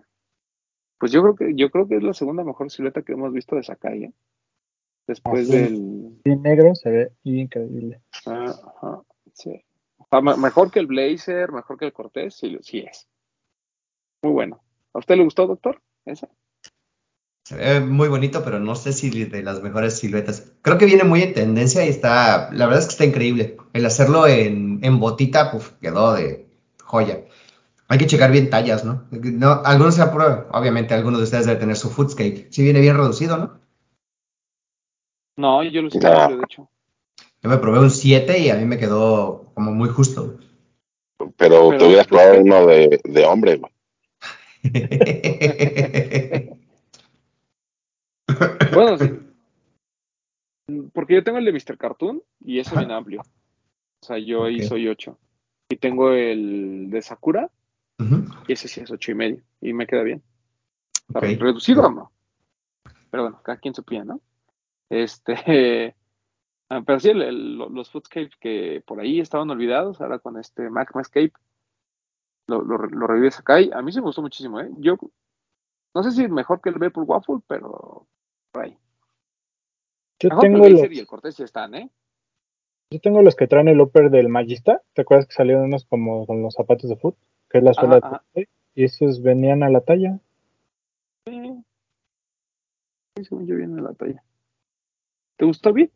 Pues 0.99 1.11
yo 1.11 1.21
creo 1.21 1.35
que 1.35 1.55
yo 1.55 1.69
creo 1.71 1.87
que 1.87 1.95
es 1.97 2.03
la 2.03 2.13
segunda 2.13 2.43
mejor 2.43 2.69
silueta 2.69 3.01
que 3.01 3.13
hemos 3.13 3.33
visto 3.33 3.55
de 3.55 3.63
Sakai, 3.63 4.03
¿eh? 4.03 4.13
Después 5.07 5.49
Así 5.49 5.57
del. 5.57 6.21
Y 6.25 6.35
negro 6.35 6.75
se 6.75 6.89
ve 6.91 7.11
increíble. 7.23 8.01
Ajá, 8.25 9.01
sí. 9.33 9.63
O 9.97 10.05
sea, 10.09 10.21
me- 10.21 10.37
mejor 10.37 10.71
que 10.71 10.79
el 10.79 10.87
Blazer, 10.87 11.51
mejor 11.51 11.77
que 11.77 11.85
el 11.85 11.93
Cortés, 11.93 12.35
sí 12.35 12.79
es. 12.79 13.07
Muy 14.21 14.33
bueno. 14.33 14.61
¿A 14.93 14.99
usted 14.99 15.15
le 15.15 15.23
gustó, 15.23 15.47
doctor? 15.47 15.81
¿Esa? 16.05 16.29
Se 17.45 17.55
ve 17.55 17.79
muy 17.79 18.09
bonito, 18.09 18.43
pero 18.43 18.59
no 18.59 18.75
sé 18.75 18.93
si 18.93 19.09
de 19.25 19.41
las 19.41 19.63
mejores 19.63 19.97
siluetas. 19.97 20.51
Creo 20.61 20.77
que 20.77 20.85
viene 20.85 21.03
muy 21.03 21.23
en 21.23 21.33
tendencia 21.33 21.83
y 21.85 21.89
está, 21.89 22.51
la 22.53 22.65
verdad 22.65 22.81
es 22.81 22.85
que 22.85 22.91
está 22.91 23.05
increíble. 23.05 23.57
El 23.73 23.85
hacerlo 23.85 24.27
en, 24.27 24.79
en 24.83 24.99
botita, 24.99 25.51
pues 25.51 25.69
quedó 25.81 26.13
de 26.13 26.47
joya. 26.83 27.21
Hay 27.91 27.97
que 27.97 28.05
checar 28.05 28.31
bien 28.31 28.51
tallas, 28.51 28.85
¿no? 28.85 29.07
No, 29.11 29.61
algunos 29.65 29.95
se 29.95 30.03
aprueban, 30.03 30.45
obviamente 30.51 30.93
algunos 30.93 31.19
de 31.19 31.23
ustedes 31.23 31.47
deben 31.47 31.59
tener 31.59 31.75
su 31.75 31.89
foodscape. 31.89 32.47
Sí 32.51 32.61
viene 32.61 32.81
bien 32.81 32.95
reducido, 32.95 33.35
¿no? 33.37 33.59
No, 35.35 35.63
yo 35.63 35.81
lo 35.81 35.87
hice 35.87 35.99
de 35.99 36.43
hecho. 36.43 36.69
Yo 37.41 37.49
me 37.49 37.57
probé 37.57 37.79
un 37.79 37.89
7 37.89 38.37
y 38.37 38.49
a 38.51 38.55
mí 38.55 38.65
me 38.65 38.77
quedó 38.77 39.51
como 39.55 39.71
muy 39.71 39.89
justo. 39.89 40.37
Pero, 41.17 41.69
Pero, 41.69 41.77
te 41.77 41.85
hubieras 41.85 42.07
probado 42.07 42.41
uno 42.41 42.67
de, 42.67 43.01
de 43.03 43.25
hombre, 43.25 43.57
güey. 43.57 43.71
Bueno, 48.71 48.97
sí. 48.99 49.09
Porque 50.93 51.15
yo 51.15 51.23
tengo 51.23 51.39
el 51.39 51.45
de 51.45 51.51
Mr. 51.51 51.77
Cartoon 51.79 52.21
y 52.45 52.59
ese 52.59 52.69
Ajá. 52.75 52.81
viene 52.81 52.93
amplio. 52.93 53.21
O 53.21 54.05
sea, 54.05 54.19
yo 54.19 54.43
ahí 54.43 54.61
soy 54.61 54.87
8. 54.87 55.17
Y 55.69 55.77
tengo 55.77 56.11
el 56.11 56.91
de 56.91 57.01
Sakura 57.01 57.49
Y 58.47 58.53
ese 58.53 58.67
sí 58.67 58.81
es 58.81 58.89
ocho 58.91 59.11
y 59.11 59.15
medio. 59.15 59.43
Y 59.61 59.73
me 59.73 59.85
queda 59.87 60.03
bien. 60.03 60.23
Reducido 61.09 61.83
o 61.85 61.91
no. 61.91 62.11
Pero 63.11 63.23
bueno, 63.23 63.41
cada 63.43 63.57
quien 63.57 63.73
su 63.73 63.83
pie, 63.83 64.05
¿no? 64.05 64.21
Este. 64.89 65.35
ah, 66.69 66.81
Pero 66.85 66.99
sí, 66.99 67.09
el- 67.09 67.21
el- 67.21 67.57
los 67.57 67.91
foodscapes 67.91 68.35
que 68.37 68.83
por 68.85 68.99
ahí 68.99 69.19
estaban 69.19 69.49
olvidados, 69.49 69.99
ahora 70.01 70.19
con 70.19 70.37
este 70.37 70.69
Magmascape, 70.69 71.33
lo, 72.47 72.61
lo, 72.61 72.77
lo 72.77 73.07
revive 73.07 73.31
Sakai. 73.31 73.71
A 73.73 73.81
mí 73.81 73.91
sí 73.91 73.99
me 73.99 74.05
gustó 74.05 74.21
muchísimo, 74.21 74.59
¿eh? 74.59 74.69
Yo 74.77 74.97
no 75.93 76.03
sé 76.03 76.11
si 76.11 76.27
mejor 76.27 76.61
que 76.61 76.69
el 76.69 76.75
Vapor 76.79 77.03
Waffle, 77.05 77.39
pero 77.47 78.07
por 78.51 78.63
ahí. 78.63 78.77
Yo 80.19 80.29
Mejor 80.29 80.41
que 80.41 80.47
el 80.47 80.53
tengo, 80.53 80.69
los, 80.69 80.91
y 80.91 80.99
el 80.99 81.07
Cortés 81.07 81.39
están, 81.39 81.75
¿eh? 81.75 81.89
yo 82.91 82.99
tengo 82.99 83.21
los 83.21 83.35
que 83.35 83.47
traen 83.47 83.67
el 83.67 83.79
upper 83.81 84.09
del 84.09 84.29
Magista. 84.29 84.81
¿Te 84.93 85.01
acuerdas 85.01 85.27
que 85.27 85.33
salieron 85.33 85.63
unos 85.65 85.85
como 85.85 86.25
con 86.25 86.41
los 86.41 86.53
zapatos 86.55 86.89
de 86.89 86.95
foot? 86.97 87.15
Que 87.49 87.57
es 87.59 87.63
la 87.63 87.73
suela 87.73 87.97
Ajá, 87.97 88.09
de 88.09 88.15
ajá. 88.15 88.23
foot, 88.33 88.49
Y 88.75 88.83
esos 88.83 89.21
venían 89.21 89.63
a 89.63 89.69
la 89.69 89.81
talla. 89.81 90.19
Sí. 91.25 91.63
Sí, 93.15 93.25
según 93.25 93.47
yo 93.47 93.55
viene 93.55 93.81
la 93.81 93.93
talla. 93.93 94.23
¿Te 95.37 95.45
gustó 95.45 95.73
bien? 95.73 95.91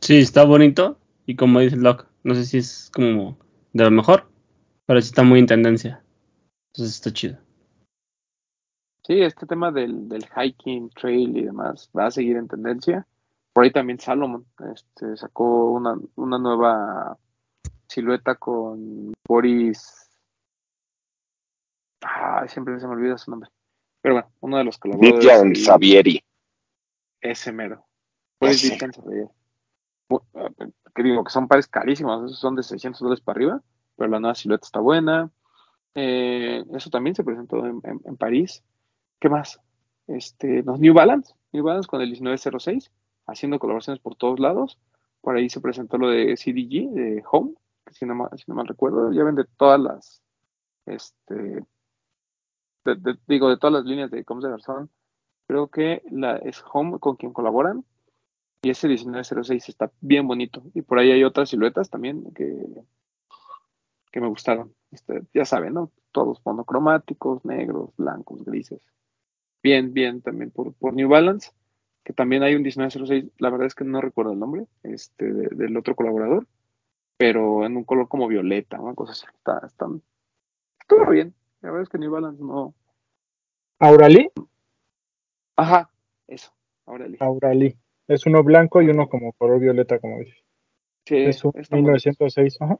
Sí, 0.00 0.18
está 0.18 0.44
bonito. 0.44 0.98
Y 1.26 1.36
como 1.36 1.60
dice 1.60 1.76
Locke, 1.76 2.06
no 2.22 2.34
sé 2.34 2.44
si 2.44 2.58
es 2.58 2.90
como 2.94 3.38
de 3.72 3.84
lo 3.84 3.90
mejor, 3.90 4.28
pero 4.86 5.00
sí 5.00 5.06
está 5.06 5.22
muy 5.22 5.40
en 5.40 5.46
tendencia. 5.46 6.04
Entonces 6.72 6.96
está 6.96 7.12
chido. 7.12 7.38
Sí, 9.06 9.20
este 9.20 9.46
tema 9.46 9.70
del, 9.70 10.08
del 10.08 10.24
hiking, 10.26 10.90
trail 10.90 11.36
y 11.36 11.42
demás 11.44 11.90
va 11.96 12.06
a 12.06 12.10
seguir 12.10 12.36
en 12.36 12.48
tendencia. 12.48 13.06
Por 13.52 13.64
ahí 13.64 13.70
también 13.70 13.98
Salomon 13.98 14.46
este, 14.74 15.16
sacó 15.16 15.72
una, 15.72 15.96
una 16.16 16.38
nueva 16.38 17.18
silueta 17.94 18.34
con 18.34 19.12
Boris. 19.26 20.10
Ah, 22.02 22.44
siempre 22.48 22.78
se 22.78 22.86
me 22.86 22.92
olvida 22.94 23.16
su 23.18 23.30
nombre. 23.30 23.50
Pero 24.02 24.16
bueno, 24.16 24.30
uno 24.40 24.58
de 24.58 24.64
los 24.64 24.78
colaboradores. 24.78 25.20
Vivian 25.24 25.54
Savieri. 25.56 26.20
Ese 27.20 27.52
mero. 27.52 27.84
Boris. 28.40 28.62
Vivian 28.70 28.92
Savieri. 28.92 29.28
Ah, 30.34 30.48
Que 30.94 31.02
digo 31.02 31.24
que 31.24 31.30
son 31.30 31.48
pares 31.48 31.66
carísimos, 31.66 32.24
esos 32.26 32.38
son 32.38 32.54
de 32.56 32.62
600 32.62 33.00
dólares 33.00 33.24
para 33.24 33.36
arriba, 33.38 33.62
pero 33.96 34.10
la 34.10 34.20
nueva 34.20 34.34
silueta 34.34 34.66
está 34.66 34.80
buena. 34.80 35.30
Eh, 35.94 36.62
eso 36.74 36.90
también 36.90 37.14
se 37.16 37.24
presentó 37.24 37.64
en, 37.66 37.80
en- 37.84 38.00
en 38.04 38.16
París. 38.16 38.62
¿Qué 39.20 39.28
más? 39.28 39.60
Este, 40.06 40.62
los 40.62 40.78
New 40.78 40.92
Balance, 40.92 41.34
New 41.52 41.64
Balance 41.64 41.88
con 41.88 42.02
el 42.02 42.10
1906, 42.10 42.90
haciendo 43.26 43.58
colaboraciones 43.58 44.00
por 44.02 44.16
todos 44.16 44.38
lados. 44.38 44.78
Por 45.22 45.36
ahí 45.36 45.48
se 45.48 45.60
presentó 45.62 45.96
lo 45.96 46.10
de 46.10 46.36
CDG, 46.36 46.90
de 46.92 47.22
Home, 47.30 47.54
si 47.90 48.06
no, 48.06 48.14
mal, 48.14 48.30
si 48.36 48.44
no 48.46 48.54
mal 48.54 48.66
recuerdo, 48.66 49.12
ya 49.12 49.24
vende 49.24 49.44
todas 49.56 49.80
las, 49.80 50.22
este, 50.86 51.64
de- 52.84 53.18
digo, 53.26 53.48
de 53.48 53.56
todas 53.56 53.72
las 53.74 53.84
líneas 53.84 54.10
de 54.10 54.24
Coms 54.24 54.44
de 54.44 54.50
Garzón. 54.50 54.90
Creo 55.46 55.68
que 55.68 56.02
la, 56.10 56.36
es 56.36 56.62
Home 56.72 56.98
con 56.98 57.16
quien 57.16 57.32
colaboran. 57.32 57.84
Y 58.62 58.70
ese 58.70 58.88
1906 58.88 59.68
está 59.68 59.90
bien 60.00 60.26
bonito. 60.26 60.62
Y 60.72 60.82
por 60.82 60.98
ahí 60.98 61.12
hay 61.12 61.22
otras 61.24 61.50
siluetas 61.50 61.90
también 61.90 62.32
que, 62.34 62.64
que 64.10 64.20
me 64.20 64.28
gustaron. 64.28 64.74
Este, 64.90 65.22
ya 65.34 65.44
saben, 65.44 65.74
¿no? 65.74 65.90
Todos 66.12 66.40
monocromáticos, 66.46 67.44
negros, 67.44 67.90
blancos, 67.96 68.42
grises. 68.44 68.80
Bien, 69.62 69.92
bien, 69.92 70.22
también 70.22 70.50
por, 70.50 70.72
por 70.74 70.94
New 70.94 71.08
Balance, 71.08 71.50
que 72.04 72.12
también 72.12 72.42
hay 72.42 72.54
un 72.54 72.62
1906, 72.62 73.26
la 73.38 73.50
verdad 73.50 73.66
es 73.66 73.74
que 73.74 73.84
no 73.84 74.00
recuerdo 74.00 74.32
el 74.32 74.38
nombre, 74.38 74.66
este, 74.82 75.32
de- 75.32 75.48
del 75.56 75.76
otro 75.76 75.94
colaborador, 75.96 76.46
pero 77.16 77.64
en 77.64 77.76
un 77.76 77.84
color 77.84 78.08
como 78.08 78.28
violeta, 78.28 78.80
una 78.80 78.94
cosa 78.94 79.12
así. 79.12 79.26
Está, 79.36 79.60
está, 79.66 79.86
estuvo 80.80 81.10
bien. 81.10 81.34
La 81.60 81.70
verdad 81.70 81.82
es 81.84 81.88
que 81.88 81.98
New 81.98 82.10
Balance 82.10 82.42
no. 82.42 82.74
Aurali. 83.78 84.30
Ajá, 85.56 85.90
eso. 86.26 86.52
Ahora 86.86 87.06
elige. 87.06 87.24
Aurali. 87.24 87.76
Es 88.06 88.26
uno 88.26 88.42
blanco 88.42 88.82
y 88.82 88.88
uno 88.88 89.08
como 89.08 89.32
color 89.32 89.60
violeta, 89.60 89.98
como 89.98 90.18
dices. 90.18 90.42
Sí, 91.06 91.16
Es 91.16 91.44
un 91.44 91.52
están 91.54 91.82
bonitos, 91.82 92.04
1906. 92.06 92.60
Ajá. 92.60 92.78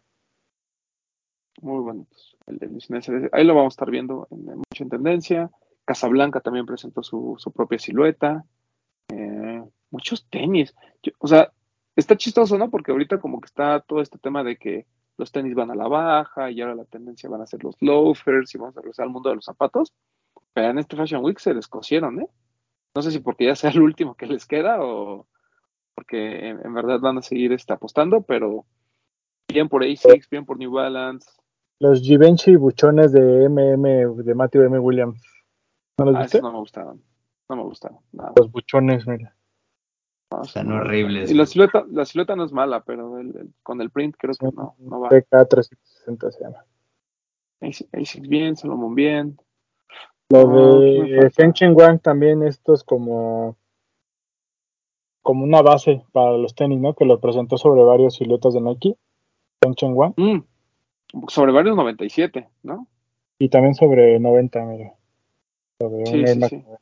muy 1.62 1.82
bonitos. 1.82 2.36
El 2.46 2.54
1906. 2.60 3.30
Ahí 3.32 3.44
lo 3.44 3.54
vamos 3.54 3.72
a 3.72 3.76
estar 3.76 3.90
viendo 3.90 4.26
en, 4.30 4.62
en 4.78 4.88
tendencia. 4.88 5.50
Casablanca 5.84 6.40
también 6.40 6.66
presentó 6.66 7.02
su, 7.02 7.34
su 7.38 7.52
propia 7.52 7.78
silueta. 7.78 8.44
Eh, 9.08 9.62
muchos 9.90 10.26
tenis. 10.28 10.74
Yo- 11.02 11.12
o 11.18 11.26
sea, 11.28 11.52
está 11.96 12.16
chistoso, 12.16 12.58
¿no? 12.58 12.70
Porque 12.70 12.92
ahorita 12.92 13.18
como 13.20 13.40
que 13.40 13.46
está 13.46 13.80
todo 13.80 14.00
este 14.00 14.18
tema 14.18 14.42
de 14.42 14.56
que 14.56 14.86
los 15.16 15.30
tenis 15.30 15.54
van 15.54 15.70
a 15.70 15.74
la 15.76 15.86
baja 15.88 16.50
y 16.50 16.60
ahora 16.60 16.74
la 16.74 16.84
tendencia 16.84 17.28
van 17.30 17.40
a 17.42 17.46
ser 17.46 17.62
los 17.62 17.76
loafers 17.80 18.54
y 18.54 18.58
vamos 18.58 18.76
a 18.76 18.80
regresar 18.80 19.04
al 19.04 19.12
mundo 19.12 19.28
de 19.30 19.36
los 19.36 19.44
zapatos. 19.44 19.92
Pero 20.52 20.70
en 20.70 20.78
este 20.78 20.96
Fashion 20.96 21.24
Week 21.24 21.38
se 21.38 21.54
descosieron, 21.54 22.20
¿eh? 22.20 22.28
No 22.96 23.02
sé 23.02 23.10
si 23.10 23.18
porque 23.20 23.46
ya 23.46 23.56
sea 23.56 23.70
el 23.70 23.80
último 23.82 24.14
que 24.14 24.26
les 24.26 24.46
queda 24.46 24.78
o 24.82 25.26
porque 25.94 26.48
en, 26.48 26.64
en 26.64 26.74
verdad 26.74 26.98
van 27.00 27.18
a 27.18 27.22
seguir 27.22 27.52
este, 27.52 27.72
apostando, 27.72 28.22
pero 28.22 28.64
bien 29.48 29.68
por 29.68 29.84
ASICS, 29.84 30.28
bien 30.30 30.44
por 30.44 30.58
New 30.58 30.72
Balance. 30.72 31.28
Los 31.80 32.00
Givenchy 32.02 32.56
buchones 32.56 33.12
de 33.12 33.48
MM, 33.48 34.24
de 34.24 34.34
Matthew 34.34 34.62
M. 34.62 34.78
Williams. 34.78 35.20
¿No 35.98 36.06
los 36.06 36.16
Ah, 36.16 36.22
viste? 36.22 36.40
no 36.40 36.52
me 36.52 36.58
gustaron. 36.58 37.02
No 37.48 37.56
me 37.56 37.62
gustaron. 37.62 37.98
nada. 38.12 38.32
Los 38.36 38.50
buchones, 38.50 39.06
mira. 39.06 39.36
Esos 40.36 40.48
Están 40.48 40.68
no 40.68 40.76
horribles. 40.76 41.30
Y 41.30 41.34
la 41.34 41.46
silueta, 41.46 41.84
la 41.90 42.04
silueta 42.04 42.36
no 42.36 42.44
es 42.44 42.52
mala, 42.52 42.82
pero 42.84 43.18
el- 43.18 43.36
el- 43.36 43.54
con 43.62 43.80
el 43.80 43.90
print 43.90 44.16
creo 44.18 44.34
que 44.38 44.46
no, 44.54 44.74
no 44.78 45.00
va. 45.00 45.08
PK360 45.10 46.30
se 46.30 46.44
llama. 46.44 46.64
ASICS 47.60 48.28
bien, 48.28 48.56
Solomon 48.56 48.94
bien. 48.94 49.38
Lo 50.30 50.38
Ah, 50.40 50.42
¿qué 50.80 51.20
me 51.38 51.46
de 51.46 51.52
Chen 51.52 51.74
Wang 51.76 52.00
también, 52.00 52.42
estos 52.42 52.84
como 52.84 53.56
como 55.22 55.42
una 55.44 55.62
base 55.62 56.04
para 56.12 56.36
los 56.36 56.54
tenis, 56.54 56.78
¿no? 56.80 56.94
Que 56.94 57.06
lo 57.06 57.18
presentó 57.18 57.56
sobre 57.56 57.82
varias 57.82 58.14
siluetas 58.16 58.52
de 58.52 58.60
Nike, 58.60 58.94
Feng 59.62 59.74
Chen 59.74 59.94
Wang, 59.94 60.12
Mm, 60.18 60.40
sobre 61.28 61.52
varios 61.52 61.76
97, 61.76 62.48
¿no? 62.62 62.86
y 63.38 63.48
también 63.48 63.74
sobre 63.74 64.20
90, 64.20 64.62
mira. 64.66 64.94
Sobre 65.80 66.04
Sí, 66.06 66.14
un 66.20 66.26
sí, 66.26 66.32
sí. 66.34 66.56
90. 66.56 66.80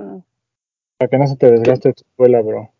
Ah. 0.00 0.18
Para 1.02 1.10
que 1.10 1.18
no 1.18 1.26
se 1.26 1.36
te 1.36 1.50
desgaste 1.50 1.92
tu 1.94 2.04
escuela, 2.04 2.40
bro. 2.42 2.70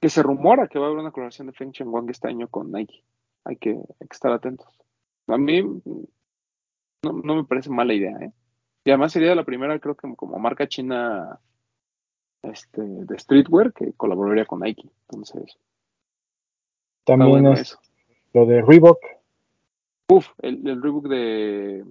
Que 0.00 0.08
se 0.08 0.22
rumora 0.22 0.68
que 0.68 0.78
va 0.78 0.84
a 0.84 0.88
haber 0.90 1.00
una 1.00 1.10
colaboración 1.10 1.48
de 1.48 1.52
Feng 1.52 1.72
Chen 1.72 1.88
Wang 1.88 2.08
este 2.10 2.28
año 2.28 2.46
con 2.46 2.70
Nike. 2.70 3.02
Hay 3.44 3.56
que, 3.56 3.70
hay 3.70 4.06
que 4.08 4.12
estar 4.12 4.30
atentos. 4.30 4.68
A 5.26 5.36
mí 5.36 5.64
no, 7.02 7.12
no 7.24 7.34
me 7.34 7.42
parece 7.42 7.70
mala 7.70 7.92
idea, 7.92 8.16
¿eh? 8.20 8.30
Y 8.84 8.90
además 8.90 9.10
sería 9.10 9.34
la 9.34 9.42
primera, 9.42 9.80
creo 9.80 9.96
que 9.96 10.14
como 10.14 10.38
marca 10.38 10.68
china 10.68 11.40
este, 12.42 12.82
de 12.82 13.18
streetwear 13.18 13.72
que 13.72 13.92
colaboraría 13.94 14.46
con 14.46 14.60
Nike. 14.60 14.88
Entonces, 15.08 15.58
También 17.02 17.30
bueno 17.30 17.52
es 17.54 17.62
eso. 17.62 17.80
lo 18.32 18.46
de 18.46 18.62
Reebok, 18.62 19.00
Uf, 20.08 20.28
el, 20.38 20.64
el 20.68 20.80
rebook 20.80 21.08
de. 21.08 21.84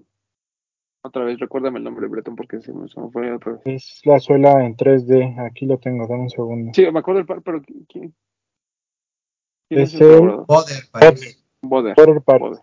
Otra 1.03 1.23
vez, 1.23 1.39
recuérdame 1.39 1.79
el 1.79 1.83
nombre, 1.83 2.07
Breton, 2.07 2.35
porque 2.35 2.61
se 2.61 2.71
me, 2.73 2.87
fue 2.87 3.31
otra 3.33 3.53
vez. 3.53 3.61
es 3.65 4.01
la 4.05 4.19
suela 4.19 4.63
en 4.63 4.75
3D. 4.75 5.39
Aquí 5.47 5.65
lo 5.65 5.79
tengo, 5.79 6.07
dame 6.07 6.23
un 6.23 6.29
segundo. 6.29 6.71
Sí, 6.75 6.83
me 6.91 6.99
acuerdo 6.99 7.19
del 7.19 7.25
par, 7.27 7.41
pero 7.41 7.61
¿quién? 7.61 7.85
¿Quién 7.87 9.81
Es 9.81 9.95
el 9.95 10.01
el-? 10.03 10.45
Poder, 10.45 10.83
parece. 10.91 11.37
Boder. 11.63 11.95
Boder. 11.95 12.59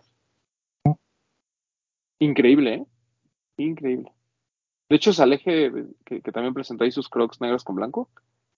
Increíble, 2.19 2.73
¿eh? 2.75 2.85
Increíble. 3.57 4.11
De 4.89 4.95
hecho, 4.95 5.13
Saleje, 5.13 5.71
que, 6.05 6.21
que 6.21 6.31
también 6.31 6.53
presentó 6.53 6.83
ahí 6.83 6.91
sus 6.91 7.09
crocs 7.09 7.39
negros 7.41 7.63
con 7.63 7.75
blanco, 7.75 8.09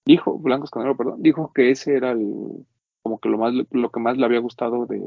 dijo, 0.06 0.38
blancos 0.38 0.72
con 0.72 0.84
negro, 0.84 0.98
perdón, 0.98 1.22
dijo 1.22 1.52
que 1.54 1.72
ese 1.72 1.96
era 1.96 2.12
el, 2.12 2.66
como 3.04 3.20
que 3.20 3.30
lo 3.30 3.38
más, 3.38 3.54
lo 3.72 3.92
que 3.92 4.00
más 4.00 4.18
le 4.18 4.26
había 4.26 4.40
gustado 4.40 4.86
de, 4.86 5.00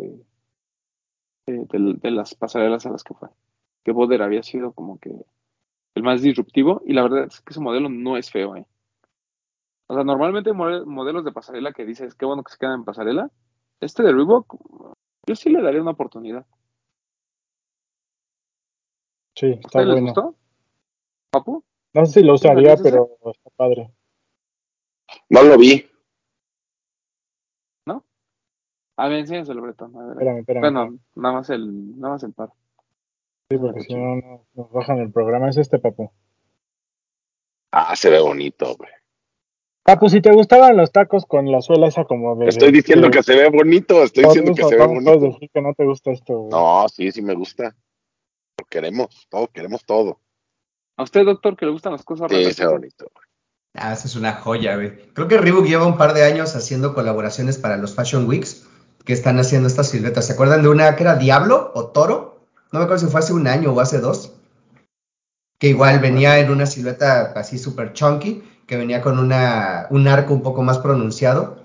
de, 1.47 1.65
de- 1.67 1.95
de 1.95 2.11
las 2.11 2.35
pasarelas 2.35 2.87
a 2.87 2.91
las 2.91 3.03
que 3.03 3.15
fue. 3.15 3.29
Que 3.85 3.93
Boder 3.93 4.23
había 4.23 4.43
sido 4.43 4.73
como 4.73 4.99
que 4.99 5.11
el 5.95 6.03
más 6.03 6.23
disruptivo, 6.23 6.83
y 6.85 6.93
la 6.93 7.03
verdad 7.03 7.25
es 7.25 7.41
que 7.41 7.53
ese 7.53 7.61
modelo 7.61 7.89
no 7.89 8.17
es 8.17 8.31
feo, 8.31 8.57
¿eh? 8.57 8.67
O 9.87 9.95
sea, 9.95 10.03
normalmente 10.03 10.53
modelos 10.53 11.25
de 11.25 11.33
pasarela 11.33 11.73
que 11.73 11.85
dices, 11.85 12.15
qué 12.15 12.25
bueno 12.25 12.43
que 12.43 12.53
se 12.53 12.59
quedan 12.59 12.81
en 12.81 12.85
pasarela. 12.85 13.31
Este 13.81 14.03
de 14.03 14.13
Reebok, 14.13 14.57
yo 15.27 15.37
sí 15.37 15.51
le 15.51 15.63
daría 15.63 15.83
una 15.83 15.91
oportunidad. 15.91 16.47
Sí, 19.37 19.47
¿A 19.47 19.51
está 19.51 19.81
les 19.81 19.89
bueno. 19.89 20.07
gustó? 20.07 20.35
¿Papu? 21.31 21.63
No 21.93 22.07
sé 22.07 22.21
si 22.21 22.27
lo 22.27 22.35
usaría, 22.35 22.77
pero 22.83 23.19
está 23.27 23.51
padre. 23.51 23.91
No 25.29 25.43
lo 25.43 25.59
vi. 25.59 25.87
A 28.97 29.09
ver, 29.09 29.21
enséñaselo, 29.21 29.63
Bretón. 29.63 29.97
A 29.97 30.03
ver. 30.03 30.11
Espérame, 30.13 30.39
espérame. 30.39 30.63
Bueno, 30.63 30.99
nada 31.17 31.35
más 31.35 31.51
el, 31.51 31.99
nada 31.99 32.15
más 32.15 32.23
el 32.23 32.33
par. 32.33 32.51
Sí, 33.51 33.59
porque 33.59 33.81
si 33.83 33.95
no, 33.95 34.17
no 34.17 34.47
nos 34.55 34.71
bajan 34.73 34.99
el 34.99 35.13
programa. 35.13 35.49
Es 35.51 35.57
este, 35.57 35.79
papu. 35.79 36.11
Ah, 37.73 37.95
se 37.97 38.11
ve 38.11 38.21
bonito, 38.21 38.75
güey. 38.77 38.91
Papu, 39.83 40.09
si 40.09 40.23
te 40.23 40.33
gustaban 40.33 40.77
los 40.77 40.93
tacos 40.93 41.27
con 41.27 41.51
la 41.53 41.61
suela 41.61 41.89
esa 41.89 42.05
como 42.05 42.37
de... 42.37 42.49
Estoy 42.49 42.73
diciendo 42.73 43.09
de- 43.09 43.11
que 43.13 43.23
se 43.23 43.35
ve 43.37 43.51
bonito, 43.51 44.03
estoy 44.03 44.25
diciendo 44.25 44.55
que 44.55 44.63
se 44.65 44.77
ve 44.77 44.79
¿cómo 44.79 44.95
puedes 45.03 45.21
bonito. 45.21 45.35
decir 45.35 45.51
que 45.53 45.61
no 45.61 45.75
te 45.75 45.85
gusta 45.85 46.11
esto, 46.13 46.33
güey? 46.39 46.51
No, 46.51 46.89
sí, 46.89 47.13
sí 47.13 47.21
me 47.21 47.35
gusta. 47.35 47.77
Lo 48.59 48.65
queremos, 48.67 49.27
todo, 49.29 49.49
queremos 49.49 49.85
todo. 49.85 50.21
¿A 50.97 51.03
usted, 51.03 51.25
doctor, 51.27 51.57
que 51.57 51.67
le 51.67 51.73
gustan 51.73 51.93
las 51.93 52.05
cosas 52.05 52.31
Sí, 52.31 52.53
se 52.53 52.65
ve 52.65 52.73
bonito. 52.73 53.07
güey. 53.13 53.27
Ah, 53.75 53.93
esa 53.93 54.07
es 54.07 54.15
una 54.17 54.33
joya, 54.35 54.77
güey. 54.77 54.97
Creo 55.13 55.27
que 55.29 55.37
Reebok 55.37 55.67
lleva 55.67 55.85
un 55.87 55.99
par 55.99 56.15
de 56.15 56.23
años 56.25 56.55
haciendo 56.57 56.95
colaboraciones 56.95 57.59
para 57.59 57.77
los 57.77 57.95
Fashion 57.95 58.27
Weeks 58.29 58.67
que 59.05 59.13
están 59.13 59.39
haciendo 59.39 59.67
estas 59.67 59.91
siluetas. 59.91 60.27
¿Se 60.29 60.33
acuerdan 60.33 60.63
de 60.63 60.69
una 60.69 60.95
que 60.97 61.03
era 61.03 61.17
Diablo 61.17 61.73
o 61.75 61.89
Toro? 61.89 62.34
No 62.75 62.81
me 62.81 62.87
acuerdo 62.87 63.07
si 63.07 63.13
fue 63.13 63.21
hace 63.21 63.33
un 63.33 63.47
año 63.47 63.73
o 63.73 63.81
hace 63.81 64.01
dos. 64.01 64.33
Que 65.61 65.69
igual 65.69 66.01
venía 66.01 66.41
en 66.41 66.51
una 66.51 66.67
silueta 66.67 67.33
así 67.37 67.57
súper 67.57 67.93
chunky, 67.93 68.43
que 68.67 68.77
venía 68.77 69.01
con 69.01 69.21
una, 69.21 69.87
un 69.91 70.09
arco 70.09 70.35
un 70.35 70.43
poco 70.43 70.65
más 70.65 70.79
pronunciado 70.79 71.63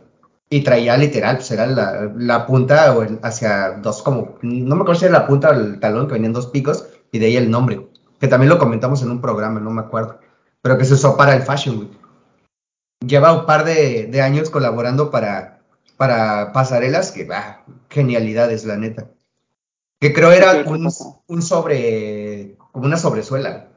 y 0.51 0.61
traía 0.61 0.95
literal, 0.97 1.37
pues 1.37 1.49
era 1.49 1.65
la, 1.65 2.11
la 2.15 2.45
punta 2.45 2.95
o 2.95 3.07
hacia 3.23 3.71
dos, 3.81 4.03
como, 4.03 4.37
no 4.43 4.75
me 4.75 4.81
acuerdo 4.83 4.99
si 4.99 5.05
era 5.05 5.19
la 5.19 5.25
punta 5.25 5.49
o 5.49 5.53
el 5.53 5.79
talón, 5.79 6.05
que 6.05 6.13
venían 6.13 6.33
dos 6.33 6.45
picos 6.45 6.85
y 7.11 7.17
de 7.17 7.25
ahí 7.25 7.37
el 7.37 7.49
nombre, 7.49 7.87
que 8.19 8.27
también 8.27 8.49
lo 8.49 8.59
comentamos 8.59 9.01
en 9.01 9.09
un 9.09 9.19
programa, 9.19 9.59
no 9.59 9.71
me 9.71 9.81
acuerdo, 9.81 10.19
pero 10.61 10.77
que 10.77 10.85
se 10.85 10.93
usó 10.93 11.17
para 11.17 11.35
el 11.35 11.41
Fashion 11.41 11.79
Week. 11.79 11.91
Lleva 13.03 13.33
un 13.33 13.47
par 13.47 13.65
de, 13.65 14.05
de 14.11 14.21
años 14.21 14.51
colaborando 14.51 15.09
para, 15.09 15.61
para 15.97 16.53
pasarelas, 16.53 17.11
que 17.11 17.25
va, 17.25 17.63
genialidades, 17.89 18.63
la 18.65 18.77
neta. 18.77 19.07
Que 19.99 20.13
creo 20.13 20.31
era 20.31 20.63
un, 20.65 21.41
sobre, 21.41 22.55
como 22.71 22.85
una 22.85 22.97
sobresuela. 22.97 23.67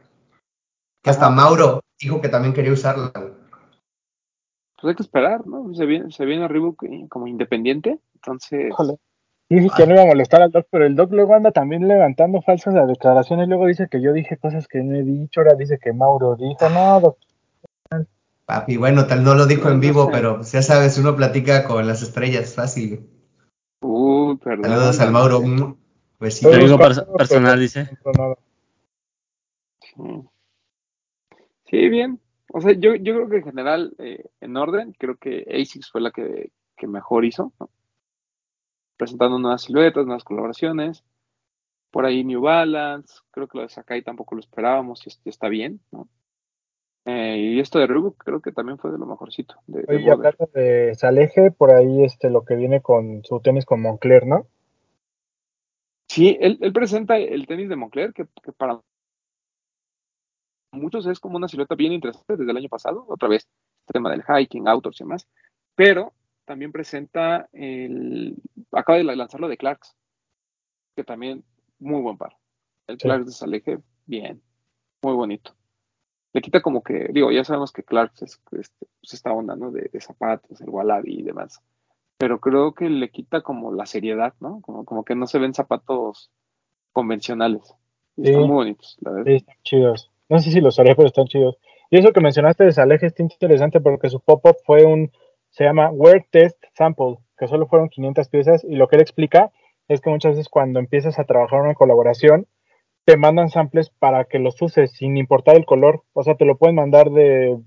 Que 1.03 1.11
hasta 1.11 1.27
Ajá. 1.27 1.35
Mauro 1.35 1.81
dijo 2.01 2.21
que 2.21 2.29
también 2.29 2.55
quería 2.55 2.73
usarla. 2.73 3.13
Pues 3.13 4.91
hay 4.91 4.95
que 4.95 5.03
esperar, 5.03 5.47
¿no? 5.47 5.75
Se 5.75 5.85
viene, 5.85 6.13
se 6.13 6.25
viene 6.25 6.47
Reebok 6.47 6.85
eh, 6.85 7.07
como 7.09 7.27
independiente, 7.27 7.99
entonces... 8.15 8.69
Híjole. 8.69 8.99
Dije 9.49 9.69
que 9.77 9.87
no 9.87 9.95
iba 9.95 10.05
a 10.05 10.07
molestar 10.07 10.41
al 10.41 10.51
doc, 10.51 10.67
pero 10.71 10.87
el 10.87 10.97
doc 10.97 11.13
luego 11.13 11.35
anda 11.35 11.51
también 11.51 11.87
levantando 11.87 12.41
falsas 12.41 12.73
las 12.73 12.89
declaraciones. 12.89 13.49
Luego 13.49 13.67
dice 13.67 13.87
que 13.91 14.01
yo 14.01 14.15
dije 14.15 14.39
cosas 14.39 14.67
que 14.67 14.83
no 14.83 14.97
he 14.97 15.03
dicho. 15.03 15.41
Ahora 15.41 15.55
dice 15.57 15.79
que 15.79 15.93
Mauro 15.93 16.37
dijo. 16.37 16.71
No, 16.71 17.01
doc. 17.01 17.19
Papi, 18.47 18.79
bueno, 18.79 19.07
tal 19.07 19.23
no 19.23 19.35
lo 19.35 19.45
dijo 19.45 19.69
en 19.69 19.75
No 19.75 19.81
vivo, 19.81 20.07
sé. 20.07 20.11
pero 20.13 20.37
pues, 20.37 20.53
ya 20.53 20.63
sabes, 20.63 20.97
uno 20.97 21.15
platica 21.17 21.65
con 21.65 21.87
las 21.87 22.01
estrellas, 22.01 22.55
fácil. 22.55 23.11
Uy, 23.83 24.39
perdón. 24.39 24.65
Saludos 24.65 25.01
al 25.01 25.11
Mauro. 25.11 25.43
Pues 26.23 26.35
sí. 26.39 26.47
Pero 26.49 26.79
personal, 27.19 27.57
no 27.57 27.61
dice. 27.61 27.89
Sí. 31.65 31.89
Bien. 31.89 32.21
O 32.53 32.61
sea, 32.61 32.75
yo, 32.75 32.95
yo 32.95 33.15
creo 33.15 33.29
que 33.29 33.37
en 33.39 33.45
general, 33.45 33.93
eh, 33.99 34.25
en 34.41 34.57
orden, 34.57 34.95
creo 34.97 35.17
que 35.17 35.45
ASICS 35.51 35.91
fue 35.91 36.01
la 36.01 36.13
que, 36.13 36.53
que 36.77 36.87
mejor 36.87 37.25
hizo, 37.25 37.53
¿no? 37.59 37.71
Presentando 38.97 39.41
nuevas 39.41 39.63
siluetas, 39.63 40.05
nuevas 40.07 40.23
colaboraciones. 40.23 41.03
Por 41.91 42.05
ahí 42.07 42.23
New 42.23 42.41
Balance, 42.43 43.17
creo 43.33 43.49
que 43.49 43.59
lo 43.59 43.63
de 43.65 43.71
Sakai 43.71 44.03
tampoco 44.03 44.37
lo 44.37 44.41
esperábamos 44.43 45.05
y 45.05 45.09
es- 45.09 45.21
y 45.25 45.29
está 45.29 45.49
bien, 45.49 45.81
¿no? 45.91 46.07
Eh, 47.05 47.37
y 47.37 47.59
esto 47.59 47.81
de 47.81 47.89
Reebok 47.89 48.23
creo 48.23 48.41
que 48.41 48.53
también 48.53 48.79
fue 48.79 48.93
de 48.93 48.99
lo 48.99 49.07
mejorcito. 49.07 49.57
De, 49.67 49.81
de 49.83 49.87
Oye, 49.97 50.05
Boder. 50.05 50.13
hablando 50.13 50.51
de 50.55 50.95
Saleje, 50.95 51.51
por 51.51 51.73
ahí 51.73 52.05
este 52.05 52.31
lo 52.31 52.45
que 52.45 52.55
viene 52.55 52.81
con 52.81 53.25
su 53.25 53.41
tenis 53.41 53.65
con 53.67 53.83
Moncler, 53.83 54.25
¿no? 54.25 54.47
Sí, 56.13 56.37
él, 56.43 56.59
él 56.61 56.75
presenta 56.75 57.17
el 57.17 57.47
tenis 57.47 57.71
de 57.71 57.77
Moncler, 57.77 58.13
que, 58.13 58.27
que 58.43 58.53
para 58.53 58.79
muchos 60.71 61.07
es 61.07 61.19
como 61.19 61.39
una 61.39 61.49
silueta 61.49 61.75
bien 61.75 61.95
interesante 61.95 62.37
desde 62.37 62.51
el 62.51 62.59
año 62.59 62.69
pasado, 62.69 63.07
otra 63.09 63.31
vez, 63.31 63.49
el 63.89 63.95
tema 63.95 64.11
del 64.11 64.23
hiking, 64.23 64.69
outdoors 64.69 65.01
y 65.01 65.05
demás, 65.05 65.27
pero 65.75 66.13
también 66.45 66.71
presenta 66.71 67.49
el, 67.53 68.37
acaba 68.73 68.99
de 68.99 69.05
lanzarlo 69.05 69.49
de 69.49 69.57
Clarks, 69.57 69.97
que 70.95 71.03
también 71.03 71.45
muy 71.79 72.03
buen 72.03 72.19
par. 72.19 72.37
El 72.89 72.99
Sí. 72.99 73.05
Clarks 73.05 73.25
de 73.25 73.33
Saleje, 73.33 73.79
bien, 74.05 74.43
muy 75.03 75.15
bonito. 75.15 75.57
Le 76.35 76.43
quita 76.43 76.61
como 76.61 76.83
que, 76.83 77.09
digo, 77.11 77.33
ya 77.33 77.43
sabemos 77.43 77.73
que 77.73 77.85
Clarks 77.85 78.21
es 78.21 78.41
este, 78.51 78.87
pues 79.01 79.15
esta 79.15 79.33
onda, 79.33 79.57
¿no? 79.57 79.71
De, 79.71 79.89
de 79.91 80.01
zapatos, 80.03 80.61
el 80.61 80.69
wallaby 80.69 81.21
y 81.21 81.23
demás. 81.23 81.63
Pero 82.23 82.39
creo 82.39 82.73
que 82.73 82.89
le 82.89 83.11
quita 83.11 83.41
como 83.41 83.73
la 83.73 83.85
seriedad, 83.85 84.33
¿no? 84.39 84.61
Como, 84.61 84.85
como 84.85 85.05
que 85.05 85.17
no 85.17 85.27
se 85.27 85.41
ven 85.41 85.55
zapatos 85.55 86.31
convencionales. 86.93 87.75
Sí. 88.15 88.23
Están 88.31 88.43
muy 88.43 88.55
bonitos, 88.55 88.97
la 89.01 89.11
verdad. 89.11 89.27
Sí, 89.27 89.35
están 89.39 89.57
chidos. 89.65 90.11
No 90.29 90.39
sé 90.39 90.53
si 90.53 90.61
los 90.61 90.79
haré, 90.79 90.95
pero 90.95 91.09
están 91.09 91.27
chidos. 91.27 91.59
Y 91.91 91.99
eso 91.99 92.13
que 92.13 92.21
mencionaste 92.21 92.63
de 92.63 92.71
Saleje 92.71 93.07
está 93.07 93.25
interesante 93.25 93.81
porque 93.81 94.09
su 94.09 94.21
pop-up 94.21 94.55
fue 94.65 94.85
un, 94.85 95.11
se 95.51 95.65
llama 95.65 95.91
Wear 95.91 96.25
Test 96.31 96.63
Sample, 96.75 97.17
que 97.37 97.49
solo 97.49 97.67
fueron 97.67 97.89
500 97.89 98.29
piezas 98.29 98.63
y 98.63 98.77
lo 98.77 98.87
que 98.87 98.95
él 98.95 99.03
explica 99.03 99.51
es 99.89 100.01
que 100.01 100.11
muchas 100.11 100.37
veces 100.37 100.49
cuando 100.49 100.79
empiezas 100.79 101.19
a 101.19 101.25
trabajar 101.25 101.63
una 101.63 101.75
colaboración 101.75 102.47
te 103.05 103.17
mandan 103.17 103.49
samples 103.49 103.91
para 103.91 104.27
que 104.27 104.39
los 104.39 104.63
uses 104.63 104.93
sin 104.93 105.17
importar 105.17 105.57
el 105.57 105.67
color, 105.67 106.05
o 106.13 106.23
sea, 106.23 106.37
te 106.37 106.45
lo 106.45 106.57
pueden 106.57 106.77
mandar 106.77 107.11
de 107.11 107.59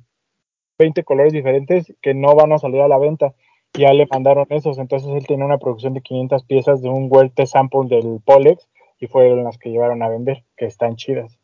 20 0.80 1.04
colores 1.04 1.34
diferentes 1.34 1.94
que 2.02 2.14
no 2.14 2.36
van 2.36 2.54
a 2.54 2.58
salir 2.58 2.80
a 2.80 2.88
la 2.88 2.98
venta. 2.98 3.36
Ya 3.78 3.92
le 3.94 4.08
mandaron 4.10 4.46
esos, 4.50 4.78
entonces 4.78 5.10
él 5.10 5.26
tiene 5.28 5.44
una 5.46 5.58
producción 5.58 5.94
de 5.94 6.02
500 6.02 6.44
piezas 6.46 6.82
de 6.82 6.90
un 6.90 7.08
Welte 7.12 7.46
sample 7.46 7.88
del 7.90 8.22
Polex 8.26 8.68
y 9.00 9.08
fueron 9.08 9.44
las 9.44 9.58
que 9.58 9.70
llevaron 9.70 10.02
a 10.04 10.10
vender, 10.10 10.44
que 10.56 10.66
están 10.66 10.96
chidas. 10.96 11.38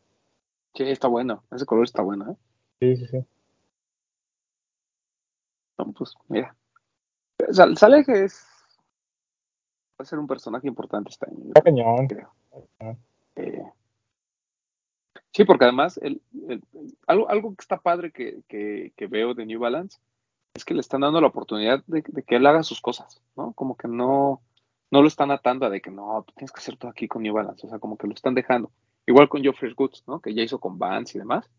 Sí, 0.74 0.84
está 0.84 1.08
bueno. 1.08 1.42
Ese 1.50 1.66
color 1.66 1.84
está 1.84 2.02
bueno, 2.02 2.30
¿eh? 2.32 2.36
Sí, 2.80 2.96
sí, 2.96 3.06
sí. 3.06 3.24
No, 5.78 5.92
pues, 5.92 6.14
mira. 6.28 6.54
Sal- 7.50 7.76
Sale 7.76 8.04
que 8.04 8.24
es. 8.24 8.46
Va 10.00 10.02
a 10.02 10.04
ser 10.04 10.18
un 10.18 10.26
personaje 10.26 10.66
importante 10.68 11.10
este 11.10 11.26
año. 11.28 11.38
Está 11.48 11.60
cañón. 11.60 12.06
creo. 12.08 12.32
Eh, 13.36 13.62
sí, 15.32 15.44
porque 15.44 15.64
además, 15.64 15.98
el, 16.02 16.22
el- 16.48 16.62
algo, 17.06 17.28
algo 17.28 17.50
que 17.54 17.60
está 17.62 17.76
padre 17.78 18.10
que, 18.12 18.40
que, 18.48 18.92
que 18.96 19.06
veo 19.06 19.34
de 19.34 19.44
New 19.46 19.60
Balance 19.60 19.98
es 20.54 20.64
que 20.64 20.74
le 20.74 20.80
están 20.80 21.00
dando 21.00 21.20
la 21.20 21.28
oportunidad 21.28 21.82
de, 21.86 22.02
de 22.06 22.22
que 22.22 22.36
él 22.36 22.46
haga 22.46 22.62
sus 22.62 22.80
cosas, 22.80 23.22
¿no? 23.36 23.52
Como 23.54 23.76
que 23.76 23.88
no, 23.88 24.42
no 24.90 25.00
lo 25.02 25.08
están 25.08 25.30
atando 25.30 25.66
a 25.66 25.70
de 25.70 25.80
que 25.80 25.90
no, 25.90 26.22
tú 26.26 26.34
tienes 26.36 26.52
que 26.52 26.58
hacer 26.58 26.76
todo 26.76 26.90
aquí 26.90 27.08
con 27.08 27.22
New 27.22 27.34
Balance, 27.34 27.66
o 27.66 27.70
sea, 27.70 27.78
como 27.78 27.96
que 27.96 28.06
lo 28.06 28.14
están 28.14 28.34
dejando. 28.34 28.70
Igual 29.06 29.28
con 29.28 29.42
Geoffrey 29.42 29.72
Goods, 29.74 30.04
¿no? 30.06 30.20
Que 30.20 30.34
ya 30.34 30.42
hizo 30.42 30.60
con 30.60 30.78
Vans 30.78 31.14
y 31.14 31.18
demás. 31.18 31.50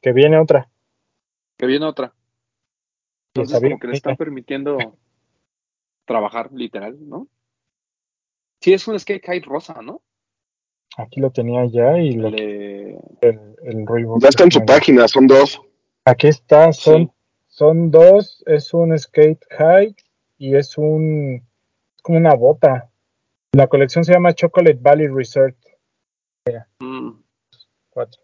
Que 0.00 0.12
viene 0.12 0.38
otra. 0.38 0.70
Que 1.58 1.66
viene 1.66 1.86
otra. 1.86 2.14
Entonces, 3.34 3.60
como 3.60 3.78
que 3.78 3.88
le 3.88 3.94
están 3.94 4.16
permitiendo 4.16 4.78
trabajar, 6.06 6.50
literal, 6.52 6.96
¿no? 7.08 7.28
Sí, 8.60 8.72
es 8.72 8.86
un 8.88 8.98
skate 8.98 9.22
kite 9.22 9.46
rosa, 9.46 9.82
¿no? 9.82 10.02
Aquí 10.96 11.20
lo 11.20 11.30
tenía 11.30 11.66
ya 11.66 11.98
y 11.98 12.12
lo, 12.12 12.30
Le- 12.30 12.92
el, 13.20 13.56
el 13.62 13.84
Ya 14.20 14.28
está 14.28 14.44
en 14.44 14.52
su 14.52 14.64
página, 14.64 15.06
son 15.08 15.26
dos. 15.26 15.60
Aquí 16.06 16.28
está, 16.28 16.72
son, 16.72 17.08
Sí. 17.08 17.10
Son 17.56 17.90
dos, 17.90 18.42
es 18.46 18.74
un 18.74 18.96
skate 18.98 19.42
high 19.58 19.96
y 20.36 20.56
es 20.56 20.76
un, 20.76 21.36
es 21.96 22.02
como 22.02 22.18
una 22.18 22.34
bota. 22.34 22.90
La 23.52 23.66
colección 23.66 24.04
se 24.04 24.12
llama 24.12 24.34
Chocolate 24.34 24.78
Valley 24.80 25.08
Resort 25.08 25.56
Mm, 26.80 27.12
4. 27.90 28.22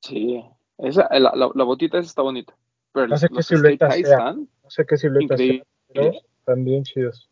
sí, 0.00 0.42
esa, 0.78 1.06
la, 1.12 1.30
la, 1.34 1.50
la 1.54 1.64
botita 1.64 1.98
esa 1.98 2.08
está 2.08 2.22
bonita. 2.22 2.56
Pero 2.92 3.08
No 3.08 3.16
sé 3.18 3.28
qué 3.28 3.42
silueta 3.42 3.90
sea. 3.90 4.00
están 4.00 4.48
No 4.64 4.70
sé 4.70 4.86
qué 4.86 4.96
silueta 4.96 5.36
sea, 5.36 5.62
pero 5.92 6.10
están 6.38 6.64
bien 6.64 6.82
chidos. 6.84 7.28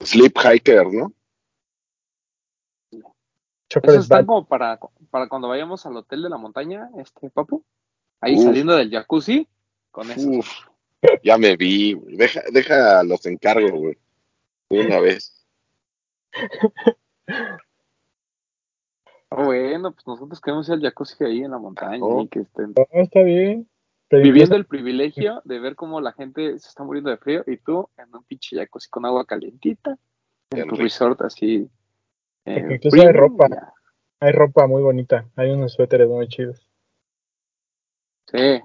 Sleep 0.00 0.32
Hiker, 0.36 0.86
¿no? 0.92 1.12
Esos 2.90 3.04
Chocolate 3.68 3.98
están 4.00 4.16
Valley. 4.16 4.26
como 4.26 4.46
para, 4.46 4.80
para 5.10 5.28
cuando 5.28 5.48
vayamos 5.48 5.84
al 5.84 5.96
hotel 5.98 6.22
de 6.22 6.30
la 6.30 6.38
montaña, 6.38 6.88
este 6.98 7.28
papu. 7.28 7.62
Ahí 8.22 8.36
Uf. 8.36 8.44
saliendo 8.44 8.74
del 8.74 8.90
jacuzzi, 8.90 9.46
con 9.92 10.10
eso. 10.10 10.28
Uf, 10.28 10.48
ya 11.22 11.38
me 11.38 11.56
vi. 11.56 11.92
güey. 11.92 12.16
Deja, 12.16 12.42
deja 12.52 13.04
los 13.04 13.24
encargos, 13.26 13.70
güey. 13.70 13.96
De 14.70 14.80
Una 14.80 14.98
vez. 15.00 15.46
Ah, 19.30 19.44
bueno, 19.44 19.92
pues 19.92 20.06
nosotros 20.06 20.40
queremos 20.40 20.68
ir 20.68 20.74
al 20.74 20.82
jacuzzi 20.82 21.24
ahí 21.24 21.42
en 21.42 21.52
la 21.52 21.58
montaña 21.58 21.98
Oh. 22.04 22.22
y 22.22 22.28
que 22.28 22.40
estén 22.40 22.74
No, 22.76 22.86
está 22.92 23.22
bien. 23.22 23.68
Viviendo 24.10 24.56
el 24.56 24.66
privilegio 24.66 25.40
de 25.44 25.58
ver 25.58 25.74
cómo 25.74 25.98
la 26.02 26.12
gente 26.12 26.58
se 26.58 26.68
está 26.68 26.84
muriendo 26.84 27.08
de 27.08 27.16
frío 27.16 27.42
y 27.46 27.56
tú 27.56 27.88
en 27.96 28.14
un 28.14 28.22
pinche 28.24 28.56
jacuzzi 28.56 28.90
con 28.90 29.06
agua 29.06 29.24
calientita, 29.24 29.96
en 30.50 30.68
tu 30.68 30.74
resort 30.76 31.22
así. 31.22 31.66
eh, 32.44 32.78
hay 32.92 33.12
ropa. 33.12 33.48
ya. 33.48 33.72
hay 34.20 34.32
ropa 34.32 34.66
muy 34.66 34.82
bonita. 34.82 35.26
Hay 35.34 35.50
unos 35.50 35.72
suéteres 35.72 36.08
muy 36.08 36.28
chidos. 36.28 36.68
Sí. 38.26 38.60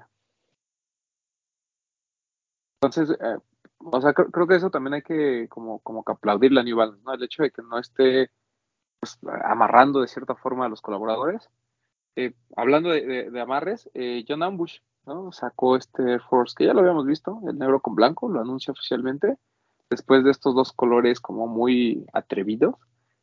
Entonces, 2.82 3.18
eh, 3.20 3.38
o 3.80 4.02
sea, 4.02 4.14
creo, 4.14 4.30
creo 4.32 4.48
que 4.48 4.56
eso 4.56 4.70
también 4.70 4.96
hay 4.96 5.02
que 5.02 5.48
como, 5.50 5.80
como 5.80 6.04
que 6.04 6.12
aplaudirle 6.14 6.60
a 6.60 6.64
New 6.64 6.78
Balance, 6.78 7.02
¿no? 7.06 7.14
El 7.14 7.24
hecho 7.24 7.44
de 7.44 7.52
que 7.52 7.62
no 7.64 7.80
esté 7.80 8.30
pues, 9.00 9.20
amarrando 9.46 10.02
de 10.02 10.08
cierta 10.10 10.36
forma 10.36 10.66
a 10.66 10.70
los 10.70 10.82
colaboradores. 10.82 11.50
Eh, 12.16 12.34
hablando 12.58 12.90
de, 12.92 13.30
de- 13.32 13.42
amarres, 13.42 13.90
eh, 13.96 14.26
John 14.28 14.44
Ambush, 14.44 14.80
¿no? 15.06 15.32
Sacó 15.34 15.78
este 15.78 16.04
Air 16.04 16.22
Force, 16.22 16.56
que 16.58 16.66
ya 16.66 16.74
lo 16.74 16.82
habíamos 16.82 17.06
visto, 17.08 17.42
el 17.48 17.58
negro 17.60 17.82
con 17.82 17.96
blanco, 17.96 18.30
lo 18.30 18.42
anuncia 18.42 18.74
oficialmente, 18.74 19.38
después 19.90 20.24
de 20.24 20.32
estos 20.32 20.56
dos 20.56 20.74
colores 20.74 21.20
como 21.22 21.48
muy 21.48 22.06
atrevidos, 22.14 22.76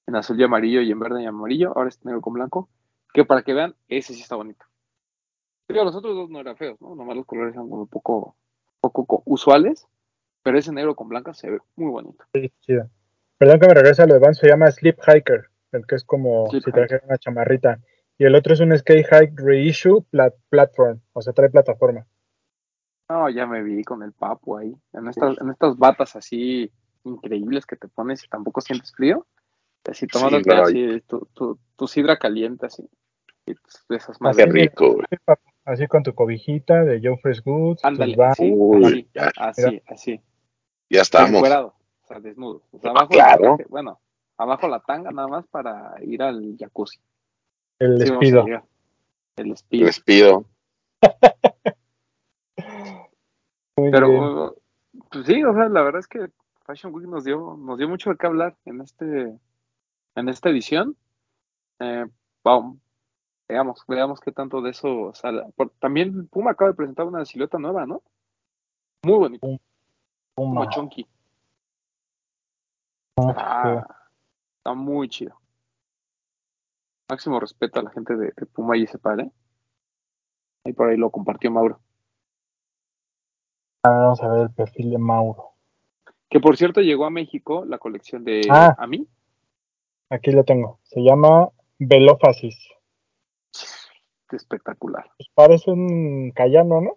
en 0.07 0.17
azul 0.17 0.41
y 0.41 0.45
amarillo 0.45 0.83
y 0.83 0.91
en 0.93 1.01
verde 1.01 1.23
y 1.23 1.27
amarillo, 1.27 1.73
ahora 1.77 1.91
es 1.91 2.05
negro 2.05 2.21
con 2.23 2.35
blanco, 2.35 2.71
que 3.15 3.25
para 3.27 3.43
que 3.43 3.55
vean, 3.55 3.77
ese 3.89 4.15
sí 4.15 4.23
está 4.23 4.37
bonito. 4.37 4.67
Digo, 5.69 5.85
los 5.85 5.95
otros 5.95 6.15
dos 6.17 6.31
no 6.31 6.41
eran 6.41 6.57
feos, 6.57 6.81
¿no? 6.81 6.95
Nomás 6.95 7.17
los 7.17 7.27
colores 7.27 7.55
eran 7.55 7.69
como 7.69 7.83
un 7.83 7.89
poco, 7.89 8.37
poco 8.85 9.07
co- 9.07 9.23
usuales, 9.25 9.87
pero 10.43 10.59
ese 10.59 10.73
negro 10.73 10.95
con 10.95 11.09
blanca 11.09 11.33
se 11.33 11.51
ve 11.51 11.59
muy 11.77 11.91
bonito. 11.91 12.23
Sí, 12.35 12.53
chido. 12.61 12.91
Perdón 13.39 13.61
que 13.61 13.69
me 13.69 13.75
regrese 13.75 14.03
a 14.03 14.07
lo 14.07 14.15
de 14.15 14.21
Vans, 14.21 14.37
se 14.39 14.47
llama 14.49 14.71
Sleep 14.71 14.99
Hiker, 15.01 15.49
el 15.73 15.87
que 15.87 15.95
es 15.95 16.05
como 16.05 16.47
Sleep 16.51 16.63
si 16.65 16.71
Hiker. 16.71 16.87
trajera 16.87 17.07
una 17.07 17.19
chamarrita. 17.19 17.79
Y 18.19 18.25
el 18.25 18.35
otro 18.35 18.53
es 18.53 18.61
un 18.61 18.77
Skate 18.77 19.07
Hike 19.07 19.35
Reissue 19.37 20.05
plat- 20.13 20.37
Platform, 20.51 21.01
o 21.15 21.23
sea, 21.23 21.33
trae 21.33 21.49
plataforma. 21.49 22.07
No, 23.09 23.29
ya 23.31 23.47
me 23.47 23.63
vi 23.63 23.83
con 23.85 24.03
el 24.03 24.13
papu 24.13 24.57
ahí, 24.59 24.75
en 24.93 25.09
estas, 25.09 25.39
en 25.41 25.51
estas 25.51 25.77
batas 25.79 26.17
así 26.17 26.71
increíbles 27.05 27.67
que 27.67 27.77
te 27.77 27.89
pones 27.89 28.25
y 28.25 28.29
tampoco 28.29 28.61
sientes 28.61 28.93
frío, 28.93 29.27
así 29.85 30.07
tomándote 30.07 30.55
no, 30.55 30.63
así 30.63 31.03
tu, 31.07 31.29
tu, 31.35 31.59
tu 31.77 31.87
sidra 31.87 32.19
caliente 32.19 32.67
así, 32.67 32.89
y 33.47 33.55
pues, 33.55 33.85
de 33.89 33.97
esas 33.97 34.21
más 34.21 34.37
Qué 34.37 34.47
rico, 34.47 34.93
güey. 34.95 35.07
Así 35.65 35.87
con 35.87 36.03
tu 36.03 36.15
cobijita 36.15 36.85
de 36.85 37.01
Joe 37.03 37.19
Goods, 37.45 37.81
tus 37.81 37.85
Ándale, 37.85 38.15
sí, 38.37 38.53
así, 38.83 39.09
ya. 39.15 39.31
así, 39.37 39.83
así, 39.87 40.21
Ya 40.91 41.01
estamos. 41.03 41.31
encuerado, 41.33 41.75
o 42.03 42.07
sea, 42.07 42.21
desnudo, 42.21 42.63
o 42.71 42.79
sea, 42.79 42.91
abajo, 42.91 43.09
claro. 43.09 43.51
el 43.53 43.57
traje, 43.57 43.67
bueno, 43.71 43.99
abajo 44.37 44.69
la 44.69 44.81
tanga 44.81 45.11
nada 45.11 45.29
más 45.29 45.47
para 45.47 45.95
ir 46.03 46.23
al 46.23 46.55
jacuzzi, 46.59 46.99
el 47.79 47.99
Sí, 47.99 48.11
despido. 48.11 48.45
llegar. 48.45 48.65
el 49.37 49.53
speed, 49.53 49.85
Les 49.87 50.01
pido. 50.01 50.45
Muy 53.77 53.91
bien. 53.91 53.93
Pero, 53.93 54.57
pues 55.11 55.27
sí, 55.27 55.43
o 55.43 55.53
sea, 55.55 55.69
la 55.69 55.83
verdad 55.83 56.01
es 56.01 56.07
que 56.07 56.29
Fashion 56.65 56.95
Week 56.95 57.07
nos 57.09 57.25
dio, 57.25 57.57
nos 57.59 57.79
dio 57.79 57.89
mucho 57.89 58.11
de 58.11 58.17
qué 58.17 58.27
hablar 58.27 58.57
en 58.65 58.81
este, 58.81 59.37
en 60.15 60.29
esta 60.29 60.51
edición. 60.51 60.97
Eh, 61.81 62.07
vamos, 62.45 62.77
veamos, 63.49 63.85
veamos 63.89 64.21
qué 64.21 64.33
tanto 64.33 64.61
de 64.63 64.71
eso 64.71 65.13
sale. 65.15 65.43
Por- 65.57 65.71
también 65.79 66.27
Puma 66.29 66.53
acaba 66.53 66.71
de 66.71 66.77
presentar 66.77 67.07
una 67.07 67.25
silueta 67.25 67.59
nueva, 67.59 67.87
¿no? 67.87 68.03
Muy 69.05 69.19
bonita, 69.19 69.47
como 69.47 69.59
Puma. 70.35 70.69
chunky. 70.71 71.07
Ah, 73.19 73.87
está 74.59 74.75
muy 74.75 75.09
chido. 75.09 75.39
Máximo 77.09 77.39
respeto 77.39 77.81
a 77.81 77.83
la 77.85 77.91
gente 77.91 78.17
de, 78.17 78.33
de 78.37 78.47
Puma 78.47 78.77
y 78.77 78.85
ese 78.85 78.99
padre. 78.99 79.31
Ahí 80.65 80.73
por 80.73 80.89
ahí 80.89 80.97
lo 80.97 81.11
compartió 81.11 81.51
Mauro. 81.51 81.81
A 83.85 83.91
ver, 83.91 83.99
vamos 84.01 84.23
a 84.23 84.29
ver 84.29 84.41
el 84.45 84.51
perfil 84.51 84.91
de 84.91 84.99
Mauro. 84.99 85.51
Que 86.31 86.41
por 86.41 86.57
cierto 86.57 86.81
llegó 86.81 87.05
a 87.05 87.11
México 87.11 87.65
la 87.67 87.79
colección 87.79 88.25
de 88.25 88.41
Ah. 88.51 88.75
A 88.79 88.87
mí. 88.87 89.07
Aquí 90.11 90.31
lo 90.33 90.43
tengo. 90.45 90.81
Se 90.85 91.01
llama 91.01 91.51
Velófasis. 91.79 92.57
Espectacular. 94.31 95.11
Pues 95.17 95.29
parece 95.35 95.71
un 95.71 96.31
cayano, 96.35 96.81
¿no? 96.81 96.97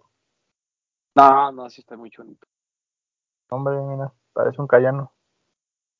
No, 1.14 1.52
no, 1.52 1.70
sí 1.70 1.80
está 1.80 1.96
muy 1.96 2.10
bonito. 2.16 2.46
Hombre, 3.50 3.76
mira, 3.80 4.12
parece 4.32 4.60
un 4.60 4.66
cayano, 4.68 5.12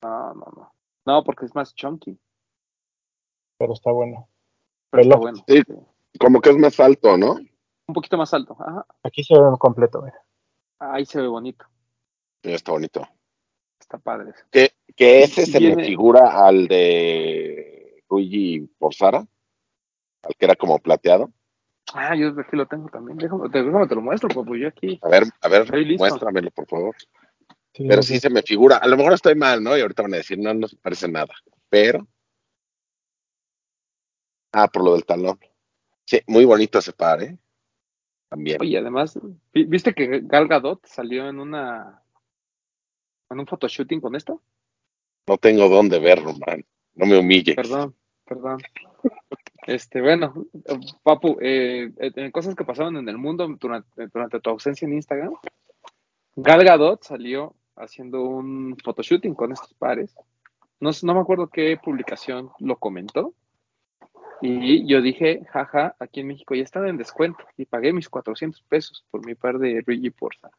No, 0.01 0.33
no, 0.33 0.45
no. 0.55 0.73
No, 1.05 1.23
porque 1.23 1.45
es 1.45 1.55
más 1.55 1.73
chunky. 1.73 2.17
pero 3.57 3.73
está 3.73 3.91
bueno. 3.91 4.27
Pero 4.91 5.03
está 5.03 5.15
bueno. 5.17 5.43
Sí. 5.47 5.63
Como 6.19 6.41
que 6.41 6.49
es 6.51 6.57
más 6.57 6.79
alto, 6.79 7.17
¿no? 7.17 7.33
Un 7.87 7.93
poquito 7.93 8.17
más 8.17 8.33
alto. 8.33 8.55
Ajá. 8.59 8.85
Aquí 9.03 9.23
se 9.23 9.33
ve 9.33 9.41
completo, 9.59 10.01
mira. 10.01 10.21
Ahí 10.79 11.05
se 11.05 11.21
ve 11.21 11.27
bonito. 11.27 11.65
Sí, 12.43 12.53
está 12.53 12.71
bonito. 12.71 13.01
Está 13.79 13.97
padre. 13.97 14.33
Que, 14.51 14.71
que 14.95 15.23
ese 15.23 15.45
se 15.45 15.59
Viene- 15.59 15.75
me 15.77 15.85
figura 15.85 16.45
al 16.47 16.67
de 16.67 18.03
Luigi 18.09 18.61
Porzara, 18.77 19.25
al 20.23 20.35
que 20.35 20.45
era 20.45 20.55
como 20.55 20.79
plateado. 20.79 21.31
Ah, 21.93 22.15
yo 22.15 22.29
aquí 22.39 22.55
lo 22.55 22.67
tengo 22.67 22.87
también. 22.89 23.17
Déjame, 23.17 23.49
te, 23.49 23.63
déjame 23.63 23.87
te 23.87 23.95
lo 23.95 24.01
muestro, 24.01 24.29
pues 24.29 24.61
yo 24.61 24.67
aquí. 24.67 24.99
A 25.01 25.09
ver, 25.09 25.23
a 25.41 25.47
ver, 25.47 25.71
muéstramelo, 25.97 26.51
por 26.51 26.67
favor. 26.67 26.95
Sí, 27.73 27.85
Pero 27.87 28.03
sí, 28.03 28.15
sí 28.15 28.19
se 28.19 28.29
me 28.29 28.43
figura. 28.43 28.77
A 28.77 28.87
lo 28.87 28.97
mejor 28.97 29.13
estoy 29.13 29.35
mal, 29.35 29.63
¿no? 29.63 29.75
Y 29.77 29.81
ahorita 29.81 30.03
van 30.03 30.13
a 30.13 30.17
decir, 30.17 30.37
no, 30.37 30.53
no 30.53 30.67
se 30.67 30.77
parece 30.77 31.07
nada. 31.07 31.33
Pero. 31.69 32.07
Ah, 34.51 34.67
por 34.67 34.83
lo 34.83 34.93
del 34.93 35.05
talón. 35.05 35.39
Sí, 36.05 36.21
muy 36.27 36.45
bonito 36.45 36.79
ese 36.79 36.93
par, 36.93 37.21
¿eh? 37.23 37.37
También. 38.29 38.57
Oye, 38.61 38.77
además, 38.77 39.19
vi- 39.53 39.65
¿viste 39.65 39.93
que 39.93 40.21
Gal 40.23 40.47
Gadot 40.47 40.85
salió 40.85 41.27
en 41.27 41.39
una 41.39 42.03
en 43.31 43.39
un 43.39 43.47
photoshooting 43.47 44.01
con 44.01 44.15
esto? 44.15 44.41
No 45.27 45.37
tengo 45.37 45.69
dónde 45.69 45.99
verlo, 45.99 46.33
man. 46.45 46.65
No 46.95 47.05
me 47.05 47.17
humilles. 47.17 47.55
Perdón, 47.55 47.95
perdón. 48.25 48.59
Este, 49.67 50.01
bueno, 50.01 50.33
Papu, 51.03 51.37
eh, 51.41 51.91
eh, 51.97 52.31
cosas 52.31 52.55
que 52.55 52.65
pasaron 52.65 52.97
en 52.97 53.09
el 53.09 53.17
mundo 53.17 53.47
durante, 53.59 54.39
tu 54.41 54.49
ausencia 54.49 54.85
en 54.85 54.93
Instagram. 54.93 55.33
Gal 56.35 56.63
Gadot 56.63 57.03
salió 57.03 57.55
haciendo 57.75 58.23
un 58.23 58.77
photoshooting 58.83 59.35
con 59.35 59.51
estos 59.51 59.73
pares. 59.73 60.15
No, 60.79 60.91
no 61.03 61.13
me 61.13 61.19
acuerdo 61.19 61.47
qué 61.47 61.77
publicación 61.77 62.49
lo 62.59 62.77
comentó. 62.77 63.33
Y 64.41 64.87
yo 64.87 65.01
dije, 65.01 65.45
jaja, 65.49 65.95
aquí 65.99 66.21
en 66.21 66.27
México 66.27 66.55
ya 66.55 66.63
están 66.63 66.87
en 66.87 66.97
descuento. 66.97 67.43
Y 67.57 67.65
pagué 67.65 67.91
mis 67.91 68.07
400 68.07 68.61
pesos 68.63 69.05
por 69.11 69.25
mi 69.25 69.35
par 69.35 69.59
de 69.59 69.83
Rigi 69.85 70.11
Porza. 70.11 70.49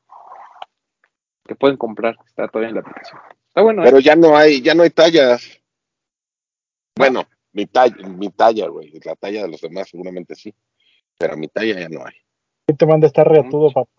Que 1.44 1.54
pueden 1.54 1.78
comprar, 1.78 2.18
está 2.26 2.46
todavía 2.48 2.68
en 2.68 2.74
la 2.74 2.80
aplicación. 2.82 3.20
Está 3.48 3.62
bueno, 3.62 3.82
¿eh? 3.82 3.86
Pero 3.86 4.00
ya 4.00 4.14
no 4.16 4.36
hay, 4.36 4.60
ya 4.60 4.74
no 4.74 4.82
hay 4.82 4.90
tallas. 4.90 5.60
Bueno, 6.94 7.26
mi 7.52 7.66
talla, 7.66 8.08
mi 8.08 8.30
talla, 8.30 8.68
güey. 8.68 8.92
La 9.04 9.16
talla 9.16 9.42
de 9.42 9.48
los 9.48 9.60
demás 9.60 9.88
seguramente 9.88 10.34
sí. 10.34 10.54
Pero 11.18 11.36
mi 11.36 11.48
talla 11.48 11.80
ya 11.80 11.88
no 11.88 12.04
hay. 12.06 12.14
¿Quién 12.66 12.76
te 12.78 12.86
manda 12.86 13.06
a 13.06 13.08
estar 13.08 13.28
reatudo, 13.28 13.70
papá? 13.72 13.90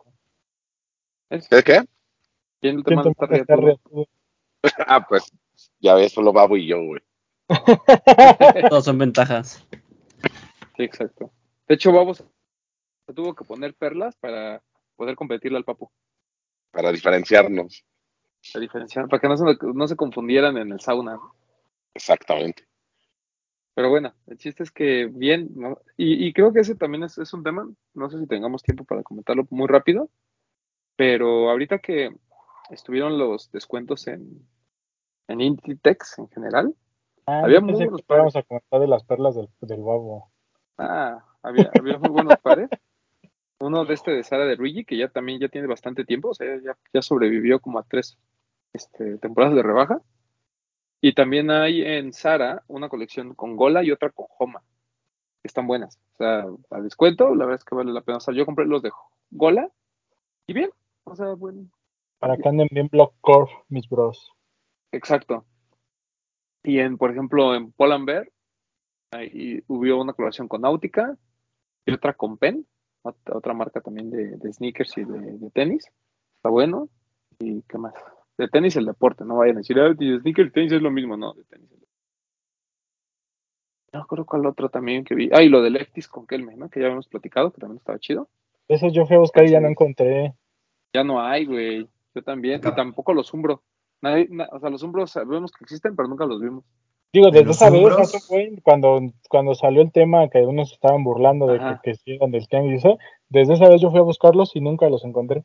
Es- 1.29 1.47
¿Qué 1.47 1.63
qué? 1.63 1.83
¿Quién 2.61 2.77
te 2.77 2.83
¿Quién 2.83 2.95
manda 2.95 3.09
a 3.09 3.35
estar 3.35 3.59
reatudo? 3.59 4.07
Ah, 4.87 5.05
pues 5.07 5.31
ya 5.79 5.95
ves, 5.95 6.11
solo 6.11 6.31
Babo 6.31 6.55
y 6.55 6.67
yo, 6.67 6.77
güey. 6.83 7.01
Todas 8.69 8.85
son 8.85 8.97
ventajas. 8.99 9.65
Sí, 10.77 10.83
exacto. 10.83 11.31
De 11.67 11.75
hecho, 11.75 11.91
Babo 11.91 12.13
se 12.13 12.23
tuvo 13.15 13.33
que 13.33 13.43
poner 13.43 13.73
perlas 13.73 14.15
para 14.17 14.61
poder 14.95 15.15
competirle 15.15 15.57
al 15.57 15.65
Papu. 15.65 15.91
Para 16.71 16.91
diferenciarnos. 16.91 17.83
La 18.53 18.59
diferencia, 18.61 19.05
para 19.07 19.19
que 19.19 19.27
no 19.27 19.37
se, 19.37 19.43
no 19.73 19.87
se 19.87 19.95
confundieran 19.95 20.57
en 20.57 20.71
el 20.71 20.79
sauna. 20.79 21.15
¿no? 21.15 21.35
Exactamente. 21.93 22.67
Pero 23.74 23.89
bueno, 23.89 24.13
el 24.28 24.38
chiste 24.38 24.63
es 24.63 24.72
que 24.72 25.05
bien, 25.05 25.49
¿no? 25.55 25.78
y, 25.97 26.26
y 26.28 26.34
creo 26.34 26.51
que 26.53 26.59
ese 26.59 26.76
también 26.76 27.03
es, 27.03 27.17
es 27.17 27.34
un 27.34 27.43
tema, 27.43 27.69
no 27.93 28.09
sé 28.09 28.19
si 28.19 28.28
tengamos 28.28 28.63
tiempo 28.63 28.84
para 28.84 29.03
comentarlo 29.03 29.47
muy 29.49 29.67
rápido, 29.67 30.09
pero 30.97 31.49
ahorita 31.49 31.80
que 31.80 32.13
estuvieron 32.69 33.17
los 33.17 33.51
descuentos 33.51 34.07
en, 34.07 34.45
en 35.28 35.41
Inditex 35.41 36.19
en 36.19 36.30
general, 36.30 36.76
Ah, 37.26 37.41
Había 37.43 37.61
muy 37.61 37.74
buenos 37.74 38.01
íbamos 38.09 38.36
a 38.36 38.43
comentar 38.43 38.80
de 38.80 38.88
las 38.88 39.03
perlas 39.03 39.36
del, 39.36 39.47
del 39.61 39.82
babo. 39.82 40.32
ah, 40.78 41.24
había, 41.43 41.69
había 41.80 41.97
muy 41.97 42.09
buenos 42.09 42.36
pares. 42.41 42.69
Uno 43.59 43.86
de 43.86 43.93
este 43.93 44.11
de 44.11 44.24
Sara 44.24 44.45
de 44.45 44.55
Luigi, 44.55 44.86
que 44.86 44.97
ya 44.97 45.07
también 45.07 45.39
ya 45.39 45.47
tiene 45.47 45.67
bastante 45.67 46.03
tiempo, 46.03 46.30
o 46.30 46.34
sea, 46.34 46.47
ya, 46.63 46.76
ya 46.93 47.01
sobrevivió 47.01 47.59
como 47.59 47.78
a 47.80 47.84
tres 47.84 48.17
este, 48.74 49.17
temporadas 49.19 49.55
de 49.55 49.61
rebaja. 49.63 50.01
Y 51.01 51.13
también 51.13 51.49
hay 51.49 51.81
en 51.81 52.13
Sara 52.13 52.63
una 52.67 52.87
colección 52.87 53.33
con 53.33 53.55
Gola 53.55 53.83
y 53.83 53.91
otra 53.91 54.11
con 54.11 54.27
Homa, 54.37 54.61
están 55.43 55.65
buenas. 55.65 55.99
O 56.13 56.17
sea, 56.17 56.45
a 56.69 56.81
descuento, 56.81 57.33
la 57.33 57.45
verdad 57.45 57.59
es 57.59 57.65
que 57.65 57.75
vale 57.75 57.91
la 57.91 58.01
pena. 58.01 58.17
O 58.19 58.21
sea, 58.21 58.33
yo 58.35 58.45
compré 58.45 58.65
los 58.67 58.83
de 58.83 58.91
Gola 59.31 59.69
y 60.47 60.53
bien, 60.53 60.69
o 61.03 61.15
sea, 61.15 61.33
bueno, 61.33 61.65
Para 62.19 62.37
que 62.37 62.47
anden 62.47 62.67
bien 62.71 62.87
Block 62.87 63.15
Core, 63.21 63.51
mis 63.69 63.89
bros. 63.89 64.31
exacto. 64.91 65.45
Y 66.63 66.77
en, 66.77 66.97
por 66.99 67.09
ejemplo, 67.09 67.55
en 67.55 67.71
Polar 67.71 68.29
ahí 69.11 69.63
hubo 69.67 69.99
una 69.99 70.13
colaboración 70.13 70.47
con 70.47 70.61
Náutica 70.61 71.17
y 71.87 71.93
otra 71.93 72.13
con 72.13 72.37
Pen, 72.37 72.67
ot- 73.03 73.35
otra 73.35 73.53
marca 73.55 73.81
también 73.81 74.11
de, 74.11 74.37
de 74.37 74.53
sneakers 74.53 74.95
y 74.99 75.03
de, 75.05 75.19
de 75.39 75.49
tenis. 75.49 75.91
Está 76.35 76.49
bueno. 76.49 76.87
¿Y 77.39 77.63
qué 77.63 77.79
más? 77.79 77.95
De 78.41 78.47
tenis 78.47 78.75
el 78.75 78.87
deporte, 78.87 79.23
no 79.23 79.37
vayan 79.37 79.57
a 79.57 79.59
decir, 79.59 79.79
ah, 79.79 79.93
de 79.93 80.19
sneakers 80.19 80.49
y 80.49 80.51
tenis 80.51 80.71
es 80.71 80.81
lo 80.81 80.89
mismo, 80.89 81.15
no, 81.15 81.33
de 81.33 81.43
tenis. 81.43 81.69
No 83.93 83.99
me 83.99 84.03
acuerdo 84.03 84.25
cuál 84.25 84.47
otro 84.47 84.67
también 84.69 85.03
que 85.03 85.13
vi. 85.13 85.29
Ah, 85.31 85.43
y 85.43 85.49
lo 85.49 85.61
de 85.61 85.69
Leftis 85.69 86.07
con 86.07 86.25
Kelme, 86.25 86.55
¿no? 86.55 86.67
Que 86.69 86.79
ya 86.79 86.87
habíamos 86.87 87.07
platicado, 87.07 87.51
que 87.51 87.61
también 87.61 87.77
estaba 87.77 87.99
chido. 87.99 88.29
Eso 88.67 88.87
yo 88.87 89.05
fui 89.05 89.17
a 89.17 89.19
buscar 89.19 89.45
y 89.45 89.51
ya 89.51 89.59
no 89.59 89.67
encontré. 89.67 90.33
Ya 90.91 91.03
no 91.03 91.21
hay, 91.21 91.45
güey. 91.45 91.87
Yo 92.15 92.23
también. 92.23 92.61
Y 92.65 92.71
tampoco 92.73 93.13
los 93.13 93.31
umbro. 93.31 93.61
Nadie, 94.01 94.27
na- 94.31 94.49
o 94.51 94.59
sea, 94.59 94.71
los 94.71 94.81
umbros 94.81 95.11
sabemos 95.11 95.51
que 95.51 95.63
existen, 95.65 95.95
pero 95.95 96.07
nunca 96.07 96.25
los 96.25 96.41
vimos. 96.41 96.63
Digo, 97.13 97.29
¿De 97.29 97.43
desde 97.43 97.51
esa 97.51 97.69
vez, 97.69 98.61
cuando, 98.63 99.01
cuando 99.29 99.53
salió 99.53 99.83
el 99.83 99.91
tema 99.91 100.29
que 100.29 100.39
unos 100.47 100.71
estaban 100.71 101.03
burlando 101.03 101.45
de 101.45 101.59
que, 101.59 101.63
Ajá. 101.65 101.81
que 101.83 101.93
sí 101.93 102.15
eran 102.15 102.31
del 102.31 102.47
tianguis 102.47 102.73
y 102.73 102.77
eso, 102.77 102.97
desde 103.29 103.53
esa 103.53 103.69
vez 103.69 103.81
yo 103.81 103.91
fui 103.91 103.99
a 103.99 104.03
buscarlos 104.03 104.55
y 104.55 104.61
nunca 104.61 104.89
los 104.89 105.03
encontré. 105.05 105.43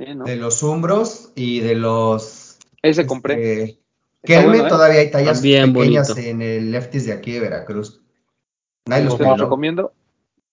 Sí, 0.00 0.14
¿no? 0.14 0.24
De 0.24 0.36
los 0.36 0.62
umbros 0.62 1.30
y 1.36 1.60
de 1.60 1.74
los. 1.74 2.58
Ese 2.80 3.06
compré. 3.06 3.62
este, 4.22 4.46
bueno, 4.46 4.64
¿eh? 4.64 4.68
todavía 4.68 5.00
hay 5.00 5.10
tallas 5.10 5.34
También 5.38 5.74
pequeñas 5.74 6.08
bonito. 6.08 6.28
en 6.30 6.40
el 6.40 6.70
Lefties 6.70 7.04
de 7.06 7.12
aquí 7.12 7.32
de 7.32 7.40
Veracruz. 7.40 8.00
Nadie 8.86 9.04
los 9.04 9.14
Se 9.18 9.24
los 9.24 9.38
recomiendo. 9.38 9.92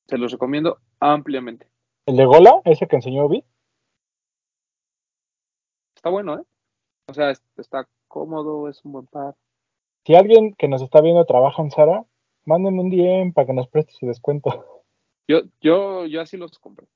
Se 0.07 0.17
los 0.17 0.33
recomiendo 0.33 0.79
ampliamente. 0.99 1.67
¿El 2.05 2.17
de 2.17 2.25
Gola? 2.25 2.61
¿Ese 2.65 2.87
que 2.87 2.97
enseñó 2.97 3.29
Vi? 3.29 3.41
Está 5.95 6.09
bueno, 6.09 6.39
¿eh? 6.39 6.43
O 7.07 7.13
sea, 7.13 7.31
es- 7.31 7.41
está 7.57 7.87
cómodo, 8.09 8.67
es 8.69 8.83
un 8.83 8.91
buen 8.91 9.07
par. 9.07 9.35
Si 10.05 10.15
alguien 10.15 10.53
que 10.55 10.67
nos 10.67 10.81
está 10.81 11.01
viendo 11.01 11.25
trabaja 11.25 11.61
en 11.61 11.71
Sara, 11.71 12.05
mándenme 12.45 12.81
un 12.81 12.89
DM 12.89 13.33
para 13.33 13.47
que 13.47 13.53
nos 13.53 13.67
preste 13.69 13.93
su 13.93 14.05
descuento. 14.07 14.83
Yo, 15.29 15.41
yo, 15.59 16.05
yo 16.05 16.21
así 16.21 16.37
los 16.37 16.57
compré. 16.59 16.87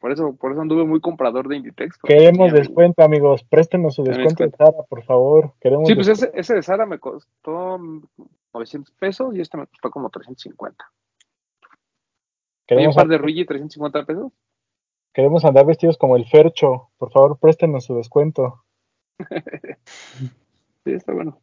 Por 0.00 0.10
eso, 0.10 0.34
por 0.34 0.50
eso 0.50 0.60
anduve 0.60 0.84
muy 0.84 1.00
comprador 1.00 1.46
de 1.46 1.56
Inditex. 1.56 1.96
Queremos 1.98 2.52
descuento, 2.52 3.04
amigos. 3.04 3.44
Préstenos 3.44 3.94
su 3.94 4.02
Queremos 4.02 4.34
descuento 4.34 4.56
de. 4.56 4.64
Sara, 4.64 4.82
por 4.88 5.04
favor. 5.04 5.52
Queremos 5.60 5.86
Sí, 5.86 5.94
pues 5.94 6.08
ese, 6.08 6.32
ese 6.34 6.54
de 6.56 6.62
Sara 6.62 6.84
me 6.84 6.98
costó 6.98 7.78
900 8.52 8.92
pesos 8.94 9.36
y 9.36 9.40
este 9.40 9.56
me 9.56 9.68
costó 9.68 9.90
como 9.90 10.10
350. 10.10 10.84
Oye, 10.84 11.68
un 11.68 12.66
queremos, 12.66 12.96
par 12.96 13.06
de 13.06 13.18
Ruigi, 13.18 13.44
350 13.44 14.04
pesos. 14.04 14.32
queremos 15.12 15.44
andar 15.44 15.64
vestidos 15.64 15.96
como 15.96 16.16
el 16.16 16.26
Fercho. 16.26 16.90
Por 16.98 17.12
favor, 17.12 17.38
préstenos 17.38 17.84
su 17.84 17.94
descuento. 17.96 18.64
Sí, 20.84 20.92
está 20.92 21.12
bueno. 21.12 21.40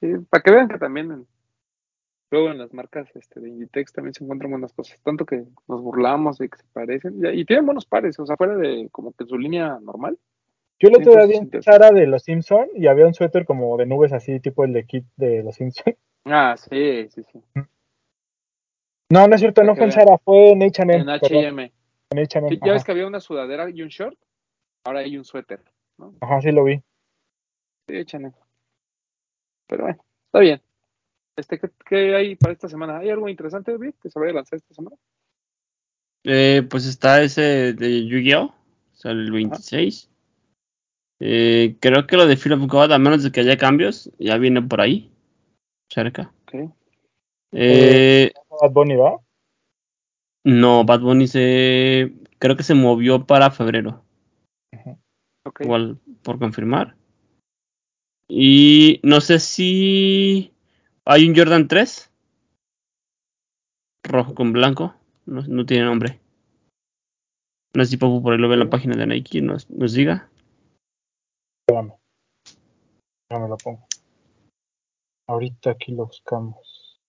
Sí, 0.00 0.08
para 0.28 0.42
que 0.42 0.50
vean 0.50 0.66
que 0.66 0.76
también 0.76 1.24
luego 2.34 2.50
en 2.50 2.58
las 2.58 2.74
marcas 2.74 3.08
este, 3.14 3.40
de 3.40 3.48
Inditex 3.48 3.92
también 3.92 4.12
se 4.12 4.24
encuentran 4.24 4.50
buenas 4.50 4.72
cosas. 4.72 4.98
Tanto 5.04 5.24
que 5.24 5.44
nos 5.68 5.80
burlamos 5.80 6.38
de 6.38 6.48
que 6.48 6.58
se 6.58 6.64
parecen. 6.72 7.14
Y, 7.22 7.40
y 7.40 7.44
tienen 7.44 7.64
buenos 7.64 7.86
pares, 7.86 8.18
o 8.18 8.26
sea, 8.26 8.36
fuera 8.36 8.56
de 8.56 8.88
como 8.90 9.12
que 9.12 9.24
su 9.24 9.38
línea 9.38 9.78
normal. 9.80 10.18
Yo 10.80 10.88
el 10.88 10.96
otro 10.96 11.12
día 11.12 11.26
vi 11.26 11.36
en. 11.36 11.62
Sara 11.62 11.92
de 11.92 12.06
los 12.06 12.24
Simpson 12.24 12.66
y 12.74 12.88
había 12.88 13.06
un 13.06 13.14
suéter 13.14 13.44
como 13.44 13.76
de 13.76 13.86
nubes 13.86 14.12
así, 14.12 14.40
tipo 14.40 14.64
el 14.64 14.72
de 14.72 14.84
Kit 14.84 15.04
de 15.16 15.42
los 15.42 15.54
Simpson. 15.54 15.94
Ah, 16.26 16.56
sí, 16.56 17.06
sí, 17.10 17.22
sí. 17.30 17.38
No, 19.10 19.28
no 19.28 19.34
es 19.34 19.40
cierto, 19.40 19.62
no 19.62 19.76
fue 19.76 19.84
en. 19.84 19.92
Sara, 19.92 20.18
fue 20.18 20.52
en 20.52 20.62
H&M. 20.62 20.94
En 20.96 21.08
H&M. 21.10 21.72
en 22.10 22.18
H&M, 22.18 22.48
Sí, 22.48 22.58
ya 22.64 22.72
ves 22.72 22.82
que 22.82 22.92
había 22.92 23.06
una 23.06 23.20
sudadera 23.20 23.68
y 23.70 23.82
un 23.82 23.88
short. 23.88 24.18
Ahora 24.84 25.00
hay 25.00 25.16
un 25.16 25.24
suéter. 25.24 25.60
¿no? 25.98 26.14
Ajá, 26.20 26.40
sí 26.40 26.50
lo 26.50 26.64
vi. 26.64 26.82
Sí, 27.86 27.96
H&M. 27.96 28.32
Pero 29.68 29.84
bueno, 29.84 30.04
está 30.26 30.40
bien. 30.40 30.60
Este, 31.36 31.58
¿qué, 31.58 31.70
qué 31.88 32.14
hay 32.14 32.36
para 32.36 32.52
esta 32.52 32.68
semana? 32.68 32.98
¿Hay 32.98 33.10
algo 33.10 33.28
interesante, 33.28 33.76
Vic, 33.76 33.96
que 34.02 34.10
se 34.10 34.18
vaya 34.18 34.32
a 34.32 34.36
lanzar 34.36 34.56
esta 34.56 34.74
semana? 34.74 34.96
Eh, 36.24 36.66
pues 36.68 36.86
está 36.86 37.22
ese 37.22 37.74
de 37.74 38.06
Yu-Gi-Oh! 38.06 38.44
O 38.44 38.96
sea, 38.96 39.10
el 39.10 39.30
26. 39.30 40.10
Eh, 41.20 41.76
creo 41.80 42.06
que 42.06 42.16
lo 42.16 42.26
de 42.26 42.36
Fear 42.36 42.58
of 42.58 42.70
God, 42.70 42.92
a 42.92 42.98
menos 42.98 43.22
de 43.22 43.32
que 43.32 43.40
haya 43.40 43.58
cambios, 43.58 44.10
ya 44.18 44.38
viene 44.38 44.62
por 44.62 44.80
ahí. 44.80 45.10
Cerca. 45.90 46.32
Ok. 46.42 46.70
Eh, 47.52 48.32
Bad 48.60 48.70
Bunny, 48.72 48.96
¿va? 48.96 49.18
no, 50.44 50.84
Bad 50.84 51.00
Bunny 51.00 51.26
se. 51.26 52.12
Creo 52.38 52.56
que 52.56 52.62
se 52.62 52.74
movió 52.74 53.26
para 53.26 53.50
febrero. 53.50 54.02
Igual 55.60 55.98
por 56.22 56.38
confirmar. 56.38 56.96
Y 58.28 59.00
no 59.02 59.20
sé 59.20 59.38
si 59.38 60.53
hay 61.04 61.28
un 61.28 61.36
Jordan 61.36 61.68
3. 61.68 62.10
Rojo 64.04 64.34
con 64.34 64.52
blanco. 64.52 64.94
No, 65.26 65.42
no 65.42 65.66
tiene 65.66 65.84
nombre. 65.84 66.20
No 67.74 67.84
sé 67.84 67.92
si 67.92 67.96
Papu 67.96 68.22
por 68.22 68.32
ahí 68.32 68.38
lo 68.38 68.48
ve 68.48 68.54
en 68.54 68.60
la 68.60 68.70
página 68.70 68.96
de 68.96 69.06
Nike 69.06 69.40
nos, 69.40 69.68
nos 69.70 69.92
diga. 69.94 70.30
Espérame. 71.66 71.94
Ya 73.30 73.38
me 73.38 73.48
lo 73.48 73.56
pongo. 73.56 73.86
Ahorita 75.26 75.70
aquí 75.70 75.92
lo 75.92 76.06
buscamos. 76.06 77.00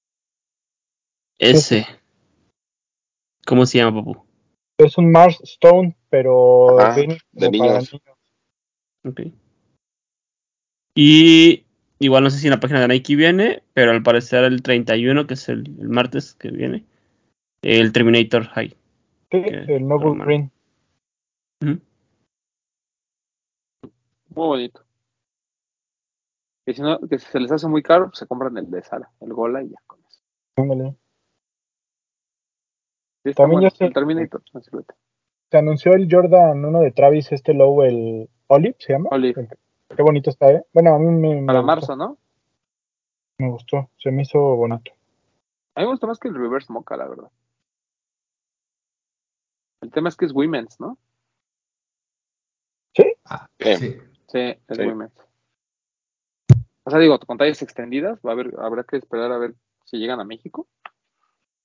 Ese. 1.37 1.85
¿Cómo 3.45 3.65
se 3.65 3.77
llama, 3.77 3.99
Papu? 3.99 4.25
Es 4.77 4.97
un 4.97 5.11
Mars 5.11 5.39
Stone, 5.41 5.95
pero 6.09 6.79
Ajá, 6.79 6.95
de 6.95 7.07
niños. 7.51 7.93
niños. 7.93 8.01
Ok. 9.05 9.21
Y 10.95 11.64
igual 11.99 12.23
no 12.23 12.29
sé 12.29 12.39
si 12.39 12.47
en 12.47 12.51
la 12.51 12.59
página 12.59 12.81
de 12.81 12.87
Nike 12.87 13.15
viene, 13.15 13.63
pero 13.73 13.91
al 13.91 14.03
parecer 14.03 14.43
el 14.43 14.61
31, 14.61 15.27
que 15.27 15.33
es 15.35 15.49
el, 15.49 15.67
el 15.79 15.89
martes 15.89 16.33
que 16.35 16.49
viene, 16.51 16.85
el 17.61 17.91
Terminator 17.91 18.45
High. 18.45 18.75
Sí, 19.31 19.43
el 19.47 19.87
Noble 19.87 20.05
Roman. 20.05 20.27
Green. 20.27 20.51
Muy 24.29 24.47
bonito. 24.47 24.81
Y 26.67 26.73
si 26.73 26.81
no, 26.81 26.99
que 26.99 27.19
si 27.19 27.25
se 27.27 27.39
les 27.39 27.51
hace 27.51 27.67
muy 27.67 27.83
caro, 27.83 28.05
pues 28.07 28.17
se 28.19 28.27
compran 28.27 28.57
el 28.57 28.69
de 28.71 28.81
Sara, 28.83 29.09
el 29.21 29.33
Gola 29.33 29.61
y 29.63 29.69
ya 29.69 29.77
con 29.85 29.99
eso. 30.07 30.19
Ándale. 30.57 30.95
Sí, 33.23 33.29
está 33.29 33.43
También 33.43 33.59
bueno, 33.61 33.69
ya 33.69 33.75
sé- 33.77 33.85
el 33.85 33.93
Terminator. 33.93 34.43
Se 35.51 35.57
anunció 35.57 35.93
el 35.93 36.07
Jordan, 36.09 36.65
uno 36.65 36.81
de 36.81 36.91
Travis, 36.91 37.31
este 37.31 37.53
low, 37.53 37.81
el 37.83 38.29
Olive, 38.47 38.75
¿se 38.79 38.93
llama? 38.93 39.09
Olive. 39.11 39.41
El- 39.41 39.49
Qué 39.93 40.01
bonito 40.01 40.29
está, 40.29 40.51
¿eh? 40.51 40.65
Bueno, 40.73 40.95
a 40.95 40.99
mí 40.99 41.05
me, 41.05 41.41
me 41.41 41.45
Para 41.47 41.59
gustó, 41.59 41.67
marzo, 41.67 41.95
¿no? 41.95 42.17
me 43.37 43.49
gustó, 43.49 43.89
se 43.97 44.11
me 44.11 44.21
hizo 44.23 44.39
bonito. 44.39 44.91
A 45.75 45.81
mí 45.81 45.85
me 45.85 45.91
gusta 45.91 46.07
más 46.07 46.19
que 46.19 46.29
el 46.29 46.35
Reverse 46.35 46.71
Mocha, 46.71 46.95
la 46.95 47.07
verdad. 47.07 47.29
El 49.81 49.91
tema 49.91 50.09
es 50.09 50.15
que 50.15 50.25
es 50.25 50.33
Women's, 50.33 50.79
¿no? 50.79 50.97
Ah, 53.27 53.47
Sí. 53.59 53.75
sí. 53.75 53.97
Sí, 54.27 54.39
es 54.39 54.77
Sí. 54.77 54.83
Women's. 54.83 55.13
O 56.83 56.89
sea, 56.91 56.99
digo, 56.99 57.17
con 57.19 57.37
tallas 57.37 57.61
extendidas, 57.63 58.19
va 58.25 58.29
a 58.29 58.33
haber, 58.33 58.53
habrá 58.59 58.83
que 58.83 58.97
esperar 58.97 59.31
a 59.31 59.37
ver 59.39 59.55
si 59.85 59.97
llegan 59.97 60.19
a 60.19 60.23
México. 60.25 60.67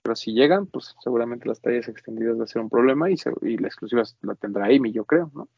Pero 0.02 0.16
si 0.16 0.32
llegan, 0.32 0.66
pues 0.66 0.94
seguramente 1.02 1.46
las 1.46 1.60
tallas 1.60 1.88
extendidas 1.88 2.38
va 2.40 2.44
a 2.44 2.46
ser 2.46 2.62
un 2.62 2.70
problema 2.70 3.10
y, 3.10 3.18
se- 3.18 3.32
y 3.42 3.58
la 3.58 3.68
exclusiva 3.68 4.02
la 4.22 4.34
tendrá 4.34 4.66
Amy, 4.66 4.92
yo 4.92 5.04
creo, 5.04 5.30
¿no? 5.34 5.48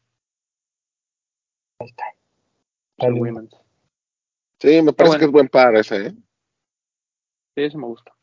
Ahí 1.79 1.87
está. 1.87 2.03
El. 3.07 3.19
Women's. 3.19 3.55
Sí, 4.59 4.81
me 4.81 4.93
parece 4.93 5.15
bueno. 5.15 5.19
que 5.19 5.25
es 5.25 5.31
buen 5.31 5.49
par 5.49 5.75
ese, 5.75 6.07
¿eh? 6.07 6.11
Sí, 7.55 7.63
eso 7.63 7.77
me 7.77 7.87
gusta. 7.87 8.13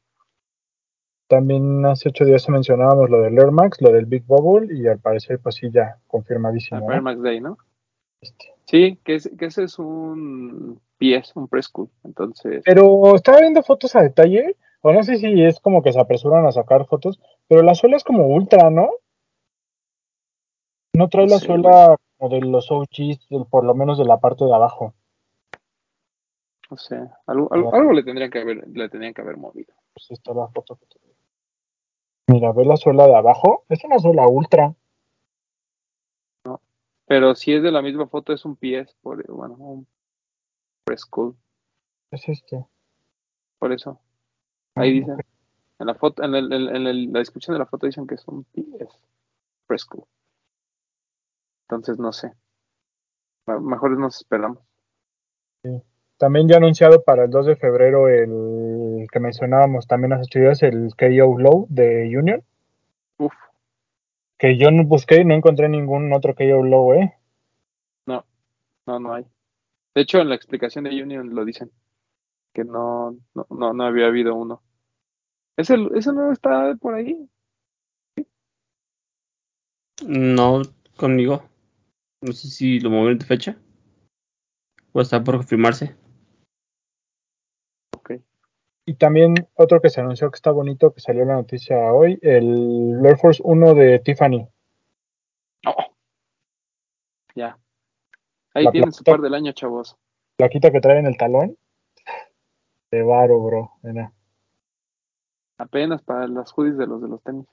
También 1.29 1.85
hace 1.87 2.09
ocho 2.09 2.25
días 2.25 2.49
mencionábamos 2.49 3.09
lo 3.09 3.21
del 3.21 3.39
Air 3.39 3.53
Max, 3.53 3.81
lo 3.81 3.93
del 3.93 4.07
Big 4.07 4.25
Bubble, 4.25 4.75
y 4.75 4.89
al 4.89 4.99
parecer, 4.99 5.39
pues 5.39 5.55
sí, 5.57 5.71
ya 5.71 5.83
El 5.83 6.09
confirmadísimo. 6.09 6.91
Air 6.91 6.97
¿no? 6.97 7.03
Max 7.03 7.23
Day, 7.23 7.41
¿no? 7.41 7.59
Este. 8.21 8.55
Sí, 8.65 8.99
que, 9.05 9.17
es, 9.17 9.31
que 9.39 9.47
ese 9.47 9.65
es 9.65 9.79
un 9.79 10.81
PS, 10.99 11.35
un 11.35 11.49
preschool. 11.49 11.89
Entonces, 12.05 12.63
Pero 12.65 13.17
estaba 13.17 13.41
viendo 13.41 13.63
fotos 13.63 13.97
a 13.97 14.03
detalle, 14.03 14.57
o 14.81 14.93
no 14.93 15.03
sé 15.03 15.17
si 15.17 15.43
es 15.43 15.61
como 15.61 15.83
que 15.83 15.93
se 15.93 16.01
apresuran 16.01 16.47
a 16.47 16.53
sacar 16.53 16.87
fotos, 16.87 17.21
pero 17.49 17.63
la 17.63 17.75
suela 17.75 17.97
es 17.97 18.05
como 18.05 18.27
ultra, 18.29 18.71
¿no? 18.71 18.91
No 20.95 21.09
trae 21.09 21.27
la 21.27 21.39
suela 21.39 21.97
como 22.21 22.29
de 22.35 22.41
los 22.43 22.71
OGs, 22.71 23.19
por 23.51 23.65
lo 23.65 23.75
menos 23.75 23.97
de 23.99 24.05
la 24.05 24.21
parte 24.21 24.45
de 24.45 24.55
abajo. 24.55 24.95
no 26.71 26.77
sé, 26.77 26.97
algo, 27.27 27.53
algo, 27.53 27.75
algo 27.75 27.93
le 27.93 28.05
tendrían 28.05 28.31
que 28.31 28.39
haber, 28.41 28.69
le 28.69 28.89
tendrían 28.91 29.15
que 29.15 29.23
haber 29.23 29.37
movido. 29.39 29.75
Pues 29.95 30.11
está 30.11 30.33
la 30.35 30.47
foto 30.49 30.77
que 30.77 30.87
te. 30.87 31.01
Mira, 32.29 32.53
ve 32.53 32.65
la 32.65 32.77
suela 32.77 33.07
de 33.09 33.17
abajo. 33.17 33.65
Es 33.69 33.83
una 33.85 33.99
suela 33.99 34.29
ultra. 34.29 34.75
Pero 37.07 37.35
si 37.35 37.53
es 37.53 37.61
de 37.65 37.73
la 37.73 37.83
misma 37.83 38.07
foto, 38.07 38.33
es 38.33 38.45
un 38.45 38.55
PS, 38.55 38.95
por, 39.03 39.27
bueno, 39.33 39.55
un 39.55 39.87
preschool, 40.85 41.35
Es 42.13 42.29
este. 42.29 42.65
por 43.59 43.73
eso. 43.73 43.99
Ahí 44.77 44.91
Ah, 44.91 44.93
dicen, 44.93 45.17
en 45.81 45.87
la 45.89 45.95
foto, 45.97 46.23
en, 46.23 46.37
el- 46.37 46.53
en- 46.53 46.77
en 46.77 46.87
el- 46.87 47.13
la 47.13 47.19
descripción 47.19 47.55
de 47.55 47.59
la 47.59 47.67
foto 47.67 47.87
dicen 47.87 48.07
que 48.07 48.15
es 48.15 48.29
un 48.29 48.45
PS, 48.45 48.97
preschool. 49.67 50.05
Entonces 51.71 52.01
no 52.01 52.13
sé. 52.13 52.33
Me- 53.47 53.61
Mejor 53.61 53.97
nos 53.97 54.17
esperamos. 54.17 54.59
También 56.19 56.49
ya 56.49 56.57
anunciado 56.57 57.03
para 57.05 57.25
el 57.25 57.31
2 57.31 57.47
de 57.47 57.55
febrero 57.57 58.09
el 58.09 59.07
que 59.11 59.21
mencionábamos 59.21 59.87
también 59.87 60.13
hace 60.13 60.25
ocho 60.25 60.39
días, 60.41 60.63
el 60.65 60.91
KO 60.97 61.39
Low 61.39 61.67
de 61.71 62.13
Union. 62.19 62.43
Uf, 63.19 63.33
Que 64.37 64.59
yo 64.59 64.71
no 64.73 64.85
busqué 64.85 65.21
y 65.21 65.25
no 65.25 65.35
encontré 65.35 65.69
ningún 65.69 66.13
otro 66.13 66.35
KO 66.35 66.65
Low, 66.65 66.95
¿eh? 66.95 67.15
no, 68.07 68.25
no 68.99 69.15
hay. 69.15 69.25
De 69.95 70.03
hecho, 70.03 70.19
en 70.19 70.29
la 70.29 70.35
explicación 70.35 70.85
de 70.85 71.01
Union 71.01 71.33
lo 71.33 71.45
dicen, 71.45 71.71
que 72.53 72.65
no, 72.65 73.17
no, 73.35 73.47
no, 73.51 73.73
no 73.73 73.85
había 73.85 74.07
habido 74.07 74.35
uno. 74.35 74.63
¿Ese, 75.57 75.77
¿Ese 75.95 76.13
no 76.13 76.33
está 76.33 76.75
por 76.75 76.95
ahí? 76.95 77.29
No 80.07 80.63
conmigo. 80.97 81.50
No 82.23 82.33
sé 82.33 82.49
si 82.49 82.81
lo 82.81 82.91
movieron 82.91 83.19
de 83.19 83.25
fecha. 83.25 83.57
O 84.93 85.01
está 85.01 85.23
por 85.23 85.37
confirmarse. 85.37 85.97
Ok. 87.97 88.13
Y 88.85 88.95
también 88.95 89.35
otro 89.55 89.81
que 89.81 89.89
se 89.89 90.01
anunció 90.01 90.31
que 90.31 90.37
está 90.37 90.51
bonito, 90.51 90.93
que 90.93 91.01
salió 91.01 91.25
la 91.25 91.35
noticia 91.35 91.93
hoy, 91.93 92.19
el 92.23 93.01
Air 93.05 93.17
Force 93.17 93.43
1 93.45 93.75
de 93.75 93.99
Tiffany. 94.01 94.47
No. 95.65 95.75
Ya. 97.35 97.59
Ahí 98.53 98.65
La 98.65 98.71
tienen 98.71 98.93
su 98.93 99.05
par 99.05 99.21
del 99.21 99.35
año, 99.35 99.53
chavos. 99.53 99.97
Plaquita 100.37 100.71
que 100.71 100.81
trae 100.81 100.99
en 100.99 101.07
el 101.07 101.17
talón. 101.17 101.57
De 102.91 103.03
varo, 103.03 103.41
bro. 103.41 103.73
Mira. 103.83 104.13
Apenas 105.57 106.03
para 106.03 106.27
las 106.27 106.53
hoodies 106.53 106.77
de 106.77 106.87
los 106.87 107.01
de 107.01 107.09
los 107.09 107.23
tenis. 107.23 107.47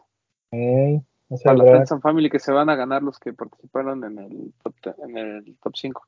Ey, 0.51 1.01
Para 1.43 1.57
la. 1.57 1.63
Friends 1.63 1.91
and 1.91 2.01
Family 2.01 2.29
que 2.29 2.39
se 2.39 2.51
van 2.51 2.69
a 2.69 2.75
ganar 2.75 3.03
los 3.03 3.19
que 3.19 3.33
participaron 3.33 4.03
en 4.03 4.17
el 4.19 4.53
top, 4.63 4.75
en 5.03 5.17
el 5.17 5.57
top 5.61 5.75
5. 5.75 6.07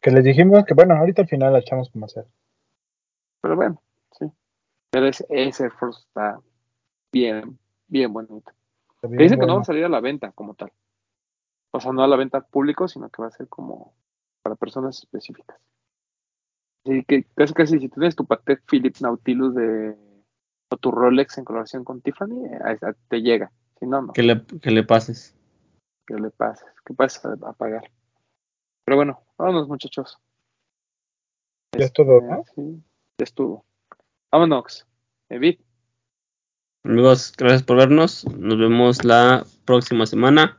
Que 0.00 0.10
les 0.10 0.24
dijimos 0.24 0.64
que, 0.64 0.74
bueno, 0.74 0.94
ahorita 0.94 1.22
al 1.22 1.28
final 1.28 1.52
la 1.52 1.60
echamos 1.60 1.90
comercial. 1.90 2.26
Pero 3.40 3.56
bueno, 3.56 3.82
sí. 4.18 4.26
Pero 4.90 5.06
ese, 5.06 5.24
ese 5.28 5.70
Force 5.70 6.00
está 6.00 6.40
bien, 7.12 7.58
bien 7.86 8.12
bonito. 8.12 8.52
Está 8.94 9.08
bien 9.08 9.18
dicen 9.18 9.40
que 9.40 9.46
no 9.46 9.54
van 9.54 9.62
a 9.62 9.64
salir 9.64 9.84
a 9.84 9.88
la 9.88 10.00
venta 10.00 10.32
como 10.32 10.54
tal. 10.54 10.72
O 11.70 11.80
sea, 11.80 11.92
no 11.92 12.02
a 12.02 12.08
la 12.08 12.16
venta 12.16 12.40
público, 12.40 12.88
sino 12.88 13.08
que 13.10 13.22
va 13.22 13.28
a 13.28 13.32
ser 13.32 13.48
como 13.48 13.94
para 14.42 14.56
personas 14.56 14.98
específicas. 14.98 15.58
Así 16.84 17.04
que 17.04 17.24
casi 17.34 17.54
casi 17.54 17.78
si 17.78 17.88
tienes 17.88 18.16
tu 18.16 18.24
Patek 18.24 18.62
Philippe 18.66 18.98
Nautilus 19.00 19.54
de 19.54 19.96
o 20.70 20.76
tu 20.76 20.90
Rolex 20.90 21.38
en 21.38 21.44
colaboración 21.44 21.84
con 21.84 22.00
Tiffany, 22.00 22.44
eh, 22.46 22.78
te 23.08 23.22
llega. 23.22 23.50
Si 23.78 23.86
no, 23.86 24.02
no. 24.02 24.12
Que 24.12 24.22
le, 24.22 24.44
que 24.44 24.70
le 24.70 24.82
pases. 24.82 25.34
que 26.06 26.14
le 26.14 26.30
pases, 26.30 26.66
que 26.84 26.94
pases 26.94 27.24
a, 27.24 27.32
a 27.48 27.52
pagar. 27.52 27.90
Pero 28.84 28.96
bueno, 28.96 29.20
vámonos 29.36 29.68
muchachos. 29.68 30.18
Ya 31.76 31.84
es 31.84 31.92
todo, 31.92 32.18
Este, 32.18 32.26
¿no? 32.28 32.44
sí, 32.54 32.82
ya 33.18 33.24
estuvo. 33.24 33.64
Vámonos. 34.32 34.86
Evit, 35.28 35.60
Amigos, 36.84 37.34
gracias 37.36 37.62
por 37.62 37.76
vernos. 37.76 38.24
Nos 38.24 38.58
vemos 38.58 39.04
la 39.04 39.44
próxima 39.66 40.06
semana. 40.06 40.58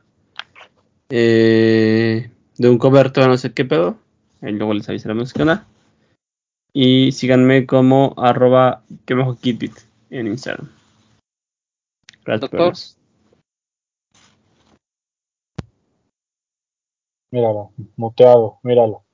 Eh, 1.08 2.30
de 2.56 2.68
un 2.68 2.78
cover 2.78 3.10
todavía 3.10 3.32
no 3.32 3.38
sé 3.38 3.52
qué 3.52 3.64
pedo. 3.64 3.98
Ahí 4.40 4.52
luego 4.52 4.74
les 4.74 4.88
avisaremos 4.88 5.32
qué 5.32 5.42
onda. 5.42 5.66
Y 6.72 7.10
síganme 7.12 7.66
como 7.66 8.14
arroba 8.16 8.84
que 9.06 9.14
bajo 9.14 9.36
Kitbit 9.36 9.72
en 10.10 10.28
Instagram. 10.28 10.68
Gracias 12.24 12.24
por 12.24 12.40
doctor. 12.40 12.58
vernos. 12.60 12.96
Míralo, 17.30 17.72
muteado, 17.96 18.58
míralo. 18.62 19.04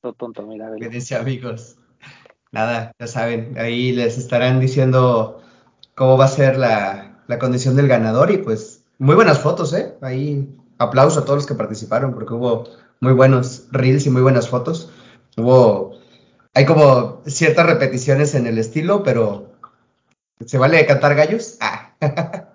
Todo 0.00 0.12
tonto, 0.14 0.42
mira, 0.46 0.66
velo. 0.70 0.78
Cuídense, 0.78 1.16
amigos. 1.16 1.76
Nada, 2.52 2.92
ya 2.98 3.06
saben, 3.06 3.58
ahí 3.58 3.92
les 3.92 4.16
estarán 4.16 4.60
diciendo 4.60 5.42
cómo 5.94 6.16
va 6.16 6.26
a 6.26 6.28
ser 6.28 6.56
la, 6.56 7.22
la 7.26 7.38
condición 7.38 7.74
del 7.76 7.88
ganador 7.88 8.30
y 8.30 8.38
pues 8.38 8.84
muy 8.98 9.14
buenas 9.16 9.40
fotos, 9.40 9.72
¿eh? 9.74 9.94
Ahí 10.02 10.48
aplauso 10.78 11.20
a 11.20 11.24
todos 11.24 11.38
los 11.38 11.46
que 11.46 11.54
participaron 11.54 12.14
porque 12.14 12.34
hubo 12.34 12.64
muy 13.00 13.12
buenos 13.12 13.66
reels 13.72 14.06
y 14.06 14.10
muy 14.10 14.22
buenas 14.22 14.48
fotos. 14.48 14.90
Hubo, 15.36 15.98
hay 16.54 16.64
como 16.64 17.22
ciertas 17.26 17.66
repeticiones 17.66 18.34
en 18.34 18.46
el 18.46 18.56
estilo, 18.58 19.02
pero 19.02 19.52
¿se 20.46 20.56
vale 20.58 20.86
cantar 20.86 21.14
gallos? 21.14 21.58
Ah, 21.60 21.94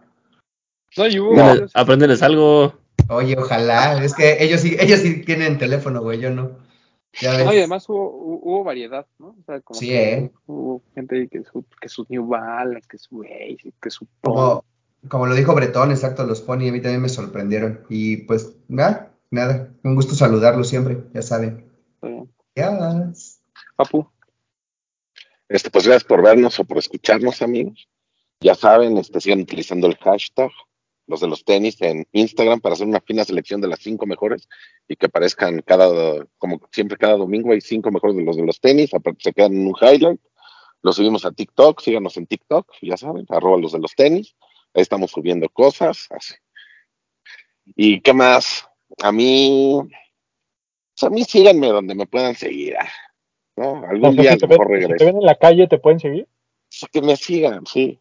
No, 0.98 1.08
y 1.08 1.20
hubo 1.20 1.34
Apréndeles- 1.34 1.38
varios, 1.46 1.66
este, 1.68 1.80
apréndeles 1.80 2.24
algo. 2.24 2.74
Oye, 3.10 3.36
ojalá, 3.38 4.04
es 4.04 4.14
que 4.14 4.44
ellos 4.44 4.62
sí, 4.62 4.76
ellos 4.80 5.00
sí 5.02 5.22
tienen 5.24 5.58
teléfono, 5.58 6.02
güey, 6.02 6.20
yo 6.20 6.30
no. 6.32 6.58
Ya 7.22 7.32
ves. 7.36 7.46
No, 7.46 7.54
y 7.54 7.58
además 7.58 7.90
hubo, 7.90 8.12
hu- 8.12 8.40
hubo 8.44 8.64
variedad, 8.64 9.06
¿no? 9.18 9.30
O 9.30 9.44
sea, 9.46 9.60
como 9.62 9.80
Sí, 9.80 9.88
que 9.90 10.14
¿eh? 10.14 10.32
hubo 10.46 10.84
gente 10.94 11.16
ahí 11.18 11.28
que 11.28 11.44
su, 11.44 11.66
que 11.82 11.90
sus 11.90 12.10
New 12.10 12.28
Balance, 12.28 12.88
que 12.88 12.98
su 13.00 13.22
Ace, 13.24 13.74
que 13.82 13.90
su 13.90 14.08
Como, 14.22 14.64
como 15.08 15.26
lo 15.26 15.34
dijo 15.36 15.56
Bretón, 15.56 15.92
exacto, 15.92 16.24
los 16.26 16.42
Pony 16.42 16.70
a 16.70 16.72
mí 16.72 16.82
también 16.82 17.02
me 17.02 17.10
sorprendieron. 17.10 17.82
Y 17.90 18.18
pues, 18.18 18.56
nada, 18.68 19.12
nada, 19.32 19.70
un 19.84 19.96
gusto 19.96 20.14
saludarlos 20.14 20.70
siempre, 20.70 21.04
ya 21.14 21.22
saben. 21.24 21.66
Pon. 22.00 22.32
Ya. 22.56 23.12
Papu, 23.76 24.08
Este, 25.48 25.70
pues 25.72 25.86
gracias 25.88 26.04
por 26.04 26.22
vernos 26.22 26.60
o 26.60 26.64
por 26.64 26.78
escucharnos, 26.78 27.42
amigos. 27.42 27.88
Ya 28.42 28.54
saben, 28.56 28.98
este, 28.98 29.20
sigan 29.20 29.42
utilizando 29.42 29.88
el 29.88 29.98
hashtag, 29.98 30.52
los 31.10 31.20
de 31.20 31.28
los 31.28 31.44
tenis, 31.44 31.82
en 31.82 32.08
Instagram 32.14 32.62
para 32.62 32.74
hacer 32.74 32.88
una 32.88 33.02
fina 33.02 33.24
selección 33.26 33.60
de 33.60 33.68
las 33.68 33.80
cinco 33.80 34.06
mejores 34.06 34.48
y 34.88 34.96
que 34.96 35.08
aparezcan 35.08 35.62
cada, 35.64 36.26
como 36.38 36.62
siempre, 36.72 36.98
cada 36.98 37.18
domingo 37.18 37.52
hay 37.52 37.62
cinco 37.62 37.92
mejores 37.92 38.16
de 38.16 38.24
los 38.24 38.38
de 38.38 38.46
los 38.46 38.62
tenis, 38.62 38.94
aparte 38.94 39.20
se 39.24 39.34
quedan 39.34 39.54
en 39.54 39.68
un 39.68 39.76
highlight. 39.82 40.22
Los 40.82 40.96
subimos 40.96 41.26
a 41.26 41.32
TikTok, 41.32 41.82
síganos 41.82 42.16
en 42.16 42.28
TikTok, 42.28 42.72
ya 42.82 42.96
saben, 42.96 43.26
arroba 43.28 43.58
los 43.58 43.74
de 43.74 43.80
los 43.80 43.94
tenis. 43.96 44.36
Ahí 44.74 44.82
estamos 44.84 45.12
subiendo 45.12 45.50
cosas. 45.50 46.08
así. 46.12 46.36
¿Y 47.76 48.00
qué 48.02 48.14
más? 48.14 48.66
A 49.02 49.12
mí, 49.12 49.80
Pues 50.94 51.04
a 51.04 51.10
mí 51.10 51.24
síganme 51.24 51.68
donde 51.68 51.96
me 51.96 52.06
puedan 52.06 52.36
seguir. 52.36 52.76
ah, 52.80 52.88
¿no? 53.58 53.84
Algún 53.88 54.16
día 54.16 54.34
si, 54.34 54.38
te 54.38 54.48
ven, 54.48 54.60
si 54.60 54.68
te 54.68 54.74
regreso. 54.74 55.06
ven 55.06 55.18
en 55.18 55.26
la 55.26 55.36
calle, 55.36 55.68
¿te 55.68 55.80
pueden 55.80 56.00
seguir? 56.00 56.28
Que 56.92 57.02
me 57.02 57.16
sigan, 57.18 57.66
sí. 57.66 58.00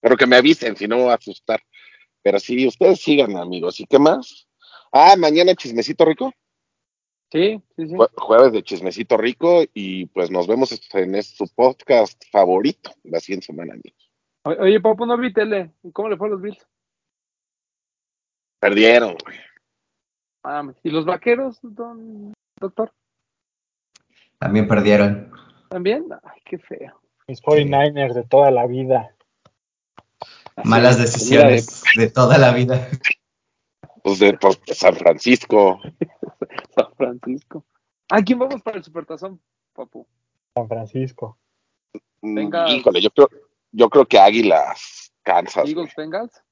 Pero 0.00 0.16
que 0.16 0.26
me 0.26 0.36
avisen, 0.36 0.76
si 0.76 0.86
no 0.86 0.96
me 0.96 1.02
voy 1.04 1.12
a 1.12 1.16
asustar. 1.16 1.60
Pero 2.26 2.40
sí, 2.40 2.66
ustedes 2.66 3.00
sigan, 3.00 3.36
amigos. 3.36 3.78
¿Y 3.78 3.86
qué 3.86 4.00
más? 4.00 4.48
Ah, 4.90 5.14
mañana 5.16 5.54
chismecito 5.54 6.04
rico. 6.04 6.32
Sí, 7.30 7.62
sí, 7.76 7.86
sí. 7.86 7.94
Jue- 7.94 8.10
Jueves 8.16 8.50
de 8.50 8.64
chismecito 8.64 9.16
rico. 9.16 9.62
Y 9.72 10.06
pues 10.06 10.28
nos 10.32 10.48
vemos 10.48 10.72
en 10.72 11.22
su 11.22 11.46
podcast 11.54 12.20
favorito 12.32 12.90
la 13.04 13.20
siguiente 13.20 13.46
semana, 13.46 13.74
amigos. 13.74 14.10
Oye, 14.42 14.80
Papu, 14.80 15.06
no 15.06 15.16
vi 15.16 15.32
tele. 15.32 15.70
¿Y 15.84 15.92
cómo 15.92 16.08
le 16.08 16.16
fue 16.16 16.26
a 16.26 16.30
los 16.32 16.42
Bills? 16.42 16.66
Perdieron, 18.58 19.16
güey. 19.24 19.38
Mames. 20.42 20.76
¿Y 20.82 20.90
los 20.90 21.04
vaqueros, 21.04 21.60
don, 21.62 22.32
doctor? 22.60 22.92
También 24.40 24.66
perdieron. 24.66 25.30
¿También? 25.68 26.06
Ay, 26.24 26.40
qué 26.44 26.58
feo. 26.58 27.00
Mis 27.28 27.40
49ers 27.40 28.14
de 28.14 28.24
toda 28.24 28.50
la 28.50 28.66
vida. 28.66 29.15
Malas 30.64 30.98
decisiones 30.98 31.82
de 31.96 32.10
toda 32.10 32.38
la 32.38 32.52
vida. 32.52 32.88
Pues 34.02 34.18
de 34.18 34.34
pues, 34.38 34.58
San 34.72 34.94
Francisco. 34.96 35.80
San 36.74 36.94
Francisco. 36.96 37.64
¿A 38.10 38.22
quién 38.22 38.38
vamos 38.38 38.62
para 38.62 38.78
el 38.78 38.84
Supertazón, 38.84 39.40
Papu? 39.72 40.06
San 40.54 40.68
Francisco. 40.68 41.38
Mm, 42.22 42.34
Venga. 42.34 42.68
Híjole, 42.70 43.02
yo 43.02 43.10
creo, 43.10 43.28
yo 43.72 43.90
creo 43.90 44.06
que 44.06 44.18
Águilas, 44.18 45.12
Kansas. 45.22 45.68
¿Eagles 45.68 45.92
Bengals? 45.96 46.42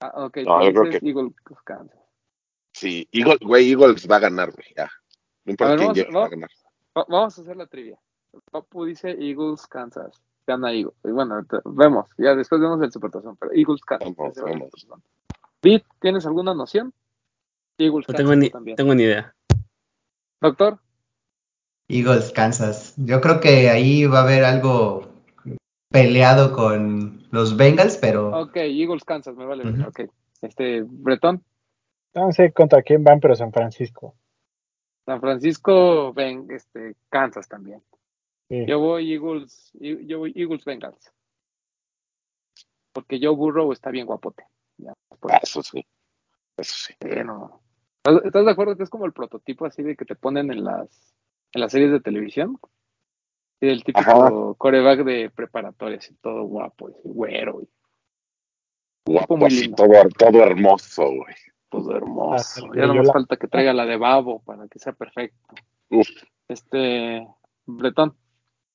Ah, 0.00 0.24
ok, 0.24 0.38
No, 0.38 0.64
yo 0.64 0.72
creo 0.72 0.90
que- 1.00 1.06
Eagles 1.06 1.34
Kansas. 1.64 1.98
Sí, 2.74 3.06
Eagles, 3.12 3.38
güey, 3.40 3.70
Eagles 3.70 4.08
va 4.10 4.16
a 4.16 4.20
ganar, 4.20 4.50
güey. 4.50 4.66
Ya. 4.76 4.90
No 5.44 5.50
importa 5.52 5.76
quién 5.76 5.86
vamos- 5.88 5.96
llegue, 5.98 6.12
va 6.12 6.24
a 6.24 6.28
ganar. 6.28 6.50
Va- 6.96 7.06
vamos 7.08 7.38
a 7.38 7.42
hacer 7.42 7.56
la 7.56 7.66
trivia. 7.66 7.98
Papu 8.50 8.86
dice 8.86 9.10
Eagles 9.10 9.66
Kansas. 9.66 10.22
Gana 10.46 10.72
Eagles. 10.72 10.94
Y 11.04 11.10
bueno, 11.10 11.40
vemos. 11.64 12.08
Ya 12.18 12.34
después 12.34 12.60
vemos 12.60 12.80
el 12.82 12.90
Supertazón. 12.92 13.36
Pero 13.36 13.52
Eagles 13.52 13.82
Kansas. 13.82 14.14
Vamos, 14.16 14.32
ese 14.32 14.42
va 14.42 14.46
a 14.48 14.50
ser 14.50 14.54
el 14.54 14.58
vamos. 14.60 14.80
Supertazón. 14.80 15.02
Bit, 15.62 15.84
¿tienes 16.00 16.26
alguna 16.26 16.54
noción? 16.54 16.92
Eagles 17.78 18.06
No 18.08 18.12
Kansas 18.12 18.16
tengo 18.16 18.36
ni, 18.36 18.46
tú 18.48 18.52
también. 18.52 18.76
tengo 18.76 18.94
ni 18.94 19.02
idea. 19.04 19.34
Doctor, 20.40 20.78
Eagles, 21.88 22.32
Kansas. 22.32 22.94
Yo 22.96 23.20
creo 23.20 23.40
que 23.40 23.68
ahí 23.70 24.06
va 24.06 24.20
a 24.20 24.22
haber 24.22 24.44
algo 24.44 25.08
peleado 25.90 26.52
con 26.52 27.22
los 27.30 27.56
Bengals, 27.56 27.96
pero 27.98 28.30
ok, 28.40 28.56
Eagles 28.56 29.04
Kansas, 29.04 29.36
me 29.36 29.44
vale. 29.46 29.68
Ujú. 29.68 29.88
Ok. 29.88 30.00
Este, 30.40 30.82
Bretón, 30.84 31.44
No 32.14 32.32
sé 32.32 32.52
contra 32.52 32.82
quién 32.82 33.04
van, 33.04 33.20
pero 33.20 33.36
San 33.36 33.52
Francisco. 33.52 34.14
San 35.06 35.20
Francisco, 35.20 36.12
ven, 36.12 36.46
este, 36.50 36.96
Kansas 37.10 37.46
también. 37.48 37.82
Sí. 38.52 38.66
Yo 38.66 38.80
voy 38.80 39.14
Eagles, 39.14 39.70
yo 39.80 40.18
voy 40.18 40.34
Eagles 40.36 40.62
Bengals. 40.66 41.10
Porque 42.92 43.18
Joe 43.18 43.34
Burrow 43.34 43.72
está 43.72 43.90
bien 43.90 44.04
guapote. 44.04 44.44
Ya, 44.76 44.92
por 45.18 45.32
Ah, 45.32 45.40
eso 45.42 45.62
sí. 45.62 45.86
Eso 46.58 46.74
sí. 46.86 46.94
No. 47.24 47.62
¿Estás 48.24 48.44
de 48.44 48.50
acuerdo 48.50 48.76
que 48.76 48.82
es 48.82 48.90
como 48.90 49.06
el 49.06 49.14
prototipo 49.14 49.64
así 49.64 49.82
de 49.82 49.96
que 49.96 50.04
te 50.04 50.16
ponen 50.16 50.50
en 50.52 50.64
las 50.64 51.14
en 51.54 51.60
las 51.62 51.72
series 51.72 51.92
de 51.92 52.00
televisión? 52.00 52.58
El 53.60 53.84
típico 53.84 54.10
Ajá. 54.10 54.30
coreback 54.58 55.02
de 55.04 55.30
preparatoria, 55.30 55.96
así 55.96 56.14
todo 56.16 56.42
guapo, 56.44 56.90
y 56.90 56.94
güero, 57.04 57.62
y 57.62 57.68
Guapo, 59.06 59.38
muy 59.38 59.48
lindo. 59.48 59.76
todo, 59.76 59.92
todo 60.18 60.42
hermoso, 60.42 61.04
güey. 61.04 61.34
todo 61.70 61.92
Ah, 61.92 61.96
hermoso. 61.96 62.66
el 62.74 62.80
Ya 62.80 62.86
no 62.86 62.94
más 62.96 63.04
Yola. 63.06 63.12
falta 63.14 63.36
que 63.38 63.48
traiga 63.48 63.72
la 63.72 63.86
de 63.86 63.96
Babo 63.96 64.42
para 64.42 64.68
que 64.68 64.78
sea 64.78 64.92
perfecto. 64.92 65.54
Uf, 65.88 66.06
Este, 66.48 67.26
Bretón, 67.64 68.14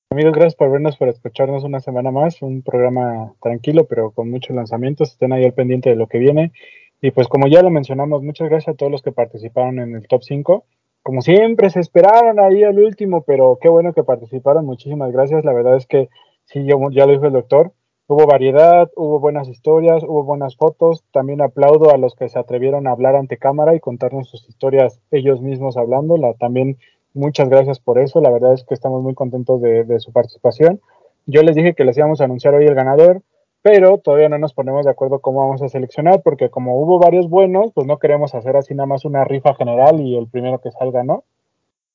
Amigos, 0.10 0.32
gracias 0.32 0.56
por 0.56 0.72
vernos, 0.72 0.96
por 0.96 1.10
escucharnos 1.10 1.66
una 1.66 1.82
semana 1.82 2.12
más. 2.12 2.42
Un 2.42 2.62
programa 2.62 3.34
tranquilo, 3.42 3.88
pero 3.88 4.12
con 4.12 4.32
muchos 4.32 4.56
lanzamientos. 4.56 5.12
Estén 5.12 5.34
ahí 5.34 5.44
al 5.44 5.54
pendiente 5.54 5.90
de 5.90 5.98
lo 5.98 6.08
que 6.08 6.18
viene. 6.18 6.54
Y 7.02 7.12
pues 7.12 7.28
como 7.28 7.48
ya 7.48 7.62
lo 7.62 7.70
mencionamos, 7.70 8.24
muchas 8.24 8.48
gracias 8.50 8.74
a 8.74 8.78
todos 8.78 8.90
los 8.90 9.02
que 9.02 9.12
participaron 9.12 9.80
en 9.80 9.96
el 9.96 10.08
top 10.08 10.24
5. 10.24 10.64
Como 11.04 11.22
siempre, 11.22 11.70
se 11.70 11.82
esperaron 11.82 12.40
ahí 12.40 12.64
al 12.64 12.80
último, 12.80 13.24
pero 13.24 13.60
qué 13.62 13.68
bueno 13.68 13.92
que 13.92 14.06
participaron. 14.06 14.66
Muchísimas 14.66 15.12
gracias. 15.12 15.44
La 15.44 15.52
verdad 15.52 15.76
es 15.76 15.86
que 15.86 16.08
sí, 16.46 16.66
yo, 16.66 16.80
ya 16.92 17.06
lo 17.06 17.12
dijo 17.12 17.26
el 17.26 17.34
doctor. 17.34 17.74
Hubo 18.08 18.26
variedad, 18.26 18.90
hubo 18.96 19.20
buenas 19.20 19.50
historias, 19.50 20.04
hubo 20.04 20.24
buenas 20.24 20.56
fotos. 20.56 21.04
También 21.12 21.42
aplaudo 21.42 21.92
a 21.92 21.98
los 21.98 22.16
que 22.16 22.30
se 22.30 22.40
atrevieron 22.40 22.88
a 22.88 22.92
hablar 22.92 23.18
ante 23.18 23.36
cámara 23.36 23.76
y 23.76 23.82
contarnos 23.82 24.30
sus 24.30 24.48
historias 24.48 25.02
ellos 25.12 25.42
mismos 25.42 25.76
hablando. 25.76 26.16
La, 26.16 26.34
también 26.34 26.78
Muchas 27.18 27.50
gracias 27.50 27.80
por 27.80 27.98
eso. 27.98 28.22
La 28.22 28.30
verdad 28.30 28.54
es 28.54 28.64
que 28.64 28.76
estamos 28.76 29.02
muy 29.02 29.16
contentos 29.16 29.60
de, 29.60 30.00
su 30.00 30.12
participación. 30.12 30.80
Yo 31.26 31.42
les 31.42 31.56
dije 31.56 31.74
que 31.74 31.84
les 31.84 31.98
íbamos 31.98 32.22
a 32.22 32.26
anunciar 32.26 32.54
hoy 32.54 32.68
el 32.68 32.76
ganador, 32.76 33.24
pero 33.64 33.98
todavía 33.98 34.30
no 34.30 34.38
nos 34.38 34.54
ponemos 34.54 34.86
de 34.86 34.92
acuerdo 34.92 35.18
cómo 35.20 35.40
vamos 35.40 35.64
a 35.64 35.68
seleccionar, 35.68 36.22
porque 36.22 36.52
como 36.52 36.80
hubo 36.80 37.00
varios 37.00 37.28
buenos, 37.28 37.72
pues 37.74 37.88
no 37.88 37.98
queremos 37.98 38.36
hacer 38.36 38.56
así 38.56 38.76
nada 38.76 38.86
más 38.86 39.04
una 39.04 39.24
rifa 39.24 39.56
general 39.56 40.00
y 40.00 40.16
el 40.16 40.28
primero 40.28 40.60
que 40.60 40.70
salga, 40.70 41.04
¿no? 41.04 41.24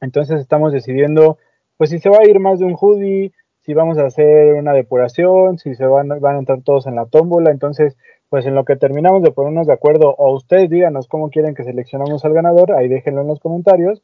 Entonces 0.01 0.41
estamos 0.41 0.73
decidiendo, 0.73 1.39
pues 1.77 1.91
si 1.91 2.01
se 2.01 2.11
va 2.11 2.19
a 2.19 2.29
ir 2.29 2.41
más 2.41 2.59
de 2.59 2.65
un 2.65 2.75
hoodie, 2.75 3.31
si 3.61 3.75
vamos 3.75 3.99
a 3.99 4.07
hacer 4.07 4.55
una 4.55 4.73
depuración, 4.73 5.57
si 5.59 5.77
se 5.77 5.87
van, 5.87 6.09
van 6.09 6.35
a 6.35 6.39
entrar 6.41 6.63
todos 6.63 6.89
en 6.89 6.97
la 6.97 7.07
tómbola. 7.07 7.53
Entonces, 7.53 7.97
pues 8.29 8.45
en 8.45 8.57
lo 8.57 8.65
que 8.65 8.75
terminamos 8.75 9.23
de 9.23 9.31
ponernos 9.31 9.69
de 9.69 9.73
acuerdo, 9.73 10.17
o 10.19 10.35
ustedes 10.35 10.69
díganos 10.69 11.07
cómo 11.07 11.31
quieren 11.31 11.55
que 11.55 11.63
seleccionamos 11.63 12.25
al 12.25 12.33
ganador, 12.33 12.73
ahí 12.73 12.89
déjenlo 12.89 13.21
en 13.21 13.29
los 13.29 13.39
comentarios 13.39 14.03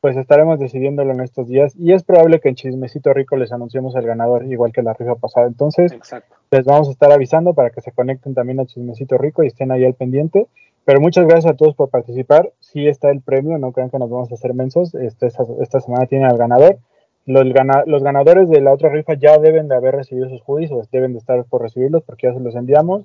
pues 0.00 0.16
estaremos 0.16 0.58
decidiéndolo 0.58 1.12
en 1.12 1.20
estos 1.20 1.46
días 1.46 1.74
y 1.76 1.92
es 1.92 2.02
probable 2.02 2.40
que 2.40 2.48
en 2.48 2.54
Chismecito 2.54 3.12
Rico 3.12 3.36
les 3.36 3.52
anunciemos 3.52 3.94
el 3.96 4.06
ganador, 4.06 4.44
igual 4.44 4.72
que 4.72 4.82
la 4.82 4.94
rifa 4.94 5.14
pasada. 5.16 5.46
Entonces, 5.46 5.92
Exacto. 5.92 6.36
les 6.50 6.64
vamos 6.64 6.88
a 6.88 6.92
estar 6.92 7.12
avisando 7.12 7.52
para 7.52 7.70
que 7.70 7.82
se 7.82 7.92
conecten 7.92 8.34
también 8.34 8.60
a 8.60 8.66
Chismecito 8.66 9.18
Rico 9.18 9.42
y 9.42 9.48
estén 9.48 9.70
ahí 9.70 9.84
al 9.84 9.94
pendiente. 9.94 10.46
Pero 10.86 11.00
muchas 11.00 11.26
gracias 11.26 11.52
a 11.52 11.56
todos 11.56 11.74
por 11.74 11.90
participar. 11.90 12.50
Sí 12.60 12.88
está 12.88 13.10
el 13.10 13.20
premio, 13.20 13.58
no 13.58 13.72
crean 13.72 13.90
que 13.90 13.98
nos 13.98 14.08
vamos 14.08 14.30
a 14.32 14.34
hacer 14.34 14.54
mensos. 14.54 14.94
Este, 14.94 15.26
esta, 15.26 15.44
esta 15.60 15.80
semana 15.80 16.06
tiene 16.06 16.24
al 16.24 16.38
ganador. 16.38 16.78
Los, 17.26 17.52
gana, 17.52 17.84
los, 17.86 18.02
ganadores 18.02 18.48
de 18.48 18.62
la 18.62 18.72
otra 18.72 18.88
rifa 18.88 19.14
ya 19.14 19.38
deben 19.38 19.68
de 19.68 19.76
haber 19.76 19.94
recibido 19.94 20.30
sus 20.30 20.42
hoodies 20.42 20.72
o 20.72 20.82
deben 20.90 21.12
de 21.12 21.18
estar 21.18 21.44
por 21.44 21.60
recibirlos 21.60 22.02
porque 22.02 22.26
ya 22.26 22.34
se 22.34 22.40
los 22.40 22.56
enviamos. 22.56 23.04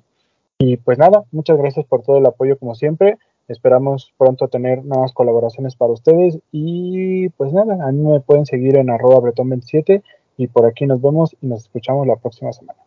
Y 0.58 0.78
pues 0.78 0.98
nada, 0.98 1.24
muchas 1.32 1.58
gracias 1.58 1.84
por 1.84 2.02
todo 2.02 2.16
el 2.16 2.26
apoyo 2.26 2.58
como 2.58 2.74
siempre. 2.74 3.18
Esperamos 3.48 4.12
pronto 4.18 4.48
tener 4.48 4.84
nuevas 4.84 5.12
colaboraciones 5.12 5.76
para 5.76 5.92
ustedes. 5.92 6.38
Y 6.50 7.28
pues 7.30 7.52
nada, 7.52 7.86
a 7.86 7.92
mí 7.92 8.02
me 8.02 8.20
pueden 8.20 8.44
seguir 8.44 8.76
en 8.76 8.90
arroba 8.90 9.20
bretón27 9.20 10.02
y 10.36 10.48
por 10.48 10.66
aquí 10.66 10.86
nos 10.86 11.00
vemos 11.00 11.36
y 11.40 11.46
nos 11.46 11.62
escuchamos 11.62 12.06
la 12.06 12.16
próxima 12.16 12.52
semana. 12.52 12.80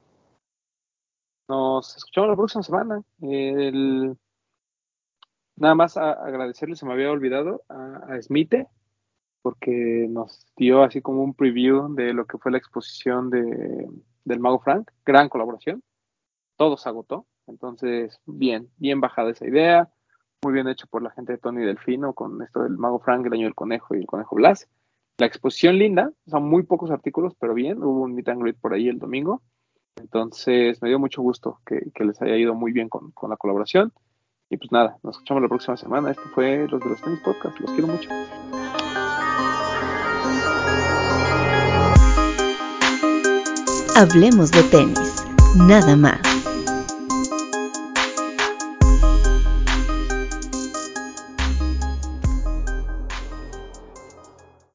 Nos 1.48 1.96
escuchamos 1.96 2.30
la 2.30 2.36
próxima 2.36 2.64
semana. 2.64 3.02
Nada 5.56 5.76
más 5.76 5.98
a 5.98 6.12
agradecerle, 6.12 6.76
se 6.76 6.86
me 6.86 6.94
había 6.94 7.12
olvidado, 7.12 7.64
a, 7.70 8.14
a 8.14 8.22
Smite, 8.22 8.68
porque 9.42 10.08
nos 10.10 10.46
dio 10.58 10.84
así 10.84 11.02
como 11.02 11.24
un 11.24 11.34
preview 11.34 11.94
de 11.96 12.14
lo 12.14 12.26
que 12.26 12.38
fue 12.38 12.52
la 12.52 12.58
exposición 12.58 13.30
de, 13.30 13.88
del 14.26 14.40
Mago 14.40 14.60
Frank. 14.60 14.92
Gran 15.06 15.30
colaboración. 15.30 15.82
Todo 16.58 16.76
se 16.76 16.90
agotó. 16.90 17.26
Entonces, 17.48 18.22
bien, 18.26 18.70
bien 18.78 19.02
bajada 19.02 19.32
esa 19.32 19.48
idea 19.48 19.90
muy 20.44 20.54
bien 20.54 20.68
hecho 20.68 20.88
por 20.88 21.02
la 21.02 21.12
gente 21.12 21.34
de 21.34 21.38
Tony 21.38 21.66
Delfino 21.66 22.14
con 22.14 22.42
esto 22.42 22.64
del 22.64 22.78
Mago 22.78 23.00
Frank, 23.00 23.26
el 23.26 23.34
año 23.34 23.46
del 23.46 23.56
conejo 23.56 23.96
y 23.96 24.00
el 24.00 24.06
conejo 24.06 24.36
Blas. 24.36 24.68
La 25.18 25.26
exposición 25.26 25.78
linda, 25.78 26.12
son 26.28 26.48
muy 26.50 26.64
pocos 26.64 26.92
artículos, 26.92 27.34
pero 27.40 27.54
bien, 27.54 27.84
hubo 27.84 28.02
un 28.02 28.16
meet 28.16 28.30
and 28.30 28.42
greet 28.42 28.58
por 28.58 28.74
ahí 28.74 28.88
el 28.88 29.00
domingo. 29.00 29.42
Entonces 29.98 30.82
me 30.82 30.88
dio 30.88 30.98
mucho 30.98 31.22
gusto 31.22 31.60
que, 31.66 31.92
les 32.06 32.22
haya 32.22 32.38
ido 32.38 32.56
muy 32.56 32.72
bien 32.72 32.88
con, 32.88 33.12
con, 33.12 33.30
la 33.30 33.38
colaboración. 33.38 33.92
Y 34.50 34.58
pues 34.58 34.72
nada, 34.72 34.98
nos 35.04 35.16
escuchamos 35.16 35.44
la 35.44 35.50
próxima 35.50 35.76
semana. 35.76 36.12
Esto 36.12 36.24
fue 36.34 36.68
los 36.70 36.80
de 36.80 36.90
los 36.90 37.02
tenis 37.02 37.20
podcast. 37.20 37.60
Los 37.60 37.72
quiero 37.72 37.88
mucho. 37.88 38.10
Hablemos 43.96 44.52
de 44.52 44.64
tenis, 44.64 45.26
nada 45.58 45.98
más. 45.98 46.29